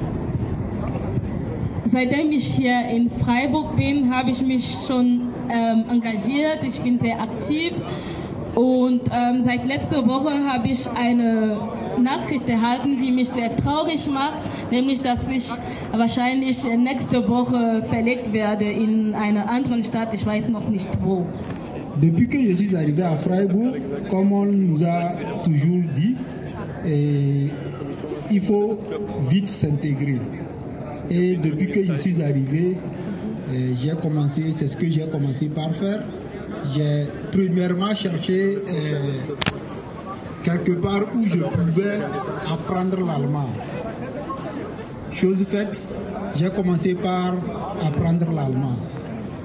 Seitdem 1.89 2.33
ich 2.33 2.47
hier 2.57 2.89
in 2.91 3.11
Freiburg 3.11 3.77
bin, 3.77 4.13
habe 4.13 4.31
ich 4.31 4.43
mich 4.43 4.65
schon 4.87 5.29
ähm, 5.49 5.85
engagiert. 5.89 6.63
Ich 6.63 6.81
bin 6.81 6.99
sehr 6.99 7.21
aktiv. 7.21 7.73
Und 8.55 9.03
ähm, 9.13 9.43
seit 9.43 9.67
letzter 9.67 10.07
Woche 10.07 10.33
habe 10.51 10.69
ich 10.69 10.89
eine 10.97 11.59
Nachricht 12.03 12.49
erhalten, 12.49 12.97
die 12.97 13.13
mich 13.13 13.29
sehr 13.29 13.55
traurig 13.57 14.09
macht, 14.11 14.39
nämlich 14.71 15.03
dass 15.03 15.29
ich 15.29 15.51
wahrscheinlich 15.93 16.65
nächste 16.65 17.29
Woche 17.29 17.85
verlegt 17.89 18.33
werde 18.33 18.65
in 18.65 19.15
eine 19.15 19.49
andere 19.49 19.83
Stadt, 19.83 20.15
ich 20.15 20.25
weiß 20.25 20.49
noch 20.49 20.69
nicht 20.69 20.89
wo. 21.03 21.27
Depuis 22.01 22.29
que 22.29 22.39
je 22.39 22.55
suis 22.55 22.77
arrivé 22.77 23.03
à 23.03 23.17
Freiburg, 23.17 23.81
comme 24.11 24.33
on 24.33 24.45
nous 24.47 24.85
a 24.85 25.13
toujours 25.43 25.83
dit, 25.95 26.17
et 26.87 27.47
il 28.31 28.41
faut 28.41 28.79
vite 29.31 29.49
s'intégrer. 29.49 30.21
Et 31.11 31.37
depuis 31.37 31.71
que 31.71 31.85
je 31.85 31.95
suis 31.95 32.23
arrivé, 32.23 32.77
j'ai 33.81 33.95
commencé, 34.03 34.53
c'est 34.53 34.67
ce 34.67 34.77
que 34.77 34.91
j'ai 34.91 35.07
commencé 35.09 35.49
par 35.49 35.73
faire. 35.75 36.03
J'ai 36.75 37.05
premièrement 37.31 37.95
cherché 37.95 38.57
euh, 38.57 39.13
quelque 40.43 40.73
part 40.73 41.03
où 41.15 41.27
je 41.27 41.39
pouvais 41.39 41.99
apprendre 42.51 42.99
l'allemand. 43.07 43.49
Chose 45.13 45.45
faite, 45.45 45.97
j'ai 46.35 46.51
commencé 46.51 46.95
par 46.95 47.35
apprendre 47.81 48.31
l'allemand. 48.33 48.77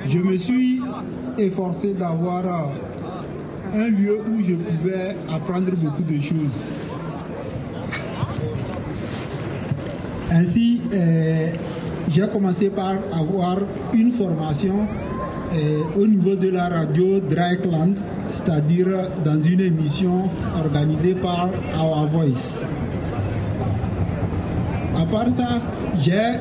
Je 0.08 0.18
me 0.18 0.36
suis 0.36 0.81
efforcé 1.38 1.94
d'avoir 1.94 2.46
euh, 2.46 2.74
un 3.74 3.90
lieu 3.90 4.20
où 4.28 4.42
je 4.44 4.56
pouvais 4.56 5.16
apprendre 5.34 5.72
beaucoup 5.76 6.04
de 6.04 6.20
choses. 6.22 6.68
Ainsi, 10.32 10.82
euh, 10.94 11.50
j'ai 12.10 12.28
commencé 12.28 12.70
par 12.70 12.96
avoir 13.14 13.60
une 13.94 14.12
formation 14.12 14.88
euh, 15.54 15.80
au 16.02 16.08
niveau 16.08 16.36
de 16.36 16.50
la 16.50 16.70
radio 16.70 17.20
Dreikland, 17.20 18.00
c'est-à-dire 18.30 18.88
dans 19.26 19.42
une 19.42 19.60
émission 19.62 20.30
organisée 20.56 21.16
par 21.16 21.50
Our 21.78 22.08
Voice. 22.08 22.62
À 24.96 25.06
part 25.06 25.30
ça, 25.30 25.48
j'ai 26.00 26.40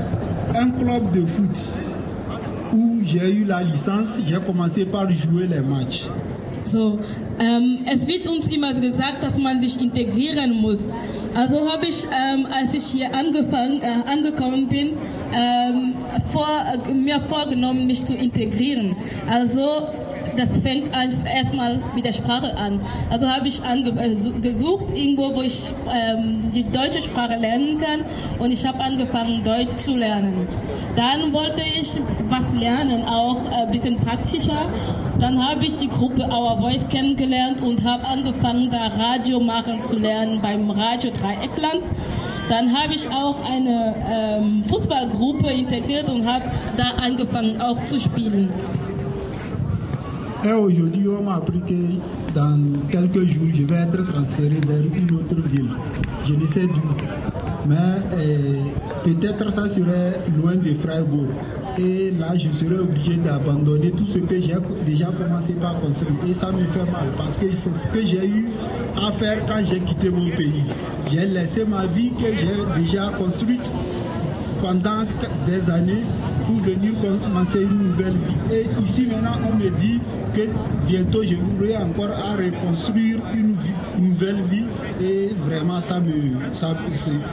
un 0.57 0.71
club 0.71 1.11
de 1.13 1.25
foot 1.25 1.81
où 2.73 3.01
j'ai 3.05 3.31
eu 3.33 3.45
la 3.45 3.63
licence. 3.63 4.21
J'ai 4.27 4.41
commencé 4.41 4.85
par 4.87 5.11
jouer 5.11 5.47
les 5.47 5.61
matchs. 5.61 6.07
So, 6.65 6.99
ähm, 7.39 7.81
es 7.87 8.07
wird 8.07 8.27
uns 8.29 8.49
immer 8.49 8.73
gesagt, 8.75 9.23
dass 9.23 9.39
man 9.39 9.61
sich 9.61 9.81
integrieren 9.81 10.53
muss. 10.61 10.93
Also 11.35 11.71
habe 11.71 11.87
ich, 11.87 12.07
ähm, 12.07 12.47
als 12.51 12.75
ich 12.75 12.85
hier 12.85 13.15
angefangen, 13.15 13.81
äh, 13.83 14.11
angekommen 14.11 14.69
bin, 14.69 14.91
ähm, 15.33 15.95
vor, 16.29 16.47
äh, 16.47 16.93
mir 16.93 17.21
vorgenommen, 17.21 17.87
mich 17.87 18.05
zu 18.05 18.15
integrieren. 18.15 18.97
Also 19.29 19.89
das 20.37 20.49
fängt 20.63 20.91
erstmal 21.27 21.81
mit 21.95 22.05
der 22.05 22.13
Sprache 22.13 22.57
an. 22.57 22.81
Also 23.11 23.29
habe 23.29 23.49
ich 23.49 23.61
äh, 23.65 24.41
gesucht, 24.41 24.85
irgendwo, 24.95 25.35
wo 25.35 25.43
ich 25.43 25.73
ähm, 25.93 26.51
die 26.55 26.65
deutsche 26.65 27.03
Sprache 27.03 27.37
lernen 27.39 27.79
kann 27.79 28.01
und 28.39 28.51
ich 28.51 28.67
habe 28.67 28.81
angefangen, 28.81 29.43
Deutsch 29.45 29.77
zu 29.77 29.97
lernen. 29.97 30.47
Dann 30.97 31.33
wollte 31.33 31.63
ich 31.63 32.01
was 32.29 32.53
lernen, 32.55 33.05
auch 33.05 33.45
ein 33.47 33.69
äh, 33.69 33.73
bisschen 33.73 33.97
praktischer. 33.97 34.69
Dann 35.19 35.47
habe 35.47 35.65
ich 35.65 35.77
die 35.77 35.89
Gruppe 35.89 36.23
Our 36.25 36.59
Voice 36.59 36.87
kennengelernt 36.89 37.63
und 37.63 37.85
habe 37.85 38.05
angefangen, 38.05 38.71
da 38.71 38.89
Radio 38.99 39.41
machen 39.41 39.83
zu 39.83 39.99
lernen 39.99 40.41
beim 40.41 40.71
Radio 40.71 41.11
Dreieckland. 41.11 41.83
Dann 42.49 42.75
habe 42.77 42.95
ich 42.95 43.09
auch 43.09 43.37
eine 43.49 43.95
ähm, 44.11 44.65
Fußballgruppe 44.65 45.53
integriert 45.53 46.11
und 46.11 46.27
habe 46.27 46.45
da 46.77 47.03
angefangen 47.03 47.61
auch 47.61 47.83
zu 47.85 48.01
spielen. 48.01 48.51
Et 50.43 50.53
aujourd'hui, 50.55 51.07
on 51.07 51.23
m'a 51.23 51.37
appris 51.37 51.61
que 51.61 52.01
dans 52.35 52.59
quelques 52.91 53.27
jours, 53.27 53.51
je 53.53 53.63
vais 53.65 53.83
être 53.83 54.07
transféré 54.07 54.59
vers 54.67 54.85
une 54.85 55.15
autre 55.15 55.37
ville. 55.49 55.69
Je 56.27 56.35
ne 56.35 56.47
sais. 56.47 56.67
Mais 57.67 57.77
eh, 58.13 59.09
peut-être 59.11 59.53
ça 59.53 59.69
serait 59.69 60.23
loin 60.37 60.57
de 60.57 60.73
Freiburg. 60.75 61.29
Et 61.79 62.11
là, 62.19 62.37
je 62.37 62.51
serais 62.51 62.79
obligé 62.79 63.17
d'abandonner 63.17 63.91
tout 63.93 64.07
ce 64.07 64.19
que 64.19 64.41
j'ai 64.41 64.57
déjà 64.85 65.07
commencé 65.07 65.53
par 65.55 65.79
construire. 65.81 66.15
Et 66.29 66.35
ça 66.35 66.51
me 66.53 66.65
fait 66.65 66.91
mal 66.91 67.09
parce 67.17 67.37
que 67.37 67.47
c'est 67.53 67.75
ce 67.75 67.87
que 67.89 68.05
j'ai 68.05 68.27
eu 68.27 68.49
à 68.97 69.13
faire 69.13 69.39
quand 69.47 69.65
j'ai 69.65 69.81
quitté 69.81 70.11
mon 70.11 70.31
pays. 70.31 70.65
J'ai 71.11 71.27
laissé 71.27 71.65
ma 71.65 71.87
vie 71.87 72.11
que 72.11 72.27
j'ai 72.27 72.83
déjà 72.83 73.11
construite 73.19 73.73
pendant 74.61 75.05
des 75.47 75.71
années 75.71 76.03
pour 76.47 76.57
venir 76.61 76.93
commencer 76.99 77.63
une 77.63 77.89
nouvelle 77.89 78.15
vie. 78.15 78.55
Et 78.55 78.83
ici 78.83 79.07
maintenant, 79.07 79.39
on 79.51 79.57
me 79.57 79.71
dit 79.71 80.01
que 80.35 80.43
bientôt 80.87 81.23
je 81.23 81.37
voudrais 81.37 81.77
encore 81.77 82.11
reconstruire 82.37 83.19
une, 83.33 83.57
une 83.99 84.09
nouvelle 84.09 84.43
vie 84.51 84.67
et 85.01 85.35
vraiment 85.37 85.81
ça 85.81 86.01
me, 86.01 86.53
ça, 86.53 86.77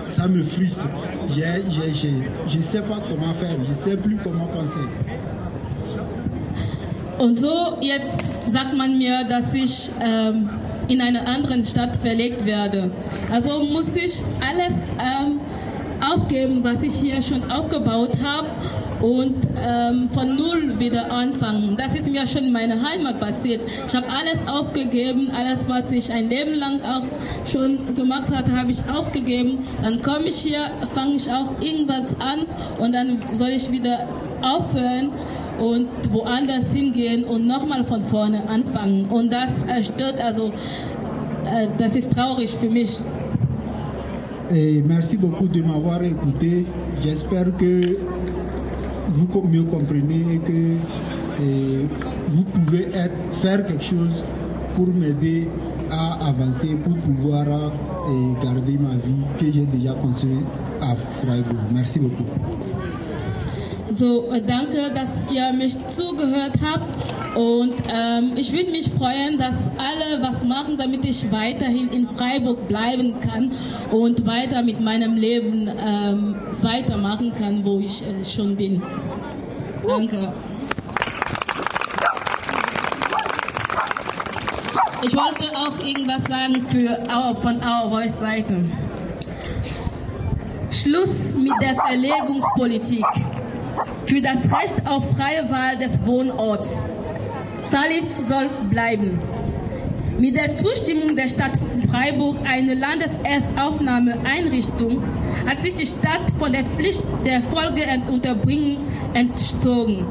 ça 0.07 0.27
me 0.27 0.43
frustre. 0.43 0.87
Je 1.29 2.57
ne 2.57 2.61
sais 2.61 2.81
pas 2.81 2.99
comment 3.09 3.33
faire, 3.33 3.57
je 3.63 3.69
ne 3.69 3.73
sais 3.75 3.97
plus 3.97 4.17
comment 4.17 4.47
penser. 4.47 4.79
Und 7.19 7.35
so, 7.35 7.77
jetzt 7.81 8.31
sagt 8.45 8.75
man 8.77 8.97
mir, 8.97 9.23
dass 9.27 9.53
ich 9.53 9.89
ähm, 9.99 10.49
in 10.87 11.01
eine 11.01 11.25
andere 11.27 11.63
Stadt 11.65 11.97
verlegt 11.97 12.45
werde. 12.45 12.91
Also 13.31 13.59
muss 13.59 13.95
ich 13.95 14.21
alles 14.47 14.75
ähm, 14.99 15.39
aufgeben, 15.99 16.63
was 16.63 16.83
ich 16.83 16.93
hier 16.93 17.21
schon 17.21 17.49
aufgebaut 17.49 18.11
habe 18.23 18.47
und 19.01 19.35
ähm, 19.61 20.09
von 20.11 20.35
Null 20.35 20.79
wieder 20.79 21.11
anfangen. 21.11 21.75
Das 21.77 21.95
ist 21.95 22.09
mir 22.09 22.25
schon 22.27 22.45
in 22.45 22.51
meiner 22.51 22.75
Heimat 22.81 23.19
passiert. 23.19 23.61
Ich 23.87 23.95
habe 23.95 24.07
alles 24.07 24.47
aufgegeben, 24.47 25.29
alles, 25.35 25.67
was 25.69 25.91
ich 25.91 26.11
ein 26.11 26.29
Leben 26.29 26.53
lang 26.53 26.81
auch 26.81 27.03
schon 27.49 27.93
gemacht 27.95 28.29
hatte, 28.35 28.57
habe 28.57 28.71
ich 28.71 28.79
aufgegeben. 28.89 29.59
Dann 29.81 30.01
komme 30.01 30.27
ich 30.27 30.37
hier, 30.37 30.71
fange 30.93 31.15
ich 31.15 31.31
auch 31.31 31.59
irgendwas 31.61 32.15
an 32.19 32.45
und 32.79 32.93
dann 32.93 33.19
soll 33.33 33.49
ich 33.49 33.71
wieder 33.71 34.07
aufhören 34.41 35.11
und 35.59 35.87
woanders 36.11 36.71
hingehen 36.71 37.23
und 37.23 37.47
nochmal 37.47 37.83
von 37.83 38.01
vorne 38.03 38.47
anfangen. 38.47 39.05
Und 39.05 39.31
das 39.33 39.65
stört, 39.85 40.21
also 40.21 40.47
äh, 41.45 41.67
das 41.77 41.95
ist 41.95 42.13
traurig 42.13 42.51
für 42.59 42.69
mich. 42.69 42.99
Et 44.49 44.81
merci 44.81 45.17
beaucoup 45.17 45.49
de 45.49 45.61
m'avoir 45.61 46.01
écouté. 46.03 46.65
J'espère 47.01 47.55
que 47.57 47.97
vous 49.17 49.41
mieux 49.47 49.63
comprenez 49.63 50.39
que 50.45 50.77
et 51.41 51.85
vous 52.29 52.43
pouvez 52.43 52.87
faire 53.41 53.65
quelque 53.65 53.83
chose 53.83 54.25
pour 54.75 54.87
m'aider 54.87 55.49
à 55.89 56.27
avancer, 56.29 56.75
pour 56.83 56.97
pouvoir 56.97 57.45
et 58.09 58.45
garder 58.45 58.77
ma 58.77 58.95
vie 58.95 59.23
que 59.39 59.51
j'ai 59.51 59.65
déjà 59.65 59.93
construite 59.93 60.45
à 60.81 60.95
Freiburg. 60.95 61.57
Merci 61.71 61.99
beaucoup. 61.99 62.25
So, 63.97 64.31
danke, 64.45 64.91
dass 64.93 65.25
ihr 65.33 65.51
mich 65.53 65.75
zugehört 65.87 66.53
habt 66.63 67.35
und 67.35 67.73
ähm, 67.91 68.33
ich 68.35 68.53
würde 68.53 68.69
mich 68.69 68.91
freuen, 68.91 69.39
dass 69.39 69.71
alle 69.79 70.21
was 70.21 70.43
machen, 70.43 70.77
damit 70.77 71.03
ich 71.03 71.31
weiterhin 71.31 71.89
in 71.89 72.07
Freiburg 72.09 72.67
bleiben 72.67 73.19
kann 73.19 73.53
und 73.89 74.23
weiter 74.27 74.61
mit 74.61 74.79
meinem 74.79 75.15
Leben 75.15 75.67
ähm, 75.83 76.35
weitermachen 76.61 77.33
kann, 77.33 77.65
wo 77.65 77.79
ich 77.79 78.03
äh, 78.03 78.23
schon 78.23 78.55
bin. 78.55 78.83
Danke. 79.87 80.31
Ich 85.01 85.15
wollte 85.15 85.43
auch 85.55 85.83
irgendwas 85.83 86.23
sagen 86.29 86.67
für 86.69 86.99
our, 87.11 87.35
von 87.41 87.55
Our 87.63 87.89
Voice 87.89 88.19
Seite. 88.19 88.63
Schluss 90.69 91.33
mit 91.33 91.53
der 91.59 91.73
Verlegungspolitik. 91.73 93.03
Für 94.07 94.21
das 94.21 94.45
Recht 94.45 94.75
auf 94.85 95.03
freie 95.17 95.49
Wahl 95.49 95.77
des 95.77 96.05
Wohnorts. 96.05 96.81
Salif 97.65 98.05
soll 98.23 98.47
bleiben. 98.69 99.19
Mit 100.17 100.37
der 100.37 100.55
Zustimmung 100.55 101.17
der 101.17 101.27
Stadt 101.27 101.59
Freiburg, 101.91 102.37
eine 102.45 102.73
Landeserstaufnahmeeinrichtung, 102.73 105.03
hat 105.45 105.61
sich 105.61 105.75
die 105.75 105.85
Stadt 105.85 106.21
von 106.39 106.53
der 106.53 106.63
Pflicht 106.63 107.03
der 107.25 107.43
Folgeunterbringung 107.43 108.77
entzogen. 109.13 110.07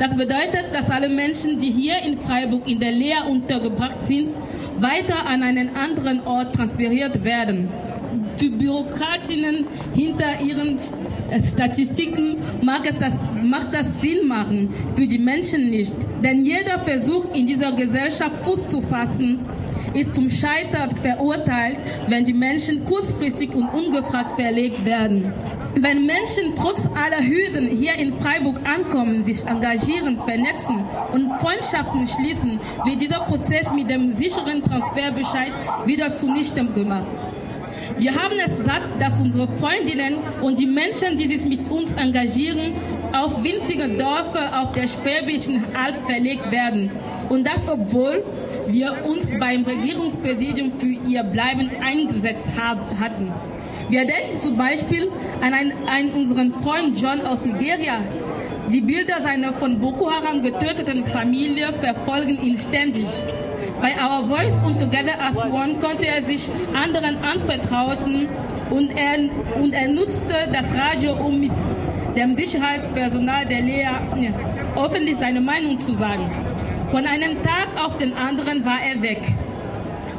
Das 0.00 0.16
bedeutet, 0.16 0.64
dass 0.72 0.90
alle 0.90 1.08
Menschen, 1.08 1.60
die 1.60 1.70
hier 1.70 2.02
in 2.04 2.18
Freiburg 2.18 2.68
in 2.68 2.80
der 2.80 2.90
Lehre 2.90 3.28
untergebracht 3.28 4.08
sind, 4.08 4.30
weiter 4.78 5.28
an 5.28 5.44
einen 5.44 5.76
anderen 5.76 6.26
Ort 6.26 6.56
transferiert 6.56 7.24
werden. 7.24 7.68
Für 8.40 8.48
Bürokratinnen 8.48 9.66
hinter 9.94 10.40
ihren 10.40 10.78
Statistiken 11.44 12.38
mag, 12.62 12.88
es 12.88 12.98
das, 12.98 13.12
mag 13.42 13.70
das 13.70 14.00
Sinn 14.00 14.26
machen, 14.26 14.72
für 14.96 15.06
die 15.06 15.18
Menschen 15.18 15.68
nicht. 15.68 15.92
Denn 16.24 16.42
jeder 16.42 16.78
Versuch 16.78 17.34
in 17.34 17.46
dieser 17.46 17.72
Gesellschaft 17.72 18.42
Fuß 18.42 18.64
zu 18.64 18.80
fassen, 18.80 19.40
ist 19.92 20.14
zum 20.14 20.30
Scheitern 20.30 20.90
verurteilt, 21.02 21.80
wenn 22.08 22.24
die 22.24 22.32
Menschen 22.32 22.86
kurzfristig 22.86 23.54
und 23.54 23.68
ungefragt 23.74 24.40
verlegt 24.40 24.86
werden. 24.86 25.34
Wenn 25.74 26.06
Menschen 26.06 26.54
trotz 26.56 26.86
aller 26.94 27.22
Hürden 27.22 27.66
hier 27.66 27.94
in 27.98 28.14
Freiburg 28.20 28.58
ankommen, 28.66 29.22
sich 29.22 29.46
engagieren, 29.46 30.18
vernetzen 30.24 30.76
und 31.12 31.30
Freundschaften 31.40 32.08
schließen, 32.08 32.58
wird 32.86 33.02
dieser 33.02 33.20
Prozess 33.20 33.70
mit 33.74 33.90
dem 33.90 34.14
sicheren 34.14 34.64
Transferbescheid 34.64 35.52
wieder 35.84 36.14
zunichte 36.14 36.64
gemacht. 36.64 37.04
Wir 38.00 38.14
haben 38.14 38.38
es 38.38 38.64
satt, 38.64 38.80
dass 38.98 39.20
unsere 39.20 39.46
Freundinnen 39.58 40.16
und 40.40 40.58
die 40.58 40.64
Menschen, 40.64 41.18
die 41.18 41.28
sich 41.28 41.46
mit 41.46 41.70
uns 41.70 41.92
engagieren, 41.92 42.72
auf 43.12 43.44
winzige 43.44 43.90
Dörfer 43.90 44.62
auf 44.62 44.72
der 44.72 44.88
Schwäbischen 44.88 45.62
Alb 45.74 46.06
verlegt 46.06 46.50
werden. 46.50 46.90
Und 47.28 47.46
das, 47.46 47.68
obwohl 47.68 48.24
wir 48.68 49.04
uns 49.04 49.38
beim 49.38 49.64
Regierungspräsidium 49.64 50.72
für 50.78 50.86
ihr 51.10 51.24
Bleiben 51.24 51.70
eingesetzt 51.82 52.48
haben, 52.58 52.98
hatten. 52.98 53.30
Wir 53.90 54.06
denken 54.06 54.40
zum 54.40 54.56
Beispiel 54.56 55.10
an 55.42 55.52
einen, 55.52 55.72
einen 55.86 56.10
unseren 56.12 56.54
Freund 56.54 56.98
John 56.98 57.20
aus 57.20 57.44
Nigeria. 57.44 57.98
Die 58.70 58.80
Bilder 58.80 59.20
seiner 59.20 59.52
von 59.52 59.78
Boko 59.78 60.10
Haram 60.10 60.40
getöteten 60.40 61.04
Familie 61.04 61.70
verfolgen 61.82 62.40
ihn 62.40 62.56
ständig. 62.56 63.08
Bei 63.80 63.92
Our 63.92 64.28
Voice 64.28 64.60
und 64.64 64.78
Together 64.78 65.14
as 65.20 65.42
One 65.42 65.78
konnte 65.80 66.06
er 66.06 66.22
sich 66.22 66.50
anderen 66.74 67.16
anvertrauten 67.22 68.28
und 68.68 68.90
er, 68.98 69.18
und 69.60 69.72
er 69.72 69.88
nutzte 69.88 70.34
das 70.52 70.66
Radio, 70.76 71.14
um 71.14 71.40
mit 71.40 71.52
dem 72.14 72.34
Sicherheitspersonal 72.34 73.46
der 73.46 73.62
Lehre 73.62 74.34
öffentlich 74.76 75.16
seine 75.16 75.40
Meinung 75.40 75.78
zu 75.78 75.94
sagen. 75.94 76.30
Von 76.90 77.06
einem 77.06 77.42
Tag 77.42 77.68
auf 77.82 77.96
den 77.96 78.12
anderen 78.14 78.66
war 78.66 78.80
er 78.86 79.00
weg. 79.00 79.22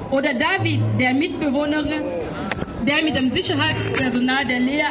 Oder 0.10 0.34
David, 0.34 0.82
der 1.00 1.13
Mitbewohner, 1.13 1.84
der 1.84 3.04
mit 3.04 3.15
dem 3.15 3.30
Sicherheitspersonal 3.30 4.43
der 4.45 4.60
Lea 4.60 4.86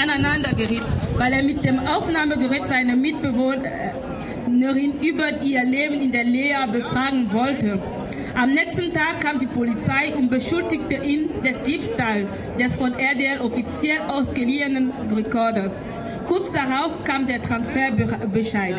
aneinander 0.00 0.52
geriet, 0.52 0.82
weil 1.16 1.32
er 1.32 1.42
mit 1.42 1.64
dem 1.64 1.78
Aufnahmegerät 1.78 2.66
seine 2.66 2.96
Mitbewohnerin 2.96 5.00
über 5.00 5.42
ihr 5.42 5.64
Leben 5.64 6.02
in 6.02 6.12
der 6.12 6.24
Lea 6.24 6.66
befragen 6.70 7.32
wollte. 7.32 7.80
Am 8.34 8.52
nächsten 8.52 8.92
Tag 8.92 9.20
kam 9.20 9.38
die 9.38 9.46
Polizei 9.46 10.14
und 10.16 10.30
beschuldigte 10.30 11.04
ihn 11.04 11.30
des 11.42 11.62
Diebstahls 11.62 12.26
des 12.58 12.76
von 12.76 12.92
RDL 12.92 13.40
offiziell 13.40 13.98
ausgeliehenen 14.08 14.92
Rekorders. 15.14 15.82
Kurz 16.26 16.52
darauf 16.52 17.02
kam 17.04 17.26
der 17.26 17.42
Transferbescheid. 17.42 18.76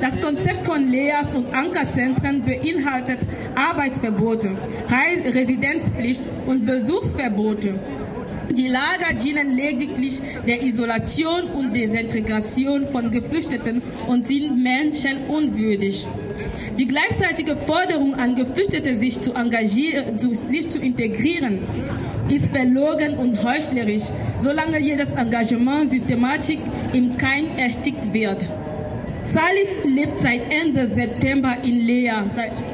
Das 0.00 0.20
Konzept 0.20 0.66
von 0.66 0.88
Leas 0.88 1.32
und 1.32 1.54
Ankerzentren 1.54 2.44
beinhaltet 2.44 3.20
Arbeitsverbote, 3.54 4.50
Residenzpflicht 5.24 6.22
und 6.46 6.66
Besuchsverbote. 6.66 7.74
Die 8.50 8.68
Lager 8.68 9.14
dienen 9.14 9.50
lediglich 9.50 10.20
der 10.46 10.62
Isolation 10.62 11.44
und 11.44 11.74
Desintegration 11.74 12.84
von 12.86 13.10
Geflüchteten 13.10 13.80
und 14.06 14.26
sind 14.26 14.62
menschenunwürdig. 14.62 16.06
Die 16.78 16.86
gleichzeitige 16.86 17.56
Forderung 17.56 18.14
an 18.14 18.34
Geflüchtete, 18.34 18.96
sich 18.96 19.20
zu 19.20 19.34
engagieren, 19.34 20.18
sich 20.18 20.70
zu 20.70 20.78
integrieren, 20.78 21.58
ist 22.28 22.54
verlogen 22.54 23.14
und 23.18 23.42
heuchlerisch, 23.44 24.04
solange 24.38 24.80
jedes 24.80 25.12
Engagement 25.12 25.90
systematisch 25.90 26.58
im 26.92 27.16
Keim 27.18 27.46
erstickt 27.58 28.12
wird. 28.14 28.46
Salif 29.22 29.84
lebt 29.84 30.18
seit 30.20 30.52
Ende 30.52 30.88
September 30.88 31.56
in 31.62 31.86
Lea, 31.86 32.24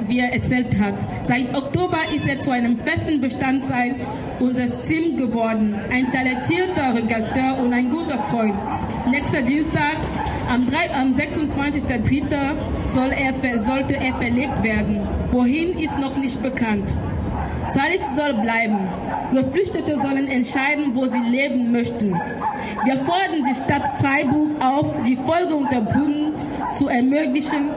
wie 0.07 0.21
er 0.21 0.33
erzählt 0.33 0.79
hat. 0.79 0.95
Seit 1.25 1.55
Oktober 1.55 1.99
ist 2.15 2.27
er 2.27 2.41
zu 2.41 2.51
einem 2.51 2.79
festen 2.79 3.21
Bestandteil 3.21 3.97
unseres 4.41 4.81
Teams 4.83 5.21
geworden. 5.21 5.75
Ein 5.91 6.11
talentierter 6.11 6.95
Redakteur 6.95 7.59
und 7.63 7.73
ein 7.75 7.91
guter 7.91 8.19
Freund. 8.31 8.55
Nächster 9.11 9.43
Dienstag, 9.43 9.97
am, 10.49 10.67
am 10.95 11.15
26.03. 11.15 12.57
Soll 12.87 13.11
er, 13.11 13.61
sollte 13.61 13.95
er 13.95 14.15
verlegt 14.15 14.63
werden. 14.63 15.07
Wohin 15.31 15.79
ist 15.79 15.99
noch 15.99 16.17
nicht 16.17 16.43
bekannt. 16.43 16.95
Salif 17.71 18.03
soll 18.03 18.35
bleiben. 18.35 18.89
Geflüchtete 19.33 20.01
sollen 20.01 20.27
entscheiden, 20.27 20.95
wo 20.95 21.05
sie 21.07 21.21
leben 21.21 21.71
möchten. 21.71 22.13
Wir 22.85 22.97
fordern 22.97 23.45
die 23.47 23.55
Stadt 23.55 23.87
Freiburg 24.01 24.63
auf, 24.65 25.03
die 25.05 25.17
Folge 25.17 25.55
unter 25.55 25.83
Brücken 25.83 26.33
zu 26.73 26.89
ermöglichen 26.89 27.69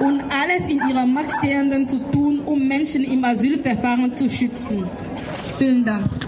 und 0.00 0.22
alles 0.22 0.68
in 0.68 0.80
ihrer 0.88 1.06
Macht 1.06 1.32
Stehenden 1.38 1.86
zu 1.86 1.98
tun, 2.10 2.40
um 2.44 2.66
Menschen 2.66 3.04
im 3.04 3.22
Asylverfahren 3.24 4.14
zu 4.14 4.28
schützen. 4.28 4.88
Vielen 5.58 5.84
Dank. 5.84 6.23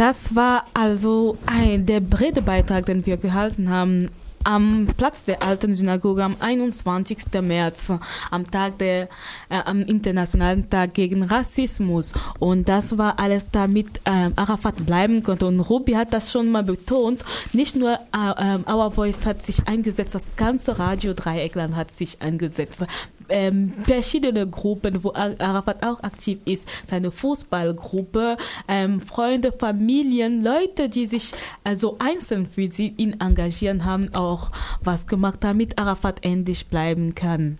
Das 0.00 0.34
war 0.34 0.64
also 0.72 1.36
ein, 1.44 1.84
der 1.84 2.00
Redebeitrag, 2.00 2.86
den 2.86 3.04
wir 3.04 3.18
gehalten 3.18 3.68
haben 3.68 4.08
am 4.44 4.88
Platz 4.96 5.24
der 5.24 5.42
alten 5.42 5.74
Synagoge 5.74 6.24
am 6.24 6.36
21. 6.40 7.18
März, 7.42 7.92
am 8.30 8.50
Tag 8.50 8.78
der, 8.78 9.10
äh, 9.50 9.58
am 9.62 9.82
Internationalen 9.82 10.70
Tag 10.70 10.94
gegen 10.94 11.22
Rassismus. 11.22 12.14
Und 12.38 12.70
das 12.70 12.96
war 12.96 13.18
alles, 13.18 13.50
damit 13.50 14.00
äh, 14.04 14.30
Arafat 14.36 14.86
bleiben 14.86 15.22
konnte. 15.22 15.46
Und 15.46 15.60
Ruby 15.60 15.92
hat 15.92 16.14
das 16.14 16.32
schon 16.32 16.50
mal 16.50 16.62
betont. 16.62 17.22
Nicht 17.52 17.76
nur 17.76 17.98
äh, 18.14 18.56
äh 18.56 18.72
Our 18.72 18.92
Voice 18.92 19.26
hat 19.26 19.44
sich 19.44 19.68
eingesetzt, 19.68 20.14
das 20.14 20.28
ganze 20.36 20.78
Radio 20.78 21.12
Dreieckland 21.12 21.76
hat 21.76 21.90
sich 21.90 22.22
eingesetzt 22.22 22.86
ähm, 23.30 23.72
verschiedene 23.84 24.46
Gruppen, 24.46 25.02
wo 25.02 25.12
Arafat 25.12 25.84
auch 25.84 26.02
aktiv 26.02 26.38
ist, 26.44 26.68
seine 26.88 27.10
Fußballgruppe, 27.10 28.36
ähm, 28.68 29.00
Freunde, 29.00 29.52
Familien, 29.52 30.42
Leute, 30.42 30.88
die 30.88 31.06
sich 31.06 31.32
also 31.64 31.96
einzeln 31.98 32.46
für 32.46 32.70
sie 32.70 32.94
ihn 32.96 33.20
engagieren, 33.20 33.84
haben 33.84 34.14
auch 34.14 34.50
was 34.82 35.06
gemacht, 35.06 35.38
damit 35.40 35.78
Arafat 35.78 36.24
endlich 36.24 36.66
bleiben 36.66 37.14
kann. 37.14 37.58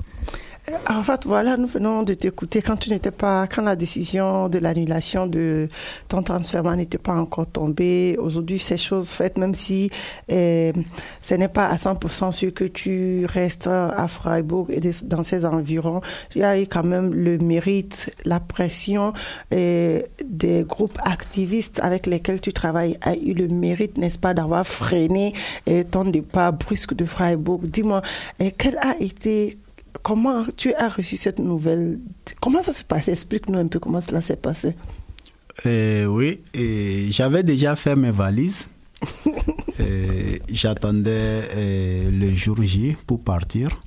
En 0.89 1.03
fait, 1.03 1.25
voilà, 1.25 1.57
nous 1.57 1.67
venons 1.67 2.03
de 2.03 2.13
t'écouter 2.15 2.61
quand 2.61 2.77
tu 2.77 2.91
n'étais 2.91 3.11
pas, 3.11 3.47
quand 3.47 3.63
la 3.63 3.77
décision 3.77 4.49
de 4.49 4.59
l'annulation 4.59 5.27
de 5.27 5.69
ton 6.09 6.23
transfert 6.23 6.63
n'était 6.77 6.99
pas 6.99 7.15
encore 7.15 7.47
tombée. 7.47 8.17
Aujourd'hui, 8.21 8.59
ces 8.59 8.77
choses 8.77 9.11
faites, 9.11 9.39
même 9.39 9.55
si 9.55 9.91
eh, 10.29 10.73
ce 11.23 11.35
n'est 11.35 11.49
pas 11.49 11.67
à 11.67 11.77
100% 11.77 12.33
sûr 12.33 12.53
que 12.53 12.65
tu 12.65 13.25
restes 13.27 13.69
à 13.69 14.07
Freiburg 14.07 14.67
et 14.71 14.81
dans 15.05 15.23
ces 15.23 15.47
environs, 15.47 16.03
il 16.35 16.43
y 16.43 16.45
a 16.45 16.61
eu 16.61 16.67
quand 16.67 16.85
même 16.85 17.15
le 17.15 17.39
mérite, 17.39 18.15
la 18.25 18.39
pression 18.39 19.13
eh, 19.51 20.05
des 20.25 20.65
groupes 20.65 20.99
activistes 21.03 21.81
avec 21.83 22.07
lesquels 22.07 22.41
tu 22.41 22.53
travailles 22.53 22.99
a 23.01 23.15
eu 23.17 23.33
le 23.33 23.49
mérite, 23.49 23.97
n'est-ce 23.97 24.19
pas, 24.19 24.35
d'avoir 24.35 24.67
freiné 24.67 25.33
ton 25.91 26.05
départ 26.05 26.53
brusque 26.53 26.95
de 26.95 27.07
Freiburg. 27.07 27.63
Dis-moi, 27.63 28.03
quel 28.59 28.77
a 28.79 28.95
été 29.01 29.59
comment 30.03 30.45
tu 30.57 30.73
as 30.75 30.89
reçu 30.89 31.17
cette 31.17 31.39
nouvelle? 31.39 31.99
Comment 32.41 32.63
ça 32.63 32.73
s'est 32.73 32.85
passé 32.85 33.13
Explique-nous 33.13 33.59
un 33.59 33.69
peu 33.69 33.79
comment 33.79 34.01
cela 34.01 34.21
s'est 34.21 34.37
passé. 34.37 34.75
Euh, 35.67 36.07
oui, 36.07 36.41
j'avais 37.11 37.43
déjà 37.43 37.77
fait 37.77 37.97
mes 37.97 38.11
valises. 38.11 38.69
J'attendais 40.49 41.49
euh, 41.55 42.11
le 42.11 42.35
jour 42.35 42.63
J 42.63 42.97
pour 43.07 43.23
partir. 43.23 43.83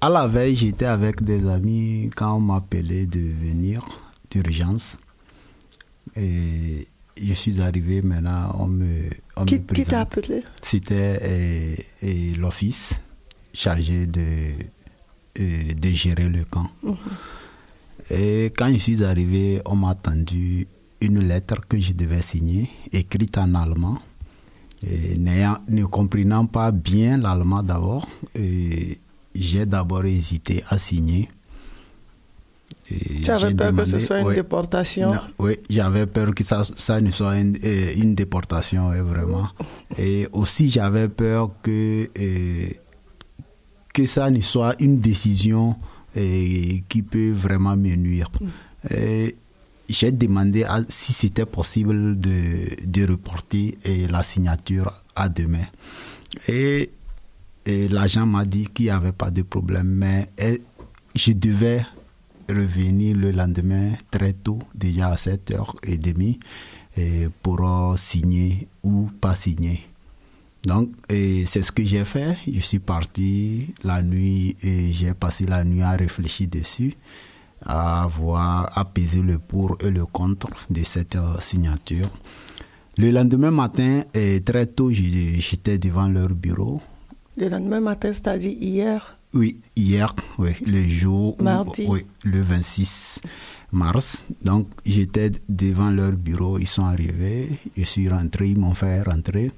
À 0.00 0.08
la 0.08 0.26
veille, 0.26 0.54
j'étais 0.56 0.84
avec 0.84 1.22
des 1.22 1.48
amis 1.48 2.10
quand 2.14 2.36
on 2.36 2.40
m'appelait 2.40 3.06
de 3.06 3.20
venir 3.20 3.86
d'urgence. 4.30 4.98
Et 6.16 6.88
je 7.20 7.32
suis 7.32 7.60
arrivé 7.60 8.02
maintenant, 8.02 8.54
on 8.58 8.66
me. 8.66 9.08
On 9.36 9.44
qui 9.44 9.60
t'a 9.60 10.00
appelé? 10.00 10.42
C'était 10.62 11.18
euh, 11.22 12.36
l'office 12.36 13.00
chargé 13.52 14.06
de 14.06 14.52
de 15.36 15.90
gérer 15.90 16.28
le 16.28 16.44
camp. 16.44 16.70
Et 18.10 18.52
quand 18.56 18.72
je 18.72 18.78
suis 18.78 19.02
arrivé, 19.02 19.60
on 19.64 19.76
m'a 19.76 19.90
attendu 19.90 20.66
une 21.00 21.20
lettre 21.20 21.60
que 21.68 21.78
je 21.78 21.92
devais 21.92 22.22
signer, 22.22 22.70
écrite 22.92 23.38
en 23.38 23.54
allemand. 23.54 23.98
Et 24.86 25.16
ne 25.16 25.84
comprenant 25.86 26.44
pas 26.46 26.70
bien 26.70 27.16
l'allemand 27.16 27.62
d'abord, 27.62 28.06
j'ai 29.34 29.66
d'abord 29.66 30.04
hésité 30.04 30.62
à 30.68 30.76
signer. 30.76 31.28
tu 33.22 33.30
avais 33.30 33.54
peur 33.54 33.74
que 33.74 33.84
ce 33.84 33.98
soit 33.98 34.20
une 34.20 34.34
déportation? 34.34 35.12
Oui, 35.38 35.56
j'avais 35.70 36.06
peur 36.06 36.34
que 36.34 36.44
ça, 36.44 36.62
ça 36.64 37.00
ne 37.00 37.10
soit 37.10 37.38
une, 37.38 37.56
une 37.96 38.14
déportation, 38.14 38.90
vraiment. 39.02 39.48
Et 39.98 40.28
aussi, 40.32 40.70
j'avais 40.70 41.08
peur 41.08 41.50
que 41.62 42.08
que 43.94 44.04
ça 44.04 44.28
ne 44.28 44.40
soit 44.42 44.74
une 44.80 44.98
décision 45.00 45.76
eh, 46.16 46.82
qui 46.88 47.02
peut 47.02 47.30
vraiment 47.30 47.76
me 47.76 47.94
nuire. 47.94 48.30
Mm. 48.40 48.46
Eh, 48.90 49.36
j'ai 49.88 50.12
demandé 50.12 50.66
si 50.88 51.12
c'était 51.12 51.46
possible 51.46 52.18
de, 52.18 52.84
de 52.84 53.06
reporter 53.10 53.78
eh, 53.84 54.06
la 54.08 54.22
signature 54.22 54.92
à 55.14 55.28
demain. 55.30 55.66
Et, 56.48 56.90
l'agent 57.66 58.26
m'a 58.26 58.44
dit 58.44 58.66
qu'il 58.74 58.86
n'y 58.86 58.90
avait 58.90 59.12
pas 59.12 59.30
de 59.30 59.40
problème, 59.40 59.86
mais 59.86 60.28
je 61.14 61.32
devais 61.32 61.86
revenir 62.46 63.16
le 63.16 63.30
lendemain 63.30 63.92
très 64.10 64.34
tôt, 64.34 64.58
déjà 64.74 65.08
à 65.08 65.14
7h30, 65.14 66.38
pour 67.42 67.94
signer 67.96 68.68
ou 68.82 69.08
pas 69.18 69.34
signer. 69.34 69.86
Donc, 70.64 70.90
c'est 71.10 71.62
ce 71.62 71.70
que 71.70 71.84
j'ai 71.84 72.04
fait. 72.04 72.36
Je 72.50 72.60
suis 72.60 72.78
parti 72.78 73.74
la 73.82 74.02
nuit 74.02 74.56
et 74.62 74.92
j'ai 74.92 75.12
passé 75.12 75.44
la 75.46 75.62
nuit 75.62 75.82
à 75.82 75.90
réfléchir 75.92 76.48
dessus, 76.48 76.94
à 77.64 78.08
voir, 78.10 78.70
à 78.76 78.84
peser 78.84 79.20
le 79.20 79.38
pour 79.38 79.76
et 79.80 79.90
le 79.90 80.06
contre 80.06 80.48
de 80.70 80.82
cette 80.82 81.16
euh, 81.16 81.38
signature. 81.38 82.08
Le 82.96 83.10
lendemain 83.10 83.50
matin, 83.50 84.04
et 84.14 84.40
très 84.40 84.66
tôt, 84.66 84.90
j'étais 84.90 85.78
devant 85.78 86.08
leur 86.08 86.28
bureau. 86.30 86.80
Le 87.36 87.48
lendemain 87.48 87.80
matin, 87.80 88.12
c'est-à-dire 88.12 88.56
hier? 88.60 89.18
Oui, 89.34 89.60
hier, 89.74 90.14
oui, 90.38 90.50
le 90.64 90.86
jour 90.86 91.36
Mardi. 91.42 91.86
oui, 91.88 92.06
le 92.22 92.40
26 92.40 93.20
mars. 93.72 94.22
Donc, 94.42 94.68
j'étais 94.86 95.32
devant 95.48 95.90
leur 95.90 96.12
bureau, 96.12 96.58
ils 96.60 96.68
sont 96.68 96.84
arrivés, 96.84 97.50
je 97.76 97.82
suis 97.82 98.08
rentré, 98.08 98.50
ils 98.50 98.58
m'ont 98.58 98.74
fait 98.74 99.02
rentrer 99.02 99.50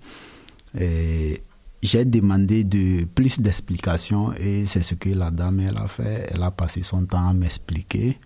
j'ai 1.82 2.04
demandé 2.04 2.64
de 2.64 3.04
plus 3.04 3.40
d'explications 3.40 4.32
et 4.34 4.66
c'est 4.66 4.82
ce 4.82 4.94
que 4.94 5.10
la 5.10 5.30
dame 5.30 5.60
elle 5.60 5.76
a 5.76 5.88
fait. 5.88 6.28
Elle 6.32 6.42
a 6.42 6.50
passé 6.50 6.82
son 6.82 7.06
temps 7.06 7.28
à 7.28 7.32
m'expliquer. 7.32 8.18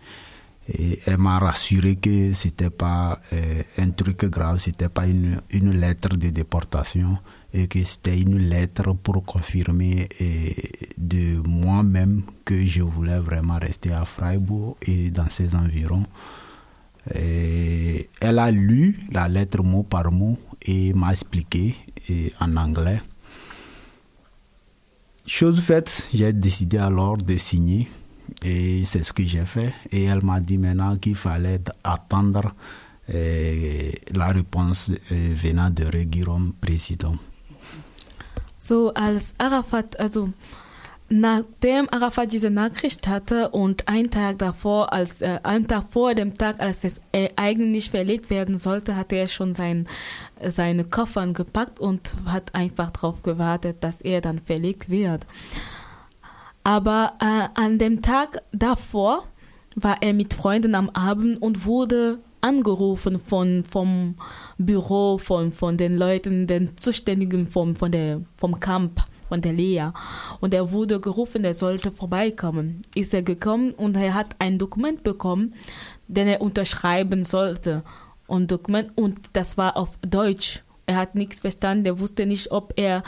Et 0.72 1.00
elle 1.06 1.18
m'a 1.18 1.38
rassuré 1.38 1.96
que 1.96 2.32
c'était 2.32 2.70
pas 2.70 3.18
euh, 3.32 3.62
un 3.78 3.90
truc 3.90 4.24
grave, 4.26 4.58
c'était 4.58 4.88
pas 4.88 5.06
une, 5.06 5.40
lettre 5.72 6.10
de 6.16 6.28
déportation 6.28 7.18
et 7.52 7.66
que 7.66 7.82
c'était 7.82 8.20
une 8.20 8.38
lettre 8.38 8.92
pour 8.92 9.24
confirmer 9.24 10.08
euh, 10.20 10.50
de 10.96 11.42
moi-même 11.48 12.22
que 12.44 12.64
je 12.64 12.82
voulais 12.82 13.18
vraiment 13.18 13.58
rester 13.58 13.92
à 13.92 14.04
Freiburg 14.04 14.76
et 14.82 15.10
dans 15.10 15.28
ses 15.28 15.54
environs. 15.56 16.06
Elle 17.12 18.38
a 18.38 18.50
lu 18.52 19.06
la 19.10 19.26
lettre 19.26 19.62
mot 19.64 19.82
par 19.82 20.12
mot 20.12 20.38
et 20.62 20.92
m'a 20.92 21.10
expliqué 21.10 21.74
en 22.40 22.56
anglais. 22.56 23.00
Chose 25.26 25.60
faite, 25.60 26.08
j'ai 26.12 26.32
décidé 26.32 26.78
alors 26.78 27.16
de 27.16 27.36
signer 27.36 27.88
et 28.42 28.84
c'est 28.84 29.02
ce 29.02 29.12
que 29.12 29.24
j'ai 29.24 29.44
fait. 29.44 29.72
Et 29.90 30.04
elle 30.04 30.24
m'a 30.24 30.40
dit 30.40 30.58
maintenant 30.58 30.96
qu'il 30.96 31.16
fallait 31.16 31.60
attendre 31.84 32.52
euh, 33.14 33.90
la 34.12 34.28
réponse 34.28 34.90
euh, 35.12 35.34
venant 35.36 35.70
de 35.70 35.84
Regirum 35.84 36.52
Président. 36.60 37.16
So 38.56 38.92
als 38.94 39.34
Arafat, 39.38 39.96
also 39.98 40.28
nachdem 41.10 41.88
Arafat 41.90 42.32
diese 42.32 42.50
Nachricht 42.50 43.08
hatte 43.08 43.50
und 43.50 43.88
einen 43.88 44.10
Tag 44.10 44.38
davor, 44.38 44.92
als 44.92 45.20
äh, 45.20 45.40
einen 45.42 45.66
Tag 45.66 45.86
vor 45.90 46.14
dem 46.14 46.34
Tag, 46.34 46.60
als 46.60 46.84
es 46.84 47.00
äh, 47.12 47.28
eigentlich 47.36 47.90
verlegt 47.90 48.30
werden 48.30 48.56
sollte, 48.56 48.96
hatte 48.96 49.16
er 49.16 49.28
schon 49.28 49.52
sein, 49.52 49.88
seine 50.46 50.84
Koffern 50.84 51.34
gepackt 51.34 51.80
und 51.80 52.14
hat 52.26 52.54
einfach 52.54 52.90
darauf 52.90 53.22
gewartet, 53.22 53.78
dass 53.80 54.00
er 54.00 54.20
dann 54.20 54.38
verlegt 54.38 54.88
wird. 54.88 55.26
Aber 56.62 57.14
äh, 57.20 57.48
an 57.60 57.78
dem 57.78 58.02
Tag 58.02 58.42
davor 58.52 59.24
war 59.74 60.02
er 60.02 60.14
mit 60.14 60.34
Freunden 60.34 60.76
am 60.76 60.90
Abend 60.90 61.42
und 61.42 61.66
wurde 61.66 62.20
angerufen 62.40 63.18
von, 63.18 63.64
vom 63.64 64.14
Büro, 64.58 65.18
von, 65.18 65.52
von 65.52 65.76
den 65.76 65.98
Leuten, 65.98 66.46
den 66.46 66.76
Zuständigen 66.76 67.48
vom, 67.48 67.74
von 67.74 67.90
der, 67.90 68.22
vom 68.36 68.60
Camp, 68.60 69.02
von 69.30 69.40
der 69.40 69.52
Lea. 69.52 69.90
Und 70.40 70.52
er 70.52 70.72
wurde 70.72 71.00
gerufen, 71.00 71.44
er 71.44 71.54
sollte 71.54 71.92
vorbeikommen. 71.92 72.82
Ist 72.96 73.14
er 73.14 73.22
gekommen 73.22 73.70
und 73.70 73.96
er 73.96 74.14
hat 74.14 74.34
ein 74.40 74.58
Dokument 74.58 75.04
bekommen, 75.04 75.54
den 76.08 76.26
er 76.26 76.42
unterschreiben 76.42 77.22
sollte. 77.22 77.84
Und, 78.26 78.50
Dokument, 78.50 78.90
und 78.96 79.18
das 79.32 79.56
war 79.56 79.76
auf 79.76 79.90
Deutsch. 80.02 80.64
Er 80.86 80.96
hat 80.96 81.14
nichts 81.14 81.40
verstanden, 81.40 81.86
er 81.86 82.00
wusste 82.00 82.26
nicht, 82.26 82.50
ob 82.50 82.72
er 82.76 83.04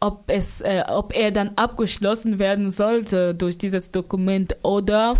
ob, 0.00 0.24
es, 0.26 0.62
äh, 0.62 0.82
ob 0.88 1.14
er 1.14 1.30
dann 1.30 1.52
abgeschlossen 1.54 2.38
werden 2.40 2.70
sollte 2.70 3.34
durch 3.34 3.56
dieses 3.56 3.92
Dokument 3.92 4.56
oder 4.62 5.14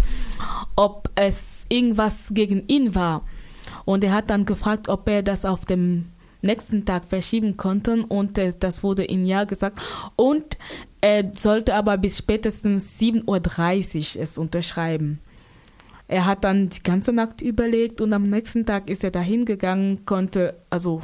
ob 0.74 1.08
es 1.14 1.66
irgendwas 1.68 2.30
gegen 2.32 2.66
ihn 2.66 2.94
war. 2.94 3.22
Und 3.84 4.02
er 4.02 4.12
hat 4.12 4.30
dann 4.30 4.44
gefragt, 4.44 4.88
ob 4.88 5.08
er 5.08 5.22
das 5.22 5.44
auf 5.44 5.64
dem 5.66 6.11
nächsten 6.42 6.84
Tag 6.84 7.08
verschieben 7.08 7.56
konnte 7.56 8.04
und 8.06 8.38
äh, 8.38 8.52
das 8.58 8.82
wurde 8.82 9.04
ihm 9.04 9.24
ja 9.24 9.44
gesagt. 9.44 9.80
Und 10.16 10.58
er 11.00 11.32
sollte 11.34 11.74
aber 11.74 11.96
bis 11.98 12.18
spätestens 12.18 13.00
7.30 13.00 14.16
Uhr 14.16 14.22
es 14.22 14.38
unterschreiben. 14.38 15.20
Er 16.08 16.26
hat 16.26 16.44
dann 16.44 16.68
die 16.68 16.82
ganze 16.82 17.12
Nacht 17.12 17.40
überlegt 17.40 18.00
und 18.00 18.12
am 18.12 18.28
nächsten 18.28 18.66
Tag 18.66 18.90
ist 18.90 19.02
er 19.02 19.10
dahin 19.10 19.44
gegangen, 19.44 20.04
konnte, 20.04 20.54
also 20.68 21.00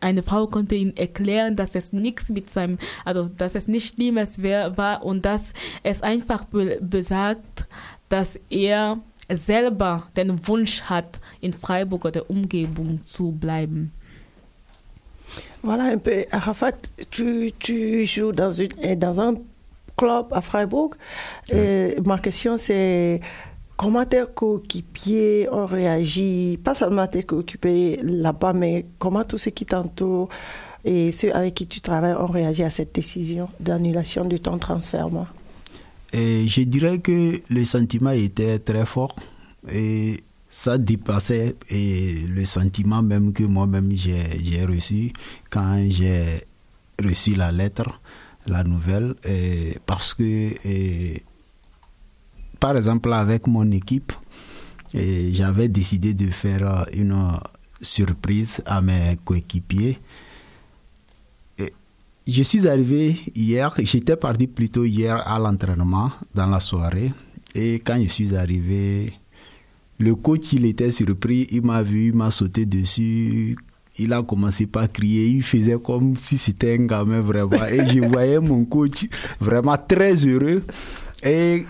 eine 0.00 0.22
Frau 0.22 0.46
konnte 0.46 0.74
ihm 0.74 0.92
erklären, 0.96 1.56
dass 1.56 1.74
es 1.74 1.92
nichts 1.92 2.28
mit 2.28 2.50
seinem, 2.50 2.78
also 3.04 3.28
dass 3.28 3.54
es 3.54 3.68
nicht 3.68 3.94
Schlimmes 3.94 4.42
war 4.42 5.04
und 5.04 5.24
dass 5.24 5.52
es 5.82 6.02
einfach 6.02 6.44
be 6.44 6.78
besagt, 6.80 7.66
dass 8.08 8.38
er 8.48 8.98
selber 9.32 10.08
den 10.16 10.46
Wunsch 10.46 10.82
hat, 10.82 11.20
in 11.40 11.52
Freiburg 11.52 12.04
oder 12.04 12.30
Umgebung 12.30 13.04
zu 13.04 13.32
bleiben. 13.32 13.92
Voilà 15.62 15.84
un 15.84 15.98
peu. 15.98 16.24
Arafat, 16.30 16.72
tu, 17.10 17.52
tu 17.58 18.04
joues 18.06 18.32
dans, 18.32 18.50
une, 18.50 18.68
dans 18.96 19.20
un 19.20 19.34
club 19.96 20.26
à 20.30 20.40
Freiburg. 20.40 20.94
Et 21.50 21.96
ma 22.04 22.18
question, 22.18 22.56
c'est 22.58 23.20
comment 23.76 24.04
tes 24.04 24.24
coéquipiers 24.34 25.48
ont 25.50 25.66
réagi, 25.66 26.58
pas 26.62 26.74
seulement 26.74 27.06
tes 27.06 27.22
coéquipiers 27.22 28.00
là-bas, 28.02 28.52
mais 28.52 28.86
comment 28.98 29.24
tous 29.24 29.38
ceux 29.38 29.50
qui 29.50 29.66
t'entourent 29.66 30.28
et 30.84 31.12
ceux 31.12 31.34
avec 31.34 31.54
qui 31.54 31.66
tu 31.66 31.80
travailles 31.80 32.14
ont 32.14 32.26
réagi 32.26 32.62
à 32.62 32.70
cette 32.70 32.94
décision 32.94 33.48
d'annulation 33.60 34.24
de 34.24 34.36
ton 34.36 34.58
transfert 34.58 35.08
et 36.12 36.46
Je 36.48 36.62
dirais 36.62 36.98
que 36.98 37.40
le 37.50 37.64
sentiment 37.64 38.10
était 38.10 38.58
très 38.58 38.86
fort 38.86 39.14
et 39.70 40.20
ça 40.48 40.78
dépassait 40.78 41.56
le 41.70 42.44
sentiment 42.44 43.02
même 43.02 43.32
que 43.32 43.44
moi-même 43.44 43.92
j'ai 43.92 44.64
reçu 44.64 45.12
quand 45.50 45.84
j'ai 45.88 46.44
reçu 47.02 47.34
la 47.34 47.52
lettre, 47.52 48.00
la 48.46 48.64
nouvelle, 48.64 49.14
parce 49.86 50.14
que 50.14 50.54
par 52.58 52.76
exemple, 52.76 53.12
avec 53.12 53.46
mon 53.46 53.70
équipe, 53.70 54.12
j'avais 54.92 55.68
décidé 55.68 56.12
de 56.14 56.28
faire 56.30 56.86
une 56.92 57.38
surprise 57.80 58.60
à 58.66 58.82
mes 58.82 59.16
coéquipiers. 59.24 60.00
Je 62.26 62.42
suis 62.42 62.66
arrivé 62.66 63.16
hier, 63.34 63.72
j'étais 63.78 64.16
parti 64.16 64.48
plutôt 64.48 64.84
hier 64.84 65.16
à 65.26 65.38
l'entraînement 65.38 66.10
dans 66.34 66.46
la 66.46 66.58
soirée. 66.58 67.12
Et 67.54 67.74
quand 67.76 68.02
je 68.02 68.08
suis 68.08 68.34
arrivé, 68.34 69.12
le 69.98 70.14
coach, 70.14 70.52
il 70.52 70.64
était 70.64 70.90
surpris, 70.92 71.48
il 71.50 71.62
m'a 71.62 71.82
vu, 71.82 72.08
il 72.08 72.14
m'a 72.14 72.30
sauté 72.30 72.66
dessus. 72.66 73.56
Il 73.98 74.12
a 74.12 74.22
commencé 74.22 74.66
par 74.66 74.90
crier, 74.92 75.26
il 75.26 75.42
faisait 75.42 75.78
comme 75.82 76.16
si 76.16 76.38
c'était 76.38 76.74
un 76.78 76.86
gamin 76.86 77.20
vraiment. 77.20 77.64
Et 77.66 77.84
je 77.84 78.00
voyais 78.00 78.38
mon 78.38 78.64
coach 78.64 79.08
vraiment 79.40 79.76
très 79.76 80.14
heureux. 80.14 80.62
Et 81.24 81.66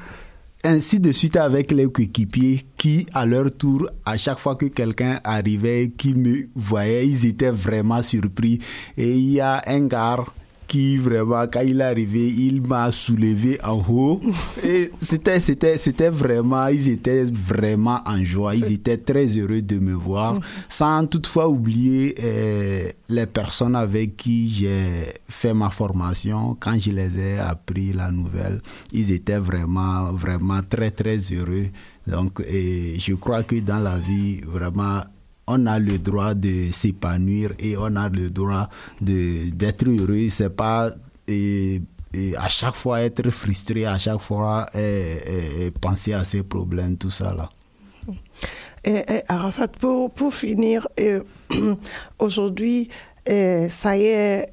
ainsi 0.62 1.00
de 1.00 1.10
suite 1.10 1.36
avec 1.36 1.70
les 1.70 1.90
coéquipiers 1.90 2.66
qui, 2.76 3.06
à 3.14 3.24
leur 3.24 3.50
tour, 3.50 3.88
à 4.04 4.18
chaque 4.18 4.40
fois 4.40 4.56
que 4.56 4.66
quelqu'un 4.66 5.20
arrivait, 5.24 5.90
qui 5.96 6.14
me 6.14 6.48
voyait, 6.54 7.06
ils 7.06 7.24
étaient 7.24 7.50
vraiment 7.50 8.02
surpris. 8.02 8.58
Et 8.98 9.16
il 9.16 9.30
y 9.30 9.40
a 9.40 9.62
un 9.66 9.86
gars 9.86 10.26
qui 10.68 10.98
vraiment, 10.98 11.46
quand 11.50 11.62
il 11.62 11.80
est 11.80 11.84
arrivé, 11.84 12.28
il 12.28 12.62
m'a 12.62 12.90
soulevé 12.90 13.58
en 13.64 13.82
haut. 13.88 14.20
Et 14.62 14.90
c'était, 15.00 15.40
c'était, 15.40 15.78
c'était 15.78 16.10
vraiment, 16.10 16.66
ils 16.68 16.90
étaient 16.90 17.24
vraiment 17.24 18.00
en 18.04 18.22
joie. 18.22 18.54
Ils 18.54 18.72
étaient 18.72 18.98
très 18.98 19.26
heureux 19.26 19.62
de 19.62 19.78
me 19.78 19.94
voir, 19.94 20.38
sans 20.68 21.06
toutefois 21.06 21.48
oublier 21.48 22.14
euh, 22.22 22.90
les 23.08 23.26
personnes 23.26 23.74
avec 23.74 24.16
qui 24.16 24.50
j'ai 24.50 25.14
fait 25.28 25.54
ma 25.54 25.70
formation. 25.70 26.56
Quand 26.60 26.78
je 26.78 26.90
les 26.90 27.18
ai 27.18 27.38
appris 27.38 27.94
la 27.94 28.10
nouvelle, 28.10 28.60
ils 28.92 29.10
étaient 29.10 29.38
vraiment, 29.38 30.12
vraiment 30.12 30.60
très, 30.68 30.90
très 30.90 31.18
heureux. 31.32 31.68
Donc, 32.06 32.40
et 32.46 32.98
je 32.98 33.14
crois 33.14 33.42
que 33.42 33.56
dans 33.56 33.80
la 33.80 33.98
vie, 33.98 34.40
vraiment, 34.42 35.00
on 35.48 35.66
a 35.66 35.78
le 35.78 35.98
droit 35.98 36.34
de 36.34 36.70
s'épanouir 36.72 37.52
et 37.58 37.76
on 37.76 37.96
a 37.96 38.08
le 38.08 38.30
droit 38.30 38.68
d'être 39.00 39.88
heureux. 39.88 40.28
C'est 40.30 40.54
pas 40.54 40.92
à 42.36 42.48
chaque 42.48 42.76
fois 42.76 43.00
être 43.00 43.28
frustré, 43.30 43.86
à 43.86 43.98
chaque 43.98 44.20
fois 44.20 44.66
penser 45.80 46.12
à 46.12 46.24
ses 46.24 46.42
problèmes, 46.42 46.96
tout 46.96 47.10
ça 47.10 47.34
là. 47.34 47.50
Et, 48.84 49.22
Arafat, 49.28 49.68
pour, 49.68 50.10
pour 50.10 50.34
finir, 50.34 50.86
aujourd'hui, 52.18 52.88
ça 53.26 53.96
y 53.96 54.04
est, 54.04 54.46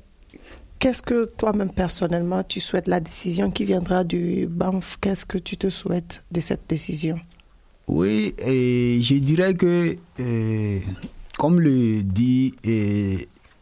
qu'est-ce 0.80 1.02
que 1.02 1.26
toi-même 1.26 1.72
personnellement 1.72 2.44
tu 2.44 2.60
souhaites 2.60 2.88
la 2.88 3.00
décision 3.00 3.52
qui 3.52 3.66
viendra 3.66 4.04
du 4.04 4.48
BANF 4.48 4.98
Qu'est-ce 5.00 5.26
que 5.26 5.38
tu 5.38 5.58
te 5.58 5.70
souhaites 5.70 6.26
de 6.32 6.42
cette 6.42 6.68
décision? 6.68 7.20
Oui, 7.88 8.34
je 8.40 9.16
dirais 9.20 9.54
que, 9.54 9.96
euh, 10.20 10.80
comme 11.38 11.60
le 11.60 12.02
dit 12.02 12.54
euh, 12.66 13.18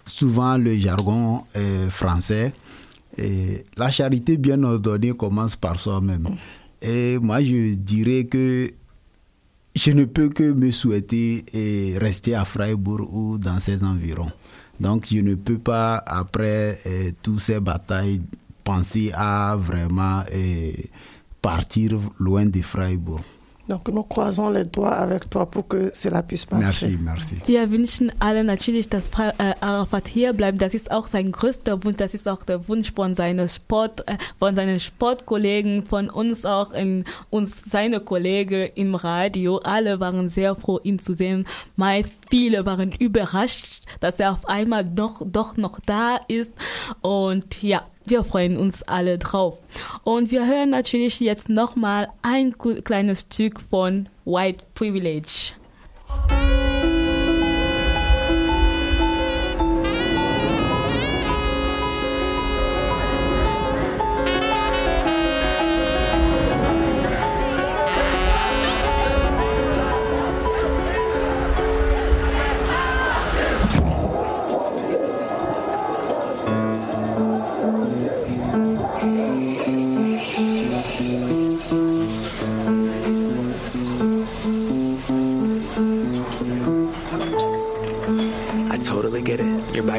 souvent 0.06 0.58
le 0.58 0.76
jargon 0.76 1.44
euh, 1.58 1.90
français, 1.90 2.54
la 3.18 3.92
charité 3.92 4.38
bien 4.38 4.64
ordonnée 4.64 5.12
commence 5.12 5.56
par 5.56 5.80
soi-même. 5.80 6.28
Et 6.82 7.20
moi, 7.20 7.44
je 7.44 7.76
dirais 7.76 8.24
que 8.24 8.72
je 9.76 9.92
ne 9.92 10.06
peux 10.06 10.30
que 10.30 10.52
me 10.52 10.72
souhaiter 10.72 11.46
rester 12.00 12.34
à 12.34 12.44
Freiburg 12.44 13.14
ou 13.14 13.38
dans 13.38 13.60
ses 13.60 13.84
environs. 13.84 14.32
Donc, 14.80 15.08
je 15.12 15.20
ne 15.20 15.36
peux 15.36 15.60
pas, 15.60 15.98
après 15.98 16.80
toutes 17.22 17.40
ces 17.40 17.60
batailles, 17.60 18.22
penser 18.64 19.12
à 19.14 19.56
vraiment 19.60 20.24
partir 21.40 22.00
loin 22.20 22.48
de 22.48 22.62
Freiburg. 22.62 23.22
Donc 23.68 23.88
nous 23.88 24.04
croisons 24.04 24.50
les 24.50 24.66
doigts 24.66 24.92
avec 24.92 25.30
toi 25.30 25.46
pour 25.46 25.68
que 25.68 25.90
cela 25.94 26.22
puisse 26.22 26.50
marcher. 26.52 26.90
Merci, 26.90 26.98
merci. 27.02 27.36
Wir 27.46 27.72
wünschen 27.72 28.12
alle 28.20 28.44
natürlich, 28.44 28.90
dass 28.90 29.08
äh, 29.18 29.54
Arafat 29.62 30.10
hier 30.10 30.34
bleibt. 30.34 30.62
Das 30.62 30.74
ist 30.74 30.92
auch 30.92 31.08
sein 31.08 31.32
größter 31.32 31.84
Wunsch. 31.86 31.96
Das 31.96 32.14
ist 32.14 32.28
auch 32.28 32.44
der 32.44 32.68
Wunsch 32.68 32.92
von 32.94 33.14
seinen 33.14 33.48
Sport, 33.48 34.06
äh, 34.08 34.18
von 34.38 34.54
seinen 34.56 34.80
Sportkollegen, 34.82 35.86
von 35.86 36.10
uns 36.10 36.46
auch, 36.46 36.74
in, 36.74 37.06
uns 37.30 37.64
seine 37.64 38.02
Kollegen 38.02 38.70
im 38.76 38.96
Radio. 38.96 39.60
Alle 39.60 40.02
waren 40.02 40.28
sehr 40.28 40.56
froh, 40.56 40.82
ihn 40.84 41.00
zu 41.00 41.16
sehen. 41.16 41.48
Meist 41.78 42.14
viele 42.30 42.66
waren 42.66 42.92
überrascht, 42.92 43.84
dass 44.02 44.20
er 44.20 44.34
auf 44.34 44.46
einmal 44.46 44.84
doch, 44.84 45.22
doch 45.26 45.56
noch 45.56 45.80
da 45.86 46.20
ist. 46.28 46.54
Und 47.02 47.64
ja, 47.64 47.84
wir 48.06 48.24
freuen 48.24 48.58
uns 48.58 48.84
alle 48.84 49.18
drauf. 49.18 49.60
Und 50.04 50.32
wir 50.32 50.46
hören 50.46 50.70
natürlich 50.70 51.20
jetzt 51.20 51.50
nochmal 51.50 52.10
ein 52.22 52.56
kleines 52.58 53.22
Stück 53.22 53.60
von 53.70 54.10
White 54.26 54.64
Privilege. 54.74 55.54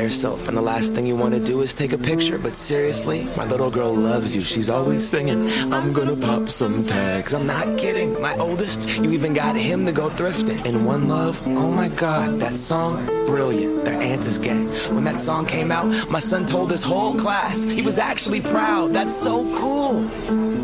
Yourself, 0.04 0.48
and 0.48 0.56
the 0.56 0.62
last 0.62 0.94
thing 0.94 1.06
you 1.06 1.16
want 1.16 1.32
to 1.32 1.40
do 1.40 1.62
is 1.62 1.72
take 1.72 1.94
a 1.94 1.98
picture. 1.98 2.38
But 2.38 2.56
seriously, 2.56 3.24
my 3.36 3.46
little 3.46 3.70
girl 3.70 3.94
loves 3.94 4.36
you. 4.36 4.42
She's 4.42 4.68
always 4.68 5.06
singing, 5.08 5.50
I'm 5.72 5.92
gonna 5.92 6.14
pop 6.14 6.48
some 6.50 6.84
tags. 6.84 7.32
I'm 7.32 7.46
not 7.46 7.78
kidding. 7.78 8.20
My 8.20 8.36
oldest, 8.36 8.88
you 8.98 9.12
even 9.12 9.32
got 9.32 9.56
him 9.56 9.86
to 9.86 9.92
go 9.92 10.10
thrifting. 10.10 10.64
In 10.66 10.84
One 10.84 11.08
Love, 11.08 11.40
oh 11.46 11.70
my 11.70 11.88
god, 11.88 12.38
that 12.40 12.58
song, 12.58 13.06
brilliant. 13.26 13.86
Their 13.86 14.00
aunt 14.00 14.26
is 14.26 14.38
gay. 14.38 14.64
When 14.92 15.04
that 15.04 15.18
song 15.18 15.46
came 15.46 15.72
out, 15.72 15.86
my 16.10 16.20
son 16.20 16.44
told 16.44 16.70
his 16.70 16.82
whole 16.82 17.14
class 17.14 17.64
he 17.64 17.80
was 17.80 17.98
actually 17.98 18.42
proud. 18.42 18.92
That's 18.92 19.16
so 19.18 19.42
cool. 19.56 20.02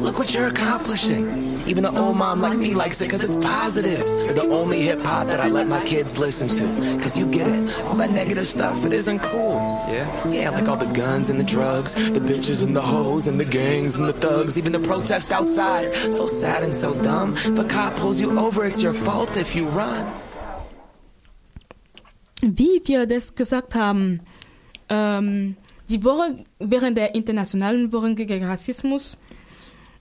Look 0.04 0.18
what 0.18 0.34
you're 0.34 0.48
accomplishing. 0.48 1.49
Even 1.66 1.84
an 1.84 1.96
old 1.96 2.16
mom 2.16 2.40
like 2.40 2.58
me 2.58 2.74
likes 2.74 3.00
it 3.00 3.04
because 3.04 3.22
it's 3.22 3.36
positive. 3.36 4.06
You're 4.24 4.34
the 4.34 4.48
only 4.48 4.82
hip 4.82 5.00
hop 5.04 5.26
that 5.28 5.40
I 5.40 5.48
let 5.48 5.66
my 5.68 5.84
kids 5.84 6.18
listen 6.18 6.48
to. 6.48 6.96
Because 6.96 7.16
you 7.16 7.26
get 7.26 7.46
it. 7.46 7.60
All 7.84 7.94
that 7.96 8.10
negative 8.10 8.46
stuff, 8.46 8.84
it 8.84 8.92
isn't 8.92 9.20
cool. 9.20 9.54
Yeah? 9.88 10.28
Yeah, 10.28 10.50
like 10.50 10.68
all 10.68 10.76
the 10.76 10.86
guns 10.86 11.30
and 11.30 11.38
the 11.38 11.44
drugs, 11.44 11.94
the 11.94 12.20
bitches 12.20 12.62
and 12.62 12.74
the 12.74 12.82
hoes 12.82 13.28
and 13.28 13.38
the 13.40 13.44
gangs 13.44 13.96
and 13.96 14.08
the 14.08 14.12
thugs, 14.12 14.56
even 14.58 14.72
the 14.72 14.80
protest 14.80 15.32
outside. 15.32 15.94
So 16.12 16.26
sad 16.26 16.62
and 16.62 16.74
so 16.74 16.94
dumb. 16.94 17.36
But 17.54 17.68
cop 17.68 17.96
pulls 17.96 18.20
you 18.20 18.38
over, 18.38 18.64
it's 18.64 18.82
your 18.82 18.94
fault 18.94 19.36
if 19.36 19.54
you 19.54 19.68
run. 19.68 20.06
Wie 22.42 22.80
wir 22.84 23.06
das 23.06 23.34
gesagt 23.34 23.74
haben, 23.74 24.20
ähm, 24.88 25.56
die 25.90 26.02
Woche 26.04 26.44
während 26.58 26.96
der 26.96 27.14
internationalen 27.14 27.92
Woche 27.92 28.14
gegen 28.14 28.44
Rassismus 28.46 29.18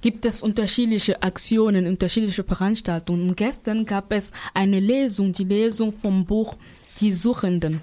gibt 0.02 0.26
es 0.26 0.42
unterschiedliche 0.42 1.22
Aktionen, 1.22 1.88
unterschiedliche 1.88 2.44
Veranstaltungen. 2.44 3.30
Und 3.30 3.38
gestern 3.38 3.86
gab 3.86 4.12
es 4.12 4.32
eine 4.54 4.80
Lesung, 4.80 5.34
die 5.34 5.44
Lesung 5.44 5.92
vom 5.92 6.26
Buch 6.26 6.56
Die 7.00 7.12
Suchenden. 7.12 7.82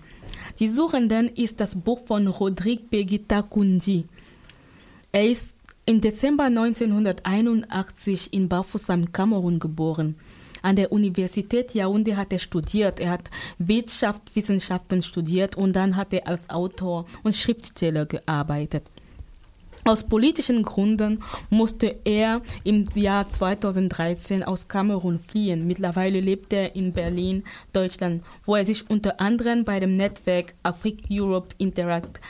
Die 0.59 0.69
Suchenden 0.69 1.29
ist 1.29 1.61
das 1.61 1.75
Buch 1.77 2.07
von 2.07 2.27
Rodrigue 2.27 2.87
Pegita 2.91 3.43
Kundi. 3.43 4.07
Er 5.12 5.29
ist 5.29 5.55
im 5.85 6.01
Dezember 6.01 6.45
1981 6.45 8.33
in 8.33 8.49
Bafoussam, 8.49 9.12
Kamerun 9.12 9.59
geboren. 9.59 10.17
An 10.62 10.77
der 10.77 10.91
Universität 10.91 11.73
Yaoundé 11.73 12.17
hat 12.17 12.33
er 12.33 12.39
studiert. 12.39 12.99
Er 12.99 13.11
hat 13.11 13.31
Wirtschaftswissenschaften 13.59 15.03
studiert 15.03 15.57
und 15.57 15.75
dann 15.75 15.95
hat 15.95 16.12
er 16.12 16.27
als 16.27 16.51
Autor 16.51 17.07
und 17.23 17.37
Schriftsteller 17.37 18.07
gearbeitet. 18.07 18.91
Aus 19.87 20.03
politischen 20.03 20.64
Gründen 20.64 21.22
musste 21.49 21.95
er 22.05 22.43
im 22.64 22.87
Jahr 22.97 23.28
2013 23.28 24.43
aus 24.43 24.66
Kamerun 24.66 25.20
fliehen. 25.20 25.64
Mittlerweile 25.64 26.18
lebt 26.18 26.53
er 26.53 26.74
in 26.74 26.93
Berlin, 26.93 27.45
Deutschland, 27.72 28.24
wo 28.45 28.57
er 28.57 28.66
sich 28.66 28.91
unter 28.91 29.20
anderem 29.20 29.64
bei 29.64 29.78
dem 29.78 29.95
Netzwerk 29.95 30.55
Afrique 30.64 31.07
Europe 31.09 31.55
Interact 31.59 32.20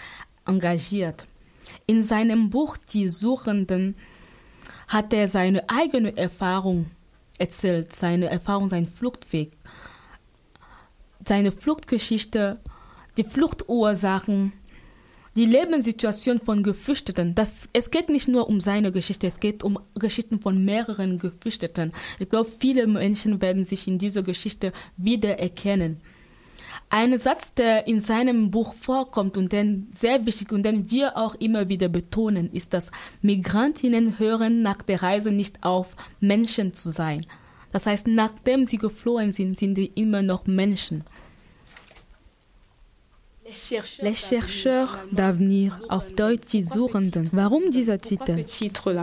engagiert. 0.45 1.27
In 1.87 2.03
seinem 2.03 2.51
Buch 2.51 2.77
Die 2.93 3.09
Suchenden 3.09 3.97
hat 4.89 5.15
er 5.15 5.27
seine 5.27 5.67
eigene 5.71 6.15
Erfahrung 6.15 6.91
erzählt, 7.39 7.91
seine 7.95 8.27
Erfahrung, 8.27 8.69
sein 8.69 8.87
Fluchtweg, 8.87 9.53
seine 11.27 11.53
Fluchtgeschichte, 11.53 12.61
die 13.17 13.25
Fluchtursachen, 13.25 14.53
die 15.37 15.45
Lebenssituation 15.45 16.41
von 16.41 16.63
Geflüchteten. 16.63 17.35
Das, 17.35 17.69
es 17.73 17.91
geht 17.91 18.09
nicht 18.09 18.27
nur 18.27 18.49
um 18.49 18.61
seine 18.61 18.91
Geschichte, 18.91 19.27
es 19.27 19.39
geht 19.39 19.63
um 19.63 19.79
Geschichten 19.95 20.41
von 20.41 20.65
mehreren 20.65 21.19
Geflüchteten. 21.19 21.93
Ich 22.19 22.31
glaube, 22.31 22.51
viele 22.59 22.87
Menschen 22.87 23.41
werden 23.43 23.65
sich 23.65 23.87
in 23.87 23.99
dieser 23.99 24.23
Geschichte 24.23 24.73
wiedererkennen. 24.97 26.01
Ein 26.89 27.19
Satz, 27.19 27.53
der 27.53 27.87
in 27.87 28.01
seinem 28.01 28.51
Buch 28.51 28.75
vorkommt 28.75 29.37
und 29.37 29.53
den 29.53 29.89
sehr 29.95 30.25
wichtig 30.25 30.53
und 30.53 30.63
den 30.63 30.91
wir 30.91 31.17
auch 31.17 31.35
immer 31.35 31.69
wieder 31.69 31.89
betonen, 31.89 32.51
ist, 32.53 32.73
dass 32.73 32.91
Migrantinnen 33.23 34.19
hören 34.19 34.63
nach 34.63 34.83
der 34.83 35.03
Reise 35.03 35.33
nicht 35.33 35.65
auf, 35.65 35.97
Menschen 36.21 36.73
zu 36.75 36.91
sein. 36.91 37.27
Das 37.73 37.87
heißt, 37.87 38.07
nachdem 38.07 38.65
sie 38.65 38.79
geflohen 38.79 39.33
sind, 39.33 39.59
sind 39.59 39.75
sie 39.75 39.87
immer 39.95 40.23
noch 40.23 40.47
Menschen. 40.47 41.05
Les 44.03 44.15
chercheurs 44.15 45.05
d'avenir, 45.13 45.81
auf 45.89 46.13
Deutsch 46.15 46.53
die 46.53 46.63
Suchenden. 46.63 47.29
Warum 47.33 47.71
dieser 47.71 47.99
Titel? 48.01 48.37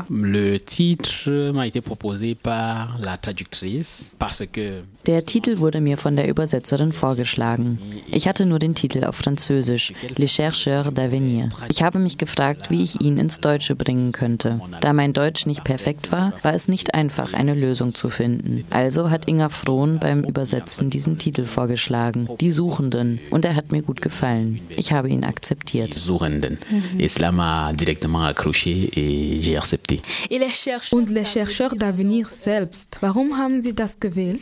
Le 0.10 0.60
titre 0.60 1.52
m'a 1.54 1.66
été 1.68 1.82
proposé 1.82 2.36
par 2.36 3.00
la 3.02 3.18
traductrice 3.18 4.16
parce 4.20 4.44
que 4.52 4.84
Der 5.06 5.26
Titel 5.26 5.58
wurde 5.60 5.82
mir 5.82 5.98
von 5.98 6.16
der 6.16 6.30
Übersetzerin 6.30 6.94
vorgeschlagen. 6.94 7.80
Ich 8.10 8.28
hatte 8.28 8.46
nur 8.46 8.60
den 8.60 8.76
Titel 8.76 9.04
auf 9.04 9.16
Französisch, 9.16 9.94
Les 10.18 10.32
chercheurs 10.32 10.92
d'avenir. 10.92 11.50
Ich 11.70 11.82
habe 11.82 12.00
mich 12.00 12.18
gefragt, 12.18 12.70
wie 12.70 12.84
ich 12.84 13.02
ihn 13.02 13.18
ins 13.18 13.40
Deutsche 13.40 13.76
bringen 13.76 14.12
könnte. 14.12 14.62
Da 14.82 14.94
mein 14.94 15.14
Deutsch 15.14 15.46
nicht 15.46 15.64
perfekt 15.64 16.12
war, 16.12 16.34
war 16.44 16.54
es 16.54 16.68
nicht 16.68 16.94
einfach, 16.94 17.34
eine 17.34 17.56
Lösung 17.56 17.94
zu 17.94 18.10
finden. 18.10 18.66
Also 18.70 19.10
hat 19.10 19.28
Inga 19.28 19.50
Frohn 19.50 20.00
beim 20.00 20.24
Übersetzen 20.24 20.90
diesen 20.90 21.18
Titel 21.18 21.46
vorgeschlagen, 21.46 22.30
Die 22.40 22.52
Suchenden, 22.52 23.20
und 23.30 23.46
er 23.46 23.56
hat 23.56 23.72
mir 23.72 23.82
gut 23.82 24.02
gefallen. 24.02 24.43
Ich 24.76 24.92
habe 24.92 25.10
ihn 25.10 25.24
akzeptiert. 25.24 25.94
Accepté. 29.64 30.02
Und 30.92 31.10
Les 31.10 31.32
chercheurs 31.32 31.74
d'avenir 31.74 32.28
selbst. 32.28 32.98
Warum 33.02 33.38
haben 33.38 33.62
Sie 33.62 33.74
das 33.74 34.00
gewählt? 34.00 34.42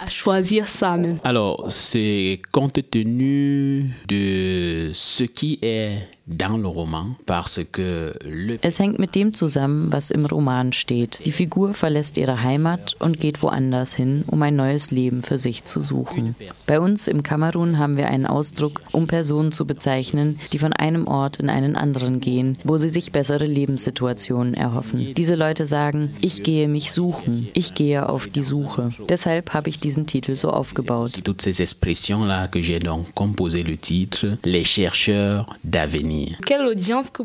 Alors, 1.24 1.66
c'est 1.70 2.41
compte 2.52 2.89
tenu 2.89 3.91
de 4.10 4.91
ce 4.93 5.24
qui 5.24 5.60
est 5.62 6.08
dans 6.28 6.58
le 6.58 6.68
roman 6.68 7.16
parce 7.26 7.60
que 7.72 8.14
le 8.24 8.58
Es 8.62 8.80
hängt 8.80 8.99
mit 8.99 9.16
dem 9.16 9.34
zusammen, 9.34 9.91
was 9.91 10.12
im 10.12 10.26
Roman 10.26 10.72
steht. 10.72 11.20
Die 11.26 11.32
Figur 11.32 11.74
verlässt 11.74 12.18
ihre 12.18 12.41
Heimat 12.41 12.95
und 12.99 13.20
geht 13.20 13.41
woanders 13.43 13.93
hin, 13.93 14.24
um 14.28 14.41
ein 14.41 14.56
neues 14.56 14.91
Leben 14.91 15.24
für 15.24 15.38
sich 15.38 15.66
zu 15.66 15.82
suchen. 15.82 16.36
Bei 16.68 16.80
uns 16.80 17.08
im 17.08 17.24
Kamerun 17.24 17.78
haben 17.78 17.97
wir 17.97 18.08
einen 18.08 18.26
Ausdruck, 18.26 18.82
um 18.91 19.08
Personen 19.08 19.52
zu 19.52 19.66
bezeichnen, 19.66 19.80
die 19.86 20.57
von 20.59 20.73
einem 20.73 21.07
Ort 21.07 21.38
in 21.38 21.49
einen 21.49 21.75
anderen 21.75 22.19
gehen, 22.19 22.57
wo 22.63 22.77
sie 22.77 22.89
sich 22.89 23.11
bessere 23.11 23.45
Lebenssituationen 23.45 24.53
erhoffen. 24.53 25.13
Diese 25.15 25.36
Leute 25.36 25.65
sagen, 25.65 26.13
ich 26.21 26.43
gehe 26.43 26.67
mich 26.67 26.91
suchen, 26.91 27.47
ich 27.53 27.73
gehe 27.73 28.07
auf 28.07 28.27
die 28.27 28.43
Suche. 28.43 28.89
Deshalb 29.09 29.53
habe 29.53 29.69
ich 29.69 29.79
diesen 29.79 30.05
Titel 30.05 30.36
so 30.36 30.49
aufgebaut. 30.49 31.21
toutes 31.23 31.41
ces 31.41 31.61
expressions 31.61 32.25
là 32.25 32.47
que 32.47 32.61
j'ai 32.61 32.79
donc 32.79 33.13
composé 33.13 33.63
le 33.63 33.77
titre 33.77 34.38
Les 34.43 34.63
chercheurs 34.63 35.45
d'avenir. 35.63 36.38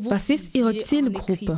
Was 0.05 0.29
ist 0.31 0.55
Ihre 0.55 0.73
Zielgruppe? 0.83 1.53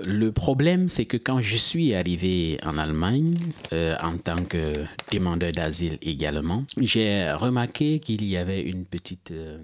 Le 0.00 0.30
problème, 0.30 0.88
c'est 0.88 1.04
que 1.06 1.16
quand 1.16 1.40
je 1.40 1.56
suis 1.56 1.94
arrivé 1.94 2.58
en 2.64 2.78
Allemagne, 2.78 3.34
euh, 3.72 3.94
en 4.02 4.18
tant 4.18 4.44
que 4.44 4.84
demandeur 5.12 5.52
d'asile 5.52 5.98
également, 6.02 6.64
j'ai 6.78 7.30
remarqué 7.32 7.98
qu'il 7.98 8.24
y 8.26 8.36
avait 8.36 8.62
une 8.62 8.84
petite 8.84 9.30
euh, 9.30 9.58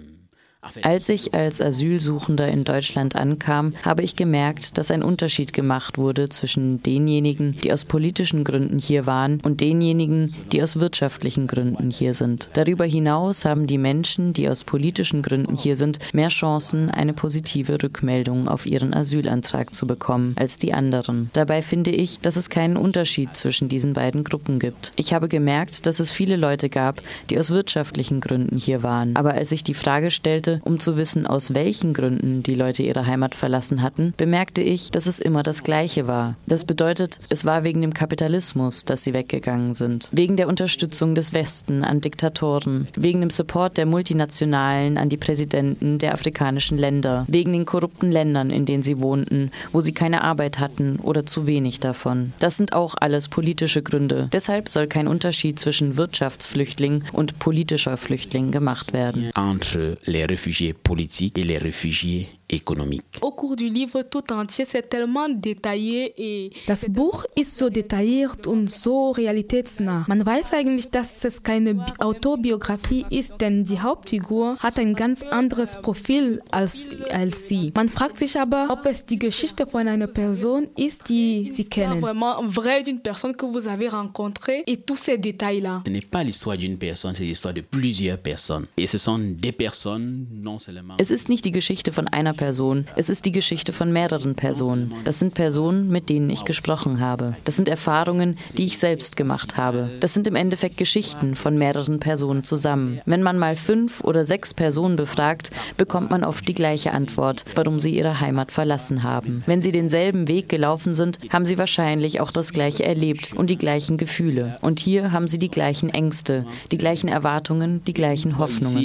Als 0.83 1.09
ich 1.09 1.33
als 1.33 1.59
Asylsuchender 1.59 2.47
in 2.47 2.63
Deutschland 2.63 3.15
ankam, 3.15 3.73
habe 3.81 4.03
ich 4.03 4.15
gemerkt, 4.15 4.77
dass 4.77 4.91
ein 4.91 5.01
Unterschied 5.01 5.53
gemacht 5.53 5.97
wurde 5.97 6.29
zwischen 6.29 6.83
denjenigen, 6.83 7.57
die 7.63 7.73
aus 7.73 7.83
politischen 7.83 8.43
Gründen 8.43 8.77
hier 8.77 9.07
waren, 9.07 9.41
und 9.41 9.59
denjenigen, 9.59 10.31
die 10.51 10.61
aus 10.61 10.79
wirtschaftlichen 10.79 11.47
Gründen 11.47 11.89
hier 11.89 12.13
sind. 12.13 12.49
Darüber 12.53 12.85
hinaus 12.85 13.43
haben 13.43 13.65
die 13.65 13.79
Menschen, 13.79 14.33
die 14.33 14.47
aus 14.49 14.63
politischen 14.63 15.23
Gründen 15.23 15.55
hier 15.55 15.75
sind, 15.75 15.97
mehr 16.13 16.29
Chancen, 16.29 16.91
eine 16.91 17.13
positive 17.13 17.81
Rückmeldung 17.81 18.47
auf 18.47 18.67
ihren 18.67 18.93
Asylantrag 18.93 19.73
zu 19.73 19.87
bekommen 19.87 20.35
als 20.37 20.59
die 20.59 20.73
anderen. 20.73 21.31
Dabei 21.33 21.63
finde 21.63 21.89
ich, 21.89 22.19
dass 22.19 22.35
es 22.35 22.51
keinen 22.51 22.77
Unterschied 22.77 23.35
zwischen 23.35 23.67
diesen 23.67 23.93
beiden 23.93 24.23
Gruppen 24.23 24.59
gibt. 24.59 24.93
Ich 24.95 25.11
habe 25.13 25.27
gemerkt, 25.27 25.87
dass 25.87 25.99
es 25.99 26.11
viele 26.11 26.35
Leute 26.35 26.69
gab, 26.69 27.01
die 27.31 27.39
aus 27.39 27.49
wirtschaftlichen 27.49 28.21
Gründen 28.21 28.57
hier 28.57 28.83
waren. 28.83 29.15
Aber 29.15 29.33
als 29.33 29.51
ich 29.51 29.63
die 29.63 29.73
Frage 29.73 30.11
stellte, 30.11 30.50
wollte, 30.51 30.61
um 30.63 30.79
zu 30.79 30.97
wissen, 30.97 31.25
aus 31.27 31.53
welchen 31.53 31.93
Gründen 31.93 32.43
die 32.43 32.55
Leute 32.55 32.83
ihre 32.83 33.05
Heimat 33.05 33.35
verlassen 33.35 33.81
hatten, 33.81 34.13
bemerkte 34.17 34.61
ich, 34.61 34.91
dass 34.91 35.05
es 35.05 35.19
immer 35.19 35.43
das 35.43 35.63
Gleiche 35.63 36.07
war. 36.07 36.35
Das 36.47 36.65
bedeutet, 36.65 37.19
es 37.29 37.45
war 37.45 37.63
wegen 37.63 37.81
dem 37.81 37.93
Kapitalismus, 37.93 38.85
dass 38.85 39.03
sie 39.03 39.13
weggegangen 39.13 39.73
sind, 39.73 40.09
wegen 40.11 40.37
der 40.37 40.47
Unterstützung 40.47 41.15
des 41.15 41.33
Westen 41.33 41.83
an 41.83 42.01
Diktatoren, 42.01 42.87
wegen 42.95 43.21
dem 43.21 43.29
Support 43.29 43.77
der 43.77 43.85
Multinationalen 43.85 44.97
an 44.97 45.09
die 45.09 45.17
Präsidenten 45.17 45.99
der 45.99 46.13
afrikanischen 46.13 46.77
Länder, 46.77 47.25
wegen 47.27 47.53
den 47.53 47.65
korrupten 47.65 48.11
Ländern, 48.11 48.49
in 48.49 48.65
denen 48.65 48.83
sie 48.83 48.99
wohnten, 48.99 49.51
wo 49.71 49.81
sie 49.81 49.93
keine 49.93 50.23
Arbeit 50.23 50.59
hatten 50.59 50.97
oder 50.97 51.25
zu 51.25 51.45
wenig 51.45 51.79
davon. 51.79 52.33
Das 52.39 52.57
sind 52.57 52.73
auch 52.73 52.95
alles 52.99 53.29
politische 53.29 53.81
Gründe. 53.81 54.29
Deshalb 54.31 54.69
soll 54.69 54.87
kein 54.87 55.07
Unterschied 55.07 55.59
zwischen 55.59 55.97
Wirtschaftsflüchtling 55.97 57.03
und 57.13 57.39
politischer 57.39 57.97
Flüchtling 57.97 58.51
gemacht 58.51 58.93
werden. 58.93 59.31
Entre 59.35 59.97
les 60.05 60.27
réfugiés 60.41 60.73
politiques 60.73 61.37
et 61.37 61.43
les 61.43 61.59
réfugiés 61.59 62.27
économique. 62.51 63.03
Au 63.21 63.31
cours 63.31 63.55
du 63.55 63.69
livre 63.69 64.01
tout 64.03 64.31
entier, 64.31 64.65
c'est 64.65 64.89
tellement 64.89 65.29
détaillé 65.29 66.13
et 66.17 66.51
Das 66.67 66.85
Buch 66.87 67.25
ist 67.35 67.57
so 67.57 67.69
detailliert 67.69 68.47
und 68.47 68.69
so 68.69 69.11
realitätsnah. 69.11 70.05
Man 70.07 70.25
weiß 70.25 70.53
eigentlich, 70.53 70.89
dass 70.89 71.23
es 71.23 71.43
keine 71.43 71.85
Autobiografie 71.99 73.05
ist, 73.09 73.33
denn 73.39 73.63
die 73.63 73.79
Hauptfigur 73.79 74.57
hat 74.59 74.77
ein 74.79 74.93
ganz 74.93 75.23
anderes 75.23 75.77
Profil 75.81 76.41
als, 76.51 76.89
als 77.11 77.47
sie. 77.47 77.71
Man 77.75 77.89
fragt 77.89 78.17
sich 78.17 78.39
aber, 78.39 78.67
ob 78.69 78.85
es 78.85 79.05
die 79.05 79.19
Geschichte 79.19 79.65
von 79.65 79.87
einer 79.87 80.07
Person 80.07 80.67
ist, 80.77 81.09
die 81.09 81.51
sie 81.53 81.65
kennen. 81.65 82.01
Vraiment 82.01 82.43
vrai 82.47 82.83
d'une 82.83 82.99
personne 82.99 83.35
que 83.35 83.45
vous 83.45 83.67
avez 83.67 83.89
rencontrée 83.89 84.63
et 84.67 84.77
tous 84.77 84.95
ces 84.95 85.17
détails-là. 85.17 85.83
Ce 85.85 85.91
n'est 85.91 86.01
pas 86.01 86.23
l'histoire 86.23 86.57
d'une 86.57 86.77
personne, 86.77 87.15
c'est 87.15 87.23
l'histoire 87.23 87.53
de 87.53 87.61
plusieurs 87.61 88.17
personnes. 88.17 88.65
Et 88.77 88.87
ce 88.87 88.97
sont 88.97 89.19
des 89.19 89.51
personnes 89.51 90.27
non 90.31 90.57
seulement. 90.57 90.95
Es 90.97 91.11
ist 91.11 91.29
nicht 91.29 91.45
die 91.45 91.51
Geschichte 91.51 91.91
von 91.91 92.07
einer 92.07 92.33
Person. 92.41 92.85
Es 92.95 93.07
ist 93.07 93.25
die 93.25 93.31
Geschichte 93.31 93.71
von 93.71 93.93
mehreren 93.93 94.33
Personen. 94.33 94.95
Das 95.03 95.19
sind 95.19 95.35
Personen, 95.35 95.89
mit 95.89 96.09
denen 96.09 96.31
ich 96.31 96.43
gesprochen 96.43 96.99
habe. 96.99 97.35
Das 97.43 97.55
sind 97.55 97.69
Erfahrungen, 97.69 98.33
die 98.57 98.65
ich 98.65 98.79
selbst 98.79 99.15
gemacht 99.15 99.57
habe. 99.57 99.91
Das 99.99 100.15
sind 100.15 100.25
im 100.25 100.35
Endeffekt 100.35 100.77
Geschichten 100.77 101.35
von 101.35 101.55
mehreren 101.55 101.99
Personen 101.99 102.41
zusammen. 102.41 102.99
Wenn 103.05 103.21
man 103.21 103.37
mal 103.37 103.55
fünf 103.55 104.03
oder 104.03 104.25
sechs 104.25 104.55
Personen 104.55 104.95
befragt, 104.95 105.51
bekommt 105.77 106.09
man 106.09 106.23
oft 106.23 106.47
die 106.47 106.55
gleiche 106.55 106.93
Antwort, 106.93 107.45
warum 107.53 107.79
sie 107.79 107.95
ihre 107.95 108.19
Heimat 108.19 108.51
verlassen 108.51 109.03
haben. 109.03 109.43
Wenn 109.45 109.61
sie 109.61 109.71
denselben 109.71 110.27
Weg 110.27 110.49
gelaufen 110.49 110.93
sind, 110.93 111.19
haben 111.29 111.45
sie 111.45 111.59
wahrscheinlich 111.59 112.21
auch 112.21 112.31
das 112.31 112.53
gleiche 112.53 112.83
erlebt 112.83 113.33
und 113.33 113.51
die 113.51 113.57
gleichen 113.59 113.97
Gefühle. 113.97 114.57
Und 114.61 114.79
hier 114.79 115.11
haben 115.11 115.27
sie 115.27 115.37
die 115.37 115.51
gleichen 115.51 115.91
Ängste, 115.91 116.47
die 116.71 116.79
gleichen 116.79 117.07
Erwartungen, 117.07 117.83
die 117.85 117.93
gleichen 117.93 118.39
Hoffnungen. 118.39 118.79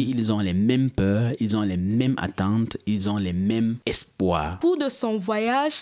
Mêmes 3.36 3.76
peurs, 4.18 4.58
ils 4.62 4.66
ont 4.66 4.74
les 4.74 4.86
mêmes 4.86 4.96
attentes, 4.96 4.96
ils 4.96 5.04
ont 5.04 5.32
les 5.32 5.46
même 5.46 5.76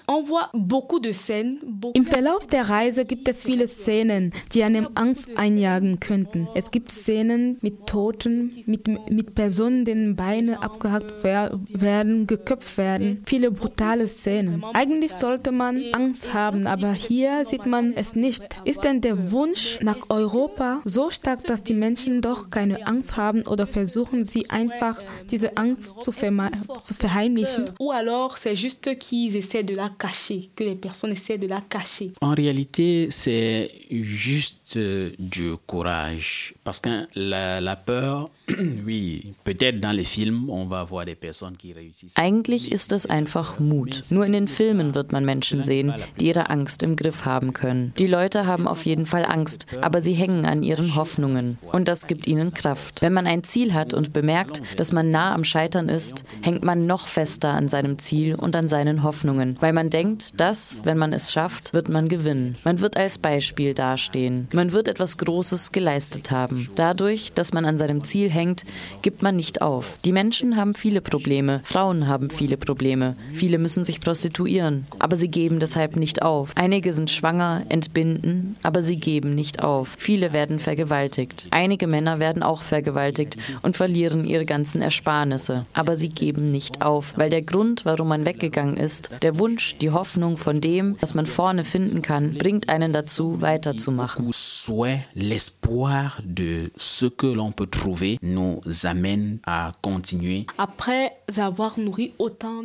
espoir. 1.63 1.95
Im 1.95 2.05
Verlauf 2.05 2.47
der 2.47 2.69
Reise 2.69 3.05
gibt 3.05 3.29
es 3.29 3.45
viele 3.45 3.69
Szenen, 3.69 4.33
die 4.53 4.63
einem 4.65 4.89
Angst 4.95 5.31
einjagen 5.37 6.01
könnten. 6.01 6.49
Es 6.55 6.71
gibt 6.71 6.91
Szenen 6.91 7.59
mit 7.63 7.87
Toten, 7.87 8.53
mit, 8.67 8.89
mit 9.11 9.35
Personen, 9.35 9.85
denen 9.85 10.17
Beine 10.17 10.63
abgehackt 10.63 11.23
werden, 11.25 12.27
geköpft 12.27 12.77
werden. 12.79 13.23
Viele 13.27 13.51
brutale 13.51 14.09
Szenen. 14.09 14.65
Eigentlich 14.73 15.13
sollte 15.13 15.53
man 15.53 15.83
Angst 15.93 16.35
haben, 16.35 16.67
aber 16.67 16.93
hier 16.93 17.45
sieht 17.47 17.67
man 17.67 17.93
es 17.95 18.15
nicht. 18.15 18.61
Ist 18.65 18.85
denn 18.85 19.01
der 19.01 19.31
Wunsch 19.31 19.79
nach 19.81 20.11
Europa 20.11 20.81
so 20.85 21.11
stark, 21.11 21.43
dass 21.45 21.63
die 21.63 21.75
Menschen 21.75 22.21
doch 22.21 22.51
keine 22.51 22.87
Angst 22.87 23.17
haben 23.17 23.43
oder 23.43 23.67
versuchen 23.67 24.23
sie 24.23 24.51
einfach 24.51 25.01
diese 25.31 25.57
Angst 25.57 26.03
zu, 26.03 26.11
zu 26.11 26.95
verheimlichen? 26.95 27.44
Ou 27.81 27.93
alors 27.93 28.39
c'est 28.39 28.57
juste 28.57 28.99
qu'ils 28.99 29.37
essaient 29.37 29.63
de 29.63 29.75
la 29.75 29.91
cacher, 29.91 30.51
que 30.57 30.65
les 30.65 30.75
personnes 30.75 31.13
essaient 31.13 31.39
de 31.39 31.47
la 31.47 31.61
cacher. 31.61 32.13
En 32.21 32.35
réalité, 32.35 33.09
c'est 33.11 33.71
juste 33.91 34.64
du 34.73 35.57
courage 35.67 36.55
parce 36.65 36.81
que 36.81 37.07
la, 37.15 37.61
la 37.61 37.77
peur 37.77 38.31
oui, 38.87 39.35
peut-être 39.45 39.81
dans 39.81 39.93
les 39.93 40.05
films, 40.05 40.51
on 40.51 40.67
va 40.67 40.85
voir 40.85 41.07
des 41.07 41.15
personnes 41.15 41.57
qui 41.57 41.73
réussissent. 41.73 42.13
Eigentlich 42.17 42.71
ist 42.73 42.93
es 42.93 43.07
einfach 43.07 43.59
Mut. 43.59 44.03
Nur 44.11 44.27
in 44.27 44.33
den 44.33 44.49
Filmen 44.49 44.95
wird 44.95 45.13
man 45.13 45.25
Menschen 45.25 45.63
sehen, 45.63 45.95
die 46.21 46.27
ihre 46.27 46.51
Angst 46.51 46.83
im 46.83 46.95
Griff 46.97 47.25
haben 47.25 47.55
können. 47.55 47.95
Die 47.99 48.07
Leute 48.07 48.47
haben 48.47 48.69
auf 48.69 48.85
jeden 48.85 49.07
Fall 49.07 49.25
Angst, 49.25 49.67
aber 49.81 50.03
sie 50.03 50.13
hängen 50.13 50.45
an 50.45 50.63
ihren 50.63 50.95
Hoffnungen 50.95 51.57
und 51.73 51.89
das 51.89 52.07
gibt 52.07 52.27
ihnen 52.27 52.53
Kraft. 52.53 53.01
Wenn 53.01 53.15
man 53.15 53.27
ein 53.27 53.45
Ziel 53.45 53.73
hat 53.73 53.95
und 53.95 54.13
bemerkt, 54.13 54.61
dass 54.77 54.93
man 54.93 55.09
nah 55.09 55.35
am 55.35 55.45
Scheitern 55.45 55.89
ist, 55.89 56.25
hängt 56.43 56.63
man 56.63 56.87
noch 56.87 57.09
fester 57.09 57.51
an 57.51 57.69
seinem 57.69 57.99
Ziel 57.99 58.35
und 58.35 58.55
an 58.57 58.69
seinen 58.69 59.03
Hoffnungen, 59.03 59.57
weil 59.61 59.73
man 59.73 59.89
denkt, 59.89 60.39
dass, 60.39 60.81
wenn 60.85 60.99
man 60.99 61.15
es 61.15 61.33
schafft, 61.33 61.73
wird 61.73 61.89
man 61.89 62.09
gewinnen. 62.09 62.57
Man 62.65 62.81
wird 62.81 62.97
als 62.99 63.17
Beispiel 63.17 63.73
dastehen. 63.73 64.49
Man 64.53 64.64
wird 64.73 64.89
etwas 64.89 65.19
Großes 65.19 65.73
geleistet 65.73 66.31
haben. 66.31 66.69
Dadurch, 66.75 67.33
dass 67.33 67.53
man 67.53 67.65
an 67.65 67.79
seinem 67.79 68.05
Ziel 68.05 68.31
hängt, 68.31 68.65
gibt 69.03 69.23
man 69.23 69.37
nicht 69.37 69.63
auf. 69.63 69.97
Die 70.05 70.13
Menschen 70.13 70.57
haben 70.57 70.75
viele 70.75 71.01
Probleme, 71.01 71.61
Frauen 71.65 72.07
haben 72.07 72.31
viele 72.31 72.57
Probleme, 72.57 73.17
viele 73.33 73.59
müssen 73.59 73.85
sich 73.85 74.01
prostituieren, 74.01 74.87
aber 74.99 75.17
sie 75.17 75.29
geben 75.29 75.61
deshalb 75.61 75.97
nicht 75.97 76.23
auf. 76.23 76.53
Einige 76.55 76.95
sind 76.95 77.11
schwanger, 77.11 77.65
entbinden, 77.69 78.57
aber 78.63 78.83
sie 78.83 78.97
geben 78.97 79.35
nicht 79.35 79.63
auf. 79.63 79.95
Viele 79.99 80.33
werden 80.33 80.61
vergewaltigt. 80.61 81.47
Einige 81.51 81.87
Männer 81.87 82.19
werden 82.19 82.43
auch 82.43 82.63
vergewaltigt 82.63 83.37
und 83.63 83.77
verlieren 83.77 84.25
ihre 84.25 84.45
ganzen 84.45 84.83
Ersparnisse, 84.83 85.67
aber 85.73 85.97
sie 85.97 86.09
geben 86.09 86.51
nicht 86.51 86.83
auf, 86.83 87.15
weil 87.17 87.31
der 87.31 87.43
Grund, 87.43 87.85
warum 87.85 88.09
man 88.09 88.25
weggegangen 88.25 88.77
ist, 88.77 89.11
der 89.23 89.39
Wunsch, 89.39 89.77
die 89.79 89.91
Hoffnung 89.91 90.37
von 90.37 90.61
dem, 90.61 90.97
was 91.01 91.15
man 91.15 91.27
vorne 91.27 91.65
finden 91.65 92.03
kann, 92.03 92.35
bringt 92.35 92.69
einen 92.69 92.93
dazu, 92.93 93.41
weiterzumachen. 93.41 94.31
Soit 94.47 94.99
l'espoir 95.17 96.21
de 96.23 96.71
ce 96.77 97.07
que 97.07 97.27
l'on 97.27 97.51
peut 97.51 97.67
trouver 97.67 98.19
nous 98.23 98.61
amène 98.83 99.39
à 99.47 99.73
continuer. 99.81 100.45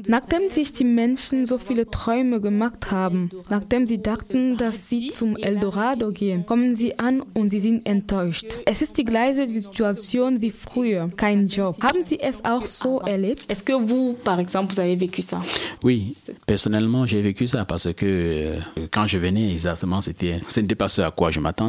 Nachdem 0.08 0.50
sich 0.50 0.74
die 0.74 0.84
Menschen 0.84 1.46
so 1.46 1.58
viele 1.58 1.90
Träume 1.90 2.42
gemacht 2.42 2.92
haben, 2.92 3.30
nachdem 3.50 3.88
sie 3.88 4.02
dachten, 4.02 4.58
dass 4.58 4.90
sie 4.90 5.08
zum 5.08 5.38
Eldorado 5.38 6.12
gehen, 6.12 6.46
kommen 6.46 6.76
sie 6.76 7.00
an 7.00 7.22
und 7.34 7.50
sie 7.50 7.62
sind 7.62 7.86
enttäuscht. 7.86 8.60
Es 8.66 8.82
ist 8.82 8.98
die 8.98 9.06
gleiche 9.06 9.48
Situation 9.48 10.42
wie 10.42 10.52
früher, 10.52 11.10
kein 11.16 11.48
Job. 11.48 11.82
Haben 11.82 12.04
Sie 12.04 12.20
es 12.20 12.44
auch 12.44 12.68
so 12.68 13.00
erlebt? 13.00 13.46
Est-ce 13.50 13.64
que 13.64 13.72
vous, 13.74 14.18
par 14.26 14.40
exemple, 14.40 14.74
vous 14.74 14.82
avez 14.82 14.98
vécu 14.98 15.22
ça? 15.22 15.40
Oui, 15.82 16.14
personnellement, 16.46 17.06
j'ai 17.06 17.22
vécu 17.22 17.48
ça 17.48 17.64
parce 17.64 17.94
que 17.94 18.06
euh, 18.06 18.60
quand 18.92 19.08
je 19.08 19.18
venais, 19.18 19.54
exactement, 19.54 20.02
c'était, 20.02 20.42
ce 20.50 20.60
n'était 20.60 20.76
pas 20.76 20.90
ce 20.90 21.02
à 21.02 21.12
quoi 21.12 21.32
je 21.32 21.40
m'attendais 21.40 21.69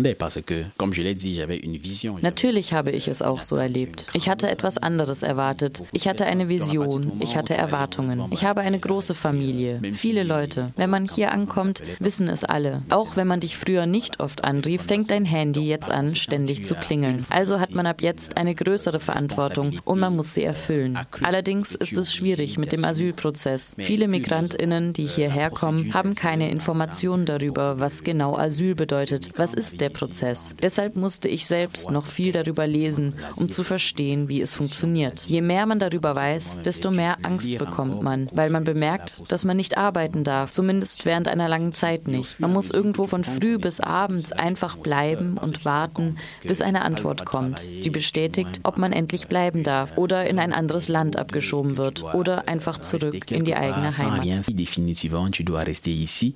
Natürlich 2.23 2.73
habe 2.73 2.91
ich 2.91 3.09
es 3.09 3.23
auch 3.23 3.43
so 3.43 3.57
erlebt. 3.57 4.07
Ich 4.13 4.29
hatte 4.29 4.51
etwas 4.51 4.79
anderes 4.79 5.23
erwartet. 5.23 5.83
Ich 5.93 6.09
hatte 6.09 6.27
eine 6.27 6.49
Vision. 6.49 7.13
Ich 7.21 7.37
hatte 7.37 7.55
Erwartungen. 7.55 8.25
Ich 8.31 8.45
habe 8.45 8.61
eine 8.61 8.79
große 8.79 9.15
Familie. 9.15 9.81
Viele 9.93 10.23
Leute. 10.23 10.73
Wenn 10.77 10.91
man 10.91 11.07
hier 11.07 11.33
ankommt, 11.33 11.83
wissen 11.99 12.29
es 12.29 12.45
alle. 12.45 12.83
Auch 12.89 13.17
wenn 13.17 13.27
man 13.27 13.41
dich 13.41 13.57
früher 13.57 13.87
nicht 13.87 14.21
oft 14.21 14.45
anrief, 14.45 14.83
fängt 14.83 15.11
dein 15.11 15.25
Handy 15.25 15.67
jetzt 15.69 15.91
an, 15.91 16.15
ständig 16.17 16.65
zu 16.65 16.75
klingeln. 16.75 17.27
Also 17.31 17.61
hat 17.61 17.73
man 17.73 17.87
ab 17.87 18.03
jetzt 18.03 18.37
eine 18.37 18.55
größere 18.55 19.01
Verantwortung 19.01 19.81
und 19.85 20.01
man 20.01 20.17
muss 20.17 20.35
sie 20.35 20.45
erfüllen. 20.45 20.99
Allerdings 21.23 21.75
ist 21.75 21.97
es 21.99 22.15
schwierig 22.15 22.59
mit 22.59 22.73
dem 22.73 22.85
Asylprozess. 22.85 23.75
Viele 23.79 24.09
Migrantinnen, 24.09 24.93
die 24.93 25.07
hierher 25.07 25.51
kommen, 25.51 25.93
haben 25.95 26.15
keine 26.15 26.51
Informationen 26.51 27.27
darüber, 27.27 27.79
was 27.79 28.05
genau 28.05 28.37
Asyl 28.37 28.75
bedeutet. 28.75 29.31
Was 29.37 29.55
ist 29.55 29.81
der 29.81 29.90
Prozess? 29.93 30.55
Deshalb 30.63 30.97
musste 30.97 31.29
ich 31.29 31.47
selbst 31.47 31.91
noch 31.91 32.07
viel 32.07 32.33
darüber 32.33 32.67
lesen, 32.67 33.15
um 33.37 33.49
zu 33.49 33.65
verstehen, 33.65 34.29
wie 34.29 34.41
es 34.41 34.55
funktioniert. 34.55 35.21
Je 35.27 35.41
mehr 35.41 35.67
man 35.67 35.79
darüber 35.79 36.17
weiß, 36.17 36.61
desto 36.65 36.91
mehr 36.91 37.19
Angst 37.23 37.59
bekommt 37.59 38.03
man, 38.03 38.29
weil 38.33 38.51
man 38.51 38.65
bemerkt, 38.65 39.23
dass 39.31 39.45
man 39.45 39.57
nicht 39.57 39.77
arbeiten 39.77 40.25
darf, 40.25 40.53
zumindest 40.53 41.07
während 41.07 41.29
einer 41.29 41.49
langen 41.49 41.73
Zeit 41.73 42.09
nicht. 42.09 42.41
Man 42.41 42.53
muss 42.53 42.71
irgendwo 42.71 43.07
von 43.07 43.25
früh 43.25 43.59
bis 43.59 43.81
abends 43.81 44.33
einfach 44.33 44.77
bleiben 44.77 45.39
und 45.39 45.65
warten, 45.65 46.17
bis 46.43 46.61
eine 46.61 46.83
Antwort 46.83 47.25
kommt, 47.25 47.63
die 47.63 47.91
bestätigt, 47.91 48.61
ob 48.63 48.79
man 48.79 48.93
endlich 48.93 49.29
bleiben 49.29 49.63
darf 49.63 49.97
oder 49.97 50.27
in 50.27 50.39
ein 50.39 50.53
anderes 50.53 50.89
Land 50.89 51.17
abgeschoben 51.17 51.77
wird 51.77 52.03
oder 52.15 52.49
einfach 52.49 52.79
zurück 52.79 53.31
in 53.31 53.45
die 53.45 53.55
eigene 53.55 53.97
Heimat. 53.97 54.27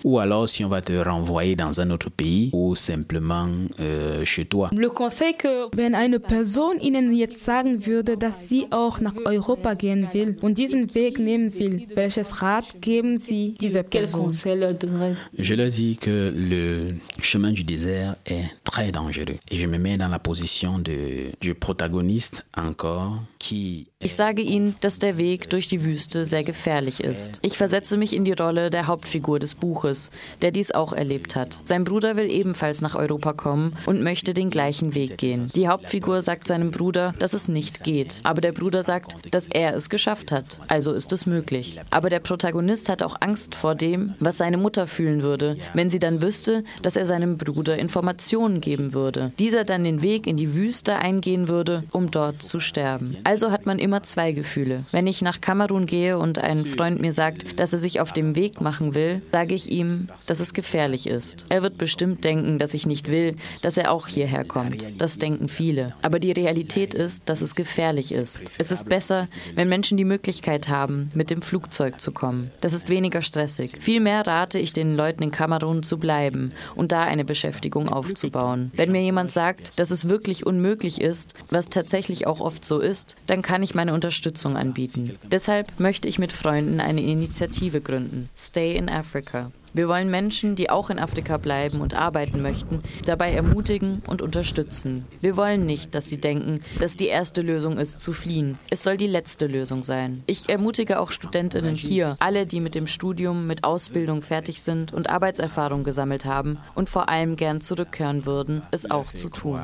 Ou 0.04 0.18
alors 0.18 0.52
si 0.52 0.64
on 0.64 0.70
va 0.70 0.80
te 0.80 0.92
renvoyer 0.92 1.56
dans 1.56 1.78
un 1.78 1.90
autre 1.90 2.10
pays 2.10 2.50
ou 2.52 2.74
simplement 2.74 3.43
euh, 3.80 4.24
chez 4.24 4.44
toi. 4.44 4.70
Wenn 4.70 5.94
eine 5.94 6.20
Person 6.20 6.80
Ihnen 6.80 7.12
jetzt 7.12 7.44
sagen 7.44 7.86
würde, 7.86 8.16
dass 8.16 8.48
sie 8.48 8.66
auch 8.70 9.00
nach 9.00 9.14
Europa 9.24 9.74
gehen 9.74 10.08
will 10.12 10.36
und 10.42 10.58
diesen 10.58 10.94
Weg 10.94 11.18
nehmen 11.18 11.52
will, 11.58 11.86
welches 11.94 12.42
Rat 12.42 12.80
geben 12.80 13.18
Sie 13.18 13.54
dieser 13.60 13.82
Person? 13.82 14.32
Je 14.32 15.54
leur 15.54 15.70
dis 15.70 15.96
que 15.96 16.32
le 16.34 16.88
chemin 17.20 17.52
du 17.52 17.64
désert 17.64 18.16
est 18.26 18.44
très 18.64 18.90
dangereux 18.92 19.38
et 19.50 19.56
je 19.56 19.66
me 19.66 19.78
mets 19.78 19.96
dans 19.96 20.08
la 20.08 20.18
position 20.18 20.78
de, 20.78 21.32
du 21.40 21.54
protagoniste 21.54 22.46
encore 22.56 23.22
qui 23.38 23.88
Ich 24.04 24.16
sage 24.16 24.42
Ihnen, 24.42 24.76
dass 24.82 24.98
der 24.98 25.16
Weg 25.16 25.48
durch 25.48 25.66
die 25.70 25.82
Wüste 25.82 26.26
sehr 26.26 26.44
gefährlich 26.44 27.02
ist. 27.02 27.38
Ich 27.40 27.56
versetze 27.56 27.96
mich 27.96 28.14
in 28.14 28.26
die 28.26 28.34
Rolle 28.34 28.68
der 28.68 28.86
Hauptfigur 28.86 29.38
des 29.38 29.54
Buches, 29.54 30.10
der 30.42 30.50
dies 30.50 30.72
auch 30.72 30.92
erlebt 30.92 31.34
hat. 31.36 31.62
Sein 31.64 31.84
Bruder 31.84 32.14
will 32.14 32.30
ebenfalls 32.30 32.82
nach 32.82 32.96
Europa 32.96 33.32
kommen 33.32 33.74
und 33.86 34.02
möchte 34.02 34.34
den 34.34 34.50
gleichen 34.50 34.94
Weg 34.94 35.16
gehen. 35.16 35.46
Die 35.56 35.68
Hauptfigur 35.68 36.20
sagt 36.20 36.48
seinem 36.48 36.70
Bruder, 36.70 37.14
dass 37.18 37.32
es 37.32 37.48
nicht 37.48 37.82
geht. 37.82 38.20
Aber 38.24 38.42
der 38.42 38.52
Bruder 38.52 38.82
sagt, 38.82 39.16
dass 39.30 39.46
er 39.46 39.74
es 39.74 39.88
geschafft 39.88 40.32
hat. 40.32 40.60
Also 40.68 40.92
ist 40.92 41.10
es 41.14 41.24
möglich. 41.24 41.80
Aber 41.88 42.10
der 42.10 42.20
Protagonist 42.20 42.90
hat 42.90 43.02
auch 43.02 43.16
Angst 43.20 43.54
vor 43.54 43.74
dem, 43.74 44.16
was 44.20 44.36
seine 44.36 44.58
Mutter 44.58 44.86
fühlen 44.86 45.22
würde, 45.22 45.56
wenn 45.72 45.88
sie 45.88 45.98
dann 45.98 46.20
wüsste, 46.20 46.62
dass 46.82 46.96
er 46.96 47.06
seinem 47.06 47.38
Bruder 47.38 47.78
Informationen 47.78 48.60
geben 48.60 48.92
würde. 48.92 49.32
Dieser 49.38 49.64
dann 49.64 49.82
den 49.82 50.02
Weg 50.02 50.26
in 50.26 50.36
die 50.36 50.54
Wüste 50.54 50.96
eingehen 50.96 51.48
würde, 51.48 51.84
um 51.90 52.10
dort 52.10 52.42
zu 52.42 52.60
sterben. 52.60 53.16
Also 53.24 53.50
hat 53.50 53.64
man 53.64 53.78
immer 53.78 53.93
zwei 54.02 54.32
Gefühle. 54.32 54.84
Wenn 54.90 55.06
ich 55.06 55.22
nach 55.22 55.40
Kamerun 55.40 55.86
gehe 55.86 56.18
und 56.18 56.38
ein 56.38 56.66
Freund 56.66 57.00
mir 57.00 57.12
sagt, 57.12 57.58
dass 57.58 57.72
er 57.72 57.78
sich 57.78 58.00
auf 58.00 58.12
dem 58.12 58.36
Weg 58.36 58.60
machen 58.60 58.94
will, 58.94 59.22
sage 59.32 59.54
ich 59.54 59.70
ihm, 59.70 60.08
dass 60.26 60.40
es 60.40 60.54
gefährlich 60.54 61.06
ist. 61.06 61.46
Er 61.48 61.62
wird 61.62 61.78
bestimmt 61.78 62.24
denken, 62.24 62.58
dass 62.58 62.74
ich 62.74 62.86
nicht 62.86 63.10
will, 63.10 63.36
dass 63.62 63.76
er 63.76 63.92
auch 63.92 64.08
hierher 64.08 64.44
kommt. 64.44 64.84
Das 64.98 65.18
denken 65.18 65.48
viele. 65.48 65.94
Aber 66.02 66.18
die 66.18 66.32
Realität 66.32 66.94
ist, 66.94 67.22
dass 67.26 67.40
es 67.40 67.54
gefährlich 67.54 68.12
ist. 68.12 68.42
Es 68.58 68.70
ist 68.70 68.88
besser, 68.88 69.28
wenn 69.54 69.68
Menschen 69.68 69.96
die 69.96 70.04
Möglichkeit 70.04 70.68
haben, 70.68 71.10
mit 71.14 71.30
dem 71.30 71.42
Flugzeug 71.42 72.00
zu 72.00 72.12
kommen. 72.12 72.50
Das 72.60 72.72
ist 72.72 72.88
weniger 72.88 73.22
stressig. 73.22 73.76
Vielmehr 73.80 74.26
rate 74.26 74.58
ich 74.58 74.72
den 74.72 74.96
Leuten 74.96 75.22
in 75.22 75.30
Kamerun 75.30 75.82
zu 75.82 75.98
bleiben 75.98 76.52
und 76.74 76.92
da 76.92 77.02
eine 77.02 77.24
Beschäftigung 77.24 77.88
aufzubauen. 77.88 78.70
Wenn 78.74 78.92
mir 78.92 79.02
jemand 79.02 79.30
sagt, 79.30 79.78
dass 79.78 79.90
es 79.90 80.08
wirklich 80.08 80.46
unmöglich 80.46 81.00
ist, 81.00 81.34
was 81.50 81.68
tatsächlich 81.68 82.26
auch 82.26 82.40
oft 82.40 82.64
so 82.64 82.78
ist, 82.78 83.16
dann 83.26 83.42
kann 83.42 83.62
ich 83.62 83.74
meine 83.74 83.83
Unterstützung 83.92 84.56
anbieten. 84.56 85.18
Deshalb 85.24 85.78
möchte 85.78 86.08
ich 86.08 86.18
mit 86.18 86.32
Freunden 86.32 86.80
eine 86.80 87.02
Initiative 87.02 87.80
gründen. 87.80 88.28
Stay 88.36 88.76
in 88.76 88.88
Africa. 88.88 89.50
Wir 89.74 89.88
wollen 89.88 90.08
Menschen, 90.08 90.54
die 90.54 90.70
auch 90.70 90.88
in 90.88 91.00
Afrika 91.00 91.36
bleiben 91.36 91.80
und 91.80 91.98
arbeiten 91.98 92.40
möchten, 92.40 92.80
dabei 93.04 93.32
ermutigen 93.32 94.02
und 94.06 94.22
unterstützen. 94.22 95.04
Wir 95.20 95.36
wollen 95.36 95.66
nicht, 95.66 95.96
dass 95.96 96.08
sie 96.08 96.18
denken, 96.18 96.60
dass 96.78 96.96
die 96.96 97.08
erste 97.08 97.42
Lösung 97.42 97.76
ist, 97.78 98.00
zu 98.00 98.12
fliehen. 98.12 98.56
Es 98.70 98.84
soll 98.84 98.96
die 98.96 99.08
letzte 99.08 99.48
Lösung 99.48 99.82
sein. 99.82 100.22
Ich 100.26 100.48
ermutige 100.48 101.00
auch 101.00 101.10
Studentinnen 101.10 101.74
hier, 101.74 102.16
alle, 102.20 102.46
die 102.46 102.60
mit 102.60 102.76
dem 102.76 102.86
Studium, 102.86 103.48
mit 103.48 103.64
Ausbildung 103.64 104.22
fertig 104.22 104.62
sind 104.62 104.92
und 104.92 105.10
Arbeitserfahrung 105.10 105.82
gesammelt 105.82 106.24
haben 106.24 106.58
und 106.76 106.88
vor 106.88 107.08
allem 107.08 107.34
gern 107.34 107.60
zurückkehren 107.60 108.26
würden, 108.26 108.62
es 108.70 108.88
auch 108.88 109.12
zu 109.12 109.28
tun. 109.28 109.58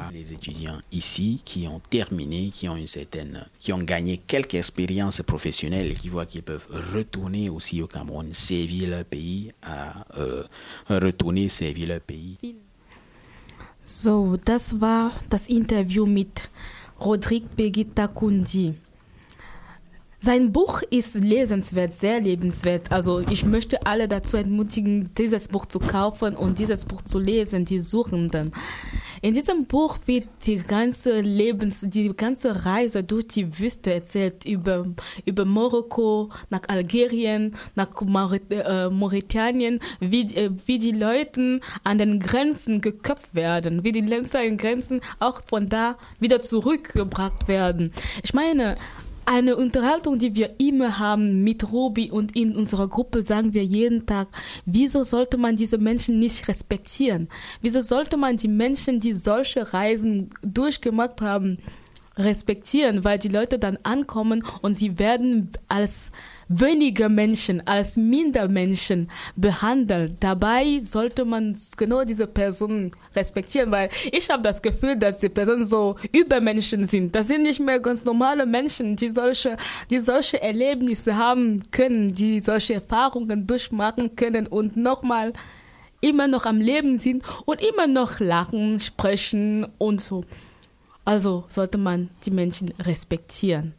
ici 0.91 1.41
qui 1.45 1.69
ont 1.69 1.81
terminé, 1.89 2.51
qui 2.51 2.69
ont 2.69 2.77
une 2.77 2.89
certaine, 2.89 3.45
qui 3.61 3.73
ont 3.73 3.85
gagné 3.85 4.19
quelques 4.19 4.55
expériences 4.55 5.23
professionnelles 5.23 5.95
qui 5.97 6.09
voient 6.09 6.27
qu'ils 6.27 6.43
peuvent 6.43 6.67
retourner 6.95 7.49
aussi 7.49 7.81
au 7.81 7.87
Cameroun, 7.87 8.35
servir 8.35 8.89
leur 8.89 9.05
pays 9.05 9.53
à 9.63 10.00
äh, 10.15 10.93
retourner 10.93 11.49
servir 11.49 11.89
leur 11.89 12.01
pays. 12.01 12.39
So, 13.85 14.37
das 14.45 14.81
war 14.81 15.13
das 15.31 15.49
Interview 15.49 16.07
mit 16.07 16.49
Rodrigue 17.01 17.49
Begita 17.57 18.07
Kundi. 18.07 18.75
Sein 20.23 20.53
Buch 20.53 20.83
ist 20.91 21.15
lesenswert, 21.15 21.95
sehr 21.95 22.21
lebenswert. 22.21 22.93
Also 22.93 23.21
ich 23.21 23.47
möchte 23.47 23.87
alle 23.87 24.07
dazu 24.07 24.37
ermutigen, 24.37 25.09
dieses 25.17 25.49
Buch 25.49 25.65
zu 25.65 25.79
kaufen 25.79 26.37
und 26.37 26.59
dieses 26.59 26.85
Buch 26.85 27.01
zu 27.01 27.19
lesen, 27.19 27.65
die 27.65 27.81
Suchenden. 27.81 28.53
In 29.23 29.33
diesem 29.33 29.65
Buch 29.65 29.97
wird 30.05 30.29
die 30.45 30.57
ganze 30.57 31.23
Lebens, 31.23 31.81
die 31.83 32.09
ganze 32.15 32.67
Reise 32.67 33.03
durch 33.03 33.29
die 33.29 33.59
Wüste 33.59 33.95
erzählt 33.95 34.45
über, 34.45 34.87
über 35.25 35.47
Marokko, 35.47 36.29
nach 36.51 36.63
Algerien, 36.69 37.57
nach 37.75 37.89
Maurit 38.03 38.43
äh, 38.51 38.91
Mauritanien, 38.91 39.81
wie, 40.01 40.35
äh, 40.35 40.51
wie 40.67 40.77
die 40.77 40.93
Leute 40.93 41.61
an 41.83 41.97
den 41.97 42.21
Grenzen 42.21 42.83
geköpft 42.83 43.35
werden, 43.35 43.85
wie 43.85 43.93
die 43.93 44.03
Länder 44.03 44.41
an 44.41 44.45
den 44.45 44.57
Grenzen 44.59 45.01
auch 45.19 45.41
von 45.47 45.71
da 45.71 45.97
wieder 46.19 46.43
zurückgebracht 46.43 47.49
werden. 47.49 47.93
Ich 48.23 48.35
meine, 48.35 48.77
eine 49.27 49.57
Unterhaltung, 49.57 50.19
die 50.19 50.35
wir 50.35 50.59
immer 50.59 50.99
haben 50.99 51.45
mit 51.45 51.73
Robi 51.73 52.11
und 52.11 52.35
in 52.35 52.57
unserer 52.57 52.89
Gruppe 52.89 53.23
sagen 53.23 53.55
wir 53.55 53.65
jeden 53.65 54.07
Tag, 54.07 54.29
wieso 54.67 55.03
sollte 55.03 55.37
man 55.37 55.57
diese 55.57 55.79
Menschen 55.79 56.19
nicht 56.19 56.49
respektieren? 56.49 57.29
Wieso 57.61 57.81
sollte 57.81 58.17
man 58.17 58.37
die 58.37 58.49
Menschen, 58.49 59.01
die 59.01 59.15
solche 59.15 59.73
Reisen 59.73 60.31
durchgemacht 60.43 61.21
haben, 61.21 61.59
respektieren? 62.17 63.05
Weil 63.05 63.19
die 63.19 63.29
Leute 63.29 63.59
dann 63.59 63.79
ankommen 63.83 64.45
und 64.63 64.75
sie 64.75 64.99
werden 64.99 65.51
als 65.69 66.13
weniger 66.51 67.09
Menschen 67.09 67.67
als 67.67 67.97
Mindermenschen 67.97 69.09
behandelt. 69.37 70.17
Dabei 70.19 70.81
sollte 70.83 71.25
man 71.25 71.57
genau 71.77 72.05
diese 72.05 72.27
Personen 72.27 72.91
respektieren, 73.15 73.71
weil 73.71 73.89
ich 74.11 74.29
habe 74.29 74.43
das 74.43 74.61
Gefühl, 74.61 74.97
dass 74.97 75.21
die 75.21 75.29
Personen 75.29 75.65
so 75.65 75.95
Übermenschen 76.13 76.87
sind. 76.87 77.15
Das 77.15 77.29
sind 77.29 77.43
nicht 77.43 77.61
mehr 77.61 77.79
ganz 77.79 78.05
normale 78.05 78.47
Menschen, 78.47 78.97
die 78.97 79.11
solche, 79.11 79.57
die 79.91 80.01
solche 80.01 80.43
Erlebnisse 80.43 81.17
haben 81.17 81.63
können, 81.71 82.15
die 82.15 82.41
solche 82.41 82.75
Erfahrungen 82.75 83.47
durchmachen 83.47 84.17
können 84.17 84.49
und 84.49 84.77
nochmal 84.77 85.33
immer 86.01 86.27
noch 86.27 86.47
am 86.47 86.61
Leben 86.61 86.99
sind 86.99 87.23
und 87.45 87.63
immer 87.63 87.87
noch 87.87 88.19
lachen, 88.19 88.81
sprechen 88.81 89.69
und 89.79 90.01
so. 90.01 90.25
Also 91.05 91.45
sollte 91.49 91.79
man 91.79 92.11
die 92.25 92.31
Menschen 92.31 92.73
respektieren. 92.79 93.75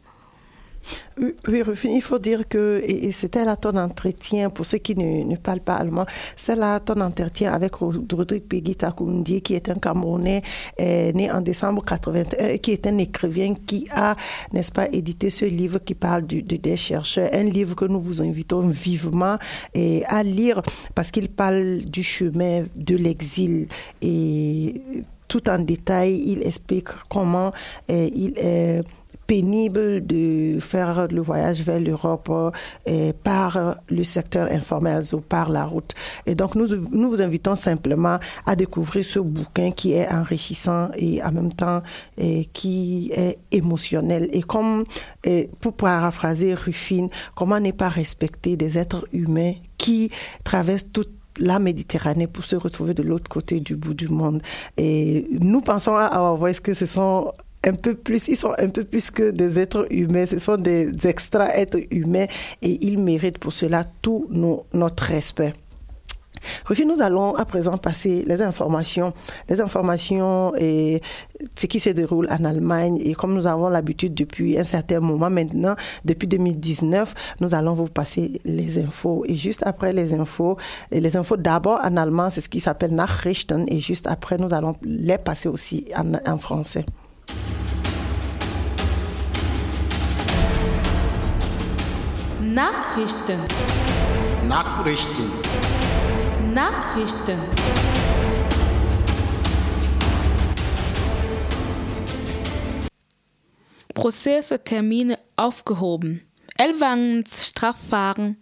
Oui, 1.18 1.62
il 1.84 2.02
faut 2.02 2.18
dire 2.18 2.48
que, 2.48 2.82
c'était 3.12 3.44
là 3.44 3.56
ton 3.56 3.76
entretien, 3.76 4.50
pour 4.50 4.64
ceux 4.66 4.78
qui 4.78 4.96
ne, 4.96 5.24
ne 5.24 5.36
parlent 5.36 5.60
pas 5.60 5.76
allemand, 5.76 6.06
c'est 6.36 6.56
là 6.56 6.80
ton 6.80 7.00
entretien 7.00 7.52
avec 7.52 7.74
Rodrigue 7.76 8.42
Pegita 8.42 8.90
Koundi, 8.92 9.42
qui 9.42 9.54
est 9.54 9.68
un 9.68 9.74
Camerounais 9.74 10.42
né 10.80 11.30
en 11.30 11.40
décembre 11.40 11.84
81, 11.84 12.58
qui 12.58 12.72
est 12.72 12.86
un 12.86 12.98
écrivain 12.98 13.54
qui 13.66 13.86
a, 13.92 14.16
n'est-ce 14.52 14.72
pas, 14.72 14.88
édité 14.90 15.30
ce 15.30 15.44
livre 15.44 15.78
qui 15.78 15.94
parle 15.94 16.26
du, 16.26 16.42
de, 16.42 16.56
des 16.56 16.76
chercheurs, 16.76 17.30
un 17.32 17.44
livre 17.44 17.76
que 17.76 17.84
nous 17.84 18.00
vous 18.00 18.20
invitons 18.22 18.66
vivement 18.68 19.36
et 19.74 20.04
à 20.06 20.22
lire 20.22 20.62
parce 20.94 21.10
qu'il 21.10 21.28
parle 21.28 21.82
du 21.84 22.02
chemin 22.02 22.64
de 22.74 22.96
l'exil 22.96 23.68
et 24.00 24.82
tout 25.32 25.48
en 25.48 25.58
détail, 25.58 26.22
il 26.26 26.46
explique 26.46 26.88
comment 27.08 27.52
il 27.88 28.34
est 28.36 28.82
pénible 29.26 30.06
de 30.06 30.58
faire 30.60 31.08
le 31.08 31.22
voyage 31.22 31.62
vers 31.62 31.80
l'Europe 31.80 32.30
euh, 32.30 33.12
par 33.24 33.76
le 33.88 34.04
secteur 34.04 34.50
informel 34.50 35.02
ou 35.14 35.20
par 35.22 35.48
la 35.48 35.64
route. 35.64 35.92
Et 36.26 36.34
donc, 36.34 36.54
nous, 36.54 36.66
nous 36.90 37.08
vous 37.08 37.22
invitons 37.22 37.54
simplement 37.54 38.18
à 38.44 38.56
découvrir 38.56 39.06
ce 39.06 39.20
bouquin 39.20 39.70
qui 39.70 39.94
est 39.94 40.06
enrichissant 40.06 40.90
et 40.96 41.22
en 41.22 41.32
même 41.32 41.52
temps 41.54 41.80
et 42.18 42.44
qui 42.52 43.10
est 43.14 43.38
émotionnel. 43.52 44.28
Et 44.34 44.42
comme, 44.42 44.84
pour 45.60 45.72
paraphraser 45.72 46.52
Ruffine, 46.52 47.08
comment 47.34 47.58
ne 47.58 47.70
pas 47.70 47.88
respecter 47.88 48.58
des 48.58 48.76
êtres 48.76 49.08
humains 49.14 49.54
qui 49.78 50.10
traversent 50.44 50.92
toute 50.92 51.21
la 51.38 51.58
Méditerranée 51.58 52.26
pour 52.26 52.44
se 52.44 52.56
retrouver 52.56 52.94
de 52.94 53.02
l'autre 53.02 53.28
côté 53.28 53.60
du 53.60 53.76
bout 53.76 53.94
du 53.94 54.08
monde. 54.08 54.42
Et 54.76 55.26
nous 55.30 55.60
pensons 55.60 55.94
à 55.94 56.34
Voice 56.34 56.60
que 56.62 56.74
ce 56.74 56.86
sont 56.86 57.32
un 57.64 57.74
peu 57.74 57.94
plus, 57.94 58.28
ils 58.28 58.36
sont 58.36 58.54
un 58.58 58.68
peu 58.68 58.84
plus 58.84 59.10
que 59.10 59.30
des 59.30 59.58
êtres 59.58 59.86
humains, 59.90 60.26
ce 60.26 60.38
sont 60.38 60.56
des 60.56 60.90
extra-êtres 61.06 61.80
humains 61.90 62.26
et 62.60 62.84
ils 62.84 62.98
méritent 62.98 63.38
pour 63.38 63.52
cela 63.52 63.84
tout 64.02 64.26
notre 64.30 65.04
respect. 65.04 65.52
Rufi, 66.66 66.86
nous 66.86 67.02
allons 67.02 67.34
à 67.34 67.44
présent 67.44 67.76
passer 67.76 68.24
les 68.26 68.42
informations, 68.42 69.12
les 69.48 69.60
informations 69.60 70.52
et 70.56 71.00
ce 71.56 71.66
qui 71.66 71.80
se 71.80 71.90
déroule 71.90 72.28
en 72.30 72.44
Allemagne. 72.44 73.00
Et 73.04 73.14
comme 73.14 73.34
nous 73.34 73.46
avons 73.46 73.68
l'habitude 73.68 74.14
depuis 74.14 74.58
un 74.58 74.64
certain 74.64 75.00
moment 75.00 75.30
maintenant, 75.30 75.74
depuis 76.04 76.28
2019, 76.28 77.14
nous 77.40 77.54
allons 77.54 77.74
vous 77.74 77.88
passer 77.88 78.40
les 78.44 78.78
infos. 78.78 79.24
Et 79.26 79.36
juste 79.36 79.62
après 79.66 79.92
les 79.92 80.12
infos, 80.14 80.56
et 80.90 81.00
les 81.00 81.16
infos 81.16 81.36
d'abord 81.36 81.80
en 81.82 81.96
allemand, 81.96 82.30
c'est 82.30 82.40
ce 82.40 82.48
qui 82.48 82.60
s'appelle 82.60 82.94
Nachrichten. 82.94 83.64
Et 83.68 83.80
juste 83.80 84.06
après, 84.06 84.36
nous 84.38 84.52
allons 84.52 84.76
les 84.82 85.18
passer 85.18 85.48
aussi 85.48 85.86
en, 85.96 86.12
en 86.30 86.38
français. 86.38 86.84
Nachrichten. 92.40 93.38
Nachrichten. 94.46 95.51
Nachrichten. 96.54 97.38
Prozesstermine 103.94 105.18
aufgehoben. 105.36 106.26
Elwangens 106.58 107.48
Strafverfahren 107.48 108.36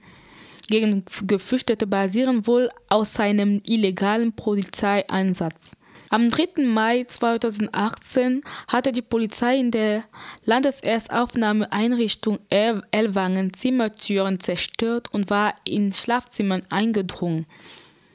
gegen 0.69 1.05
Geflüchtete 1.27 1.87
basieren 1.87 2.47
wohl 2.49 2.69
aus 2.89 3.15
seinem 3.15 3.63
illegalen 3.65 4.33
Polizeieinsatz. 4.33 5.77
Am 6.13 6.29
3. 6.29 6.65
Mai 6.65 7.05
2018 7.05 8.41
hatte 8.67 8.91
die 8.91 9.03
Polizei 9.03 9.57
in 9.59 9.71
der 9.71 10.03
Landeserstaufnahmeeinrichtung 10.45 12.41
Elwangen 12.49 13.55
Zimmertüren 13.55 14.41
zerstört 14.41 15.07
und 15.13 15.31
war 15.31 15.55
in 15.65 15.93
Schlafzimmern 15.93 16.63
eingedrungen. 16.71 17.47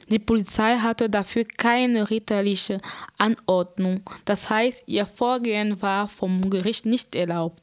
Die 0.08 0.20
Polizei 0.20 0.76
hatte 0.76 1.10
dafür 1.10 1.44
keine 1.44 2.10
richterliche 2.10 2.80
Anordnung, 3.18 4.02
das 4.24 4.48
heißt, 4.48 4.86
ihr 4.86 5.04
Vorgehen 5.04 5.82
war 5.82 6.08
vom 6.08 6.48
Gericht 6.48 6.86
nicht 6.86 7.16
erlaubt. 7.16 7.60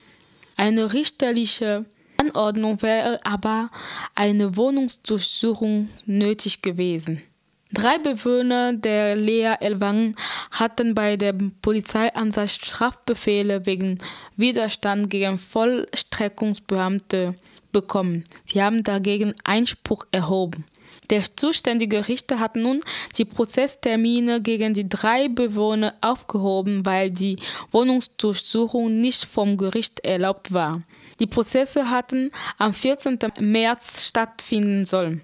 Eine 0.57 0.91
richterliche 0.93 1.85
Anordnung 2.17 2.81
wäre 2.81 3.19
aber 3.25 3.69
eine 4.15 4.57
Wohnungsdurchsuchung 4.57 5.89
nötig 6.05 6.61
gewesen. 6.61 7.23
Drei 7.71 7.97
Bewohner 7.97 8.73
der 8.73 9.15
Lea 9.15 9.55
Elwangen 9.59 10.15
hatten 10.51 10.93
bei 10.93 11.17
der 11.17 11.33
Polizeiansatz 11.61 12.51
Strafbefehle 12.51 13.65
wegen 13.65 13.97
Widerstand 14.37 15.09
gegen 15.09 15.39
Vollstreckungsbeamte 15.39 17.33
bekommen. 17.71 18.25
Sie 18.45 18.61
haben 18.61 18.83
dagegen 18.83 19.33
Einspruch 19.43 20.05
erhoben. 20.11 20.65
Der 21.13 21.23
zuständige 21.35 22.07
Richter 22.07 22.39
hat 22.39 22.55
nun 22.55 22.81
die 23.19 23.25
Prozesstermine 23.25 24.41
gegen 24.41 24.73
die 24.73 24.89
drei 24.89 25.27
Bewohner 25.27 25.93
aufgehoben, 26.01 26.87
weil 26.87 27.11
die 27.11 27.37
Wohnungsdurchsuchung 27.69 28.99
nicht 28.99 29.25
vom 29.25 29.57
Gericht 29.57 29.99
erlaubt 29.99 30.53
war. 30.53 30.81
Die 31.19 31.27
Prozesse 31.27 31.91
hatten 31.91 32.31
am 32.57 32.73
14. 32.73 33.19
März 33.39 34.05
stattfinden 34.05 34.87
sollen. 34.87 35.21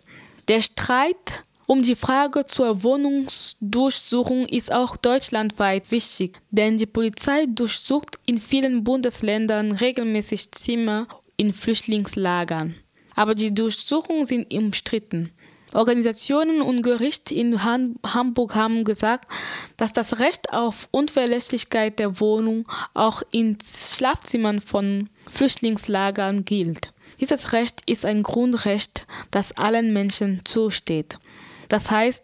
Der 0.48 0.62
Streit 0.62 1.44
um 1.66 1.82
die 1.82 1.96
Frage 1.96 2.46
zur 2.46 2.84
Wohnungsdurchsuchung 2.84 4.46
ist 4.46 4.72
auch 4.72 4.96
deutschlandweit 4.96 5.90
wichtig, 5.90 6.38
denn 6.52 6.78
die 6.78 6.86
Polizei 6.86 7.48
durchsucht 7.48 8.20
in 8.28 8.40
vielen 8.40 8.84
Bundesländern 8.84 9.72
regelmäßig 9.72 10.52
Zimmer 10.52 11.08
in 11.36 11.52
Flüchtlingslagern. 11.52 12.76
Aber 13.16 13.34
die 13.34 13.52
Durchsuchungen 13.52 14.26
sind 14.26 14.54
umstritten. 14.54 15.32
Organisationen 15.74 16.62
und 16.62 16.82
Gerichte 16.82 17.36
in 17.36 17.64
Hamburg 17.64 18.56
haben 18.56 18.84
gesagt, 18.84 19.30
dass 19.78 19.94
das 19.94 20.20
Recht 20.20 20.52
auf 20.52 20.88
Unverlässlichkeit 20.92 22.00
der 22.00 22.20
Wohnung 22.20 22.68
auch 22.94 23.22
in 23.32 23.58
Schlafzimmern 23.64 24.62
von 24.62 25.10
Flüchtlingslagern 25.30 26.44
gilt. 26.46 26.92
Dieses 27.20 27.52
Recht 27.54 27.84
ist 27.88 28.06
ein 28.06 28.24
Grundrecht, 28.24 29.06
das 29.30 29.52
allen 29.58 29.94
Menschen 29.94 30.42
zusteht. 30.46 31.20
Das 31.68 31.92
heißt, 31.92 32.24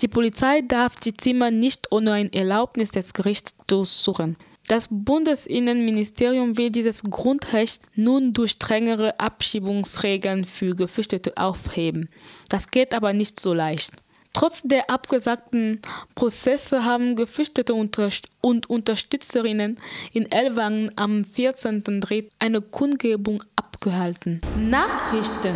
die 0.00 0.08
Polizei 0.08 0.62
darf 0.62 0.96
die 0.96 1.16
Zimmer 1.16 1.50
nicht 1.50 1.90
ohne 1.90 2.12
ein 2.12 2.32
Erlaubnis 2.32 2.90
des 2.90 3.12
Gerichts 3.12 3.54
durchsuchen. 3.66 4.36
Das 4.68 4.88
Bundesinnenministerium 4.90 6.58
will 6.58 6.68
dieses 6.68 7.02
Grundrecht 7.02 7.84
nun 7.94 8.34
durch 8.34 8.50
strengere 8.50 9.18
Abschiebungsregeln 9.18 10.44
für 10.44 10.76
Geflüchtete 10.76 11.38
aufheben. 11.38 12.10
Das 12.50 12.70
geht 12.70 12.92
aber 12.92 13.14
nicht 13.14 13.40
so 13.40 13.54
leicht. 13.54 13.92
Trotz 14.34 14.60
der 14.62 14.90
abgesagten 14.90 15.80
Prozesse 16.14 16.84
haben 16.84 17.16
Geflüchtete 17.16 17.72
und 17.72 18.68
Unterstützerinnen 18.68 19.80
in 20.12 20.30
Elwangen 20.30 20.92
am 20.96 21.22
14.3. 21.22 22.28
eine 22.38 22.60
Kundgebung 22.60 23.42
abgehalten. 23.56 24.42
Nachrichten. 24.58 25.54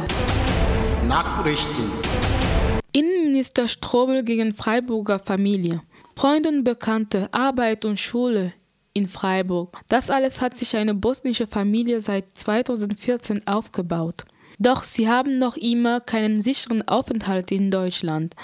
Nachrichten. 1.07 1.93
Innenminister 2.93 3.69
Strobel 3.69 4.23
gegen 4.23 4.55
Freiburger 4.55 5.19
Familie. 5.19 5.83
Freunde 6.17 6.49
und 6.49 6.65
Bekannte, 6.65 7.29
Arbeit 7.33 7.85
und 7.85 8.01
Schule 8.01 8.55
in 8.95 9.09
Freiburg. 9.09 9.77
Das 9.89 10.11
alles 10.11 10.41
hat 10.41 10.57
sich 10.57 10.77
eine 10.77 10.95
bosnische 10.95 11.47
Familie 11.47 12.01
seit 12.01 12.25
2014 12.35 13.47
aufgebaut. 13.47 14.25
Doch 14.59 14.85
sie 14.85 15.09
haben 15.09 15.39
noch 15.39 15.57
immer 15.57 16.01
keinen 16.01 16.43
sicheren 16.43 16.87
Aufenthalt 16.87 17.51
in 17.51 17.71
Deutschland. 17.71 18.35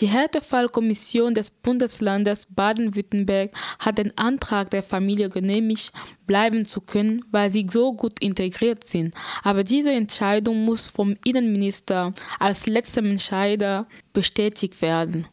Die 0.00 0.06
Härtefallkommission 0.06 1.34
des 1.34 1.50
Bundeslandes 1.50 2.46
Baden-Württemberg 2.54 3.50
hat 3.78 3.98
den 3.98 4.16
Antrag 4.18 4.70
der 4.70 4.82
Familie 4.82 5.28
genehmigt, 5.30 5.92
bleiben 6.26 6.66
zu 6.66 6.80
können, 6.80 7.24
weil 7.30 7.50
sie 7.50 7.66
so 7.68 7.92
gut 7.92 8.20
integriert 8.20 8.84
sind. 8.84 9.14
Aber 9.42 9.64
diese 9.64 9.92
Entscheidung 9.92 10.64
muss 10.64 10.86
vom 10.86 11.16
Innenminister 11.24 12.12
als 12.38 12.66
letztem 12.66 13.06
Entscheider 13.06 13.86
bestätigt 14.12 14.80
werden. 14.82 15.26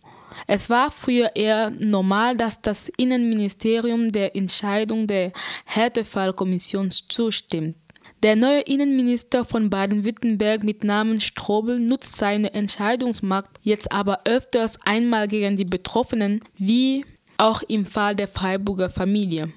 Es 0.47 0.69
war 0.69 0.91
früher 0.91 1.35
eher 1.35 1.69
normal, 1.71 2.35
dass 2.35 2.61
das 2.61 2.89
Innenministerium 2.97 4.11
der 4.11 4.35
Entscheidung 4.35 5.07
der 5.07 5.31
Härtefallkommission 5.65 6.91
zustimmt. 6.91 7.77
Der 8.23 8.35
neue 8.35 8.61
Innenminister 8.61 9.43
von 9.43 9.71
Baden-Württemberg 9.71 10.63
mit 10.63 10.83
Namen 10.83 11.19
Strobel 11.19 11.79
nutzt 11.79 12.17
seine 12.17 12.53
Entscheidungsmacht 12.53 13.49
jetzt 13.63 13.91
aber 13.91 14.21
öfters 14.25 14.79
einmal 14.85 15.27
gegen 15.27 15.57
die 15.57 15.65
Betroffenen, 15.65 16.39
wie 16.55 17.03
auch 17.37 17.63
im 17.63 17.83
Fall 17.83 18.15
der 18.15 18.27
Freiburger 18.27 18.91
Familie. 18.91 19.51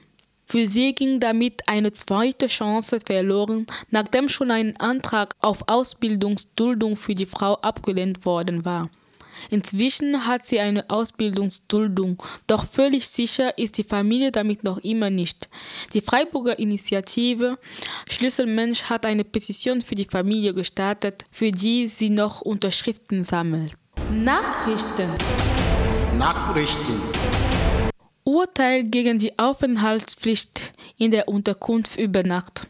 Für 0.46 0.66
sie 0.66 0.94
ging 0.94 1.20
damit 1.20 1.68
eine 1.68 1.92
zweite 1.92 2.46
Chance 2.46 3.00
verloren, 3.04 3.66
nachdem 3.90 4.30
schon 4.30 4.50
ein 4.50 4.76
Antrag 4.78 5.34
auf 5.40 5.68
Ausbildungsduldung 5.68 6.96
für 6.96 7.14
die 7.14 7.26
Frau 7.26 7.56
abgelehnt 7.56 8.24
worden 8.24 8.64
war. 8.64 8.88
Inzwischen 9.50 10.26
hat 10.26 10.44
sie 10.44 10.60
eine 10.60 10.88
Ausbildungsduldung, 10.90 12.22
doch 12.46 12.64
völlig 12.64 13.08
sicher 13.08 13.56
ist 13.58 13.78
die 13.78 13.84
Familie 13.84 14.32
damit 14.32 14.64
noch 14.64 14.78
immer 14.78 15.10
nicht. 15.10 15.48
Die 15.92 16.00
Freiburger 16.00 16.58
Initiative 16.58 17.58
Schlüsselmensch 18.10 18.84
hat 18.84 19.06
eine 19.06 19.24
Petition 19.24 19.82
für 19.82 19.94
die 19.94 20.08
Familie 20.10 20.54
gestartet, 20.54 21.24
für 21.30 21.50
die 21.50 21.88
sie 21.88 22.10
noch 22.10 22.40
Unterschriften 22.40 23.22
sammelt. 23.22 23.72
Nachrichten. 24.10 25.10
Nachrichten. 26.18 27.00
Urteil 28.24 28.84
gegen 28.84 29.18
die 29.18 29.38
Aufenthaltspflicht 29.38 30.72
in 30.96 31.10
der 31.10 31.28
Unterkunft 31.28 31.98
über 31.98 32.22
Nacht. 32.22 32.66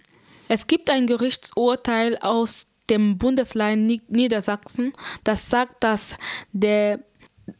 Es 0.49 0.67
gibt 0.67 0.91
ein 0.91 1.07
Gerichtsurteil 1.07 2.19
aus 2.19 2.67
dem 2.91 3.19
Bundesland 3.19 4.11
Niedersachsen, 4.11 4.93
das 5.25 5.49
sagt, 5.49 5.83
dass 5.83 6.17
der 6.53 7.01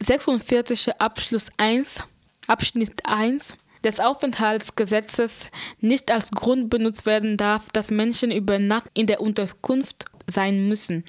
46. 0.01 0.99
Abschluss 0.99 1.49
1, 1.57 2.01
Abschnitt 2.47 3.05
1 3.05 3.57
des 3.83 3.99
Aufenthaltsgesetzes 3.99 5.51
nicht 5.79 6.11
als 6.11 6.31
Grund 6.31 6.69
benutzt 6.69 7.05
werden 7.05 7.37
darf, 7.37 7.69
dass 7.71 7.91
Menschen 7.91 8.31
über 8.31 8.57
Nacht 8.57 8.89
in 8.93 9.05
der 9.07 9.21
Unterkunft 9.21 10.05
sein 10.27 10.67
müssen. 10.67 11.03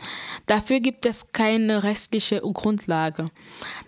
Dafür 0.47 0.81
gibt 0.81 1.07
es 1.07 1.33
keine 1.33 1.83
rechtliche 1.83 2.41
Grundlage. 2.41 3.31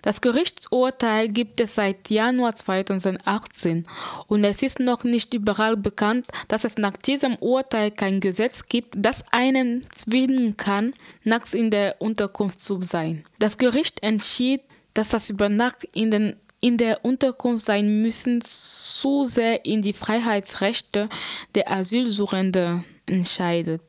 Das 0.03 0.20
Gerichtsurteil 0.20 1.29
gibt 1.29 1.61
es 1.61 1.74
seit 1.74 2.11
Januar 2.11 2.55
2018 2.55 3.85
und 4.26 4.45
es 4.45 4.62
ist 4.62 4.81
noch 4.81 5.05
nicht 5.05 5.35
überall 5.35 5.76
bekannt, 5.76 6.26
dass 6.49 6.64
es 6.64 6.76
nach 6.76 6.97
diesem 6.97 7.37
Urteil 7.37 7.91
kein 7.91 8.20
Gesetz 8.20 8.66
gibt, 8.66 8.95
das 8.97 9.24
einen 9.33 9.87
zwingen 9.95 10.57
kann, 10.57 10.95
nachts 11.24 11.55
in 11.55 11.70
der 11.70 12.01
Unterkunft 12.01 12.61
zu 12.61 12.83
sein. 12.83 13.24
Das 13.39 13.59
Gericht 13.59 14.03
entschied, 14.03 14.62
dass 14.95 15.11
das 15.11 15.31
Übernacht 15.31 15.85
in 15.95 16.11
den 16.11 16.37
in 16.61 16.76
der 16.76 17.05
Unterkunft 17.05 17.64
sein 17.64 18.03
müssen, 18.03 18.41
zu 18.41 19.22
sehr 19.22 19.64
in 19.64 19.83
die 19.83 19.93
Freiheitsrechte 19.93 21.09
der 21.55 21.70
Asylsuchenden 21.70 22.85
entscheidet. 23.07 23.81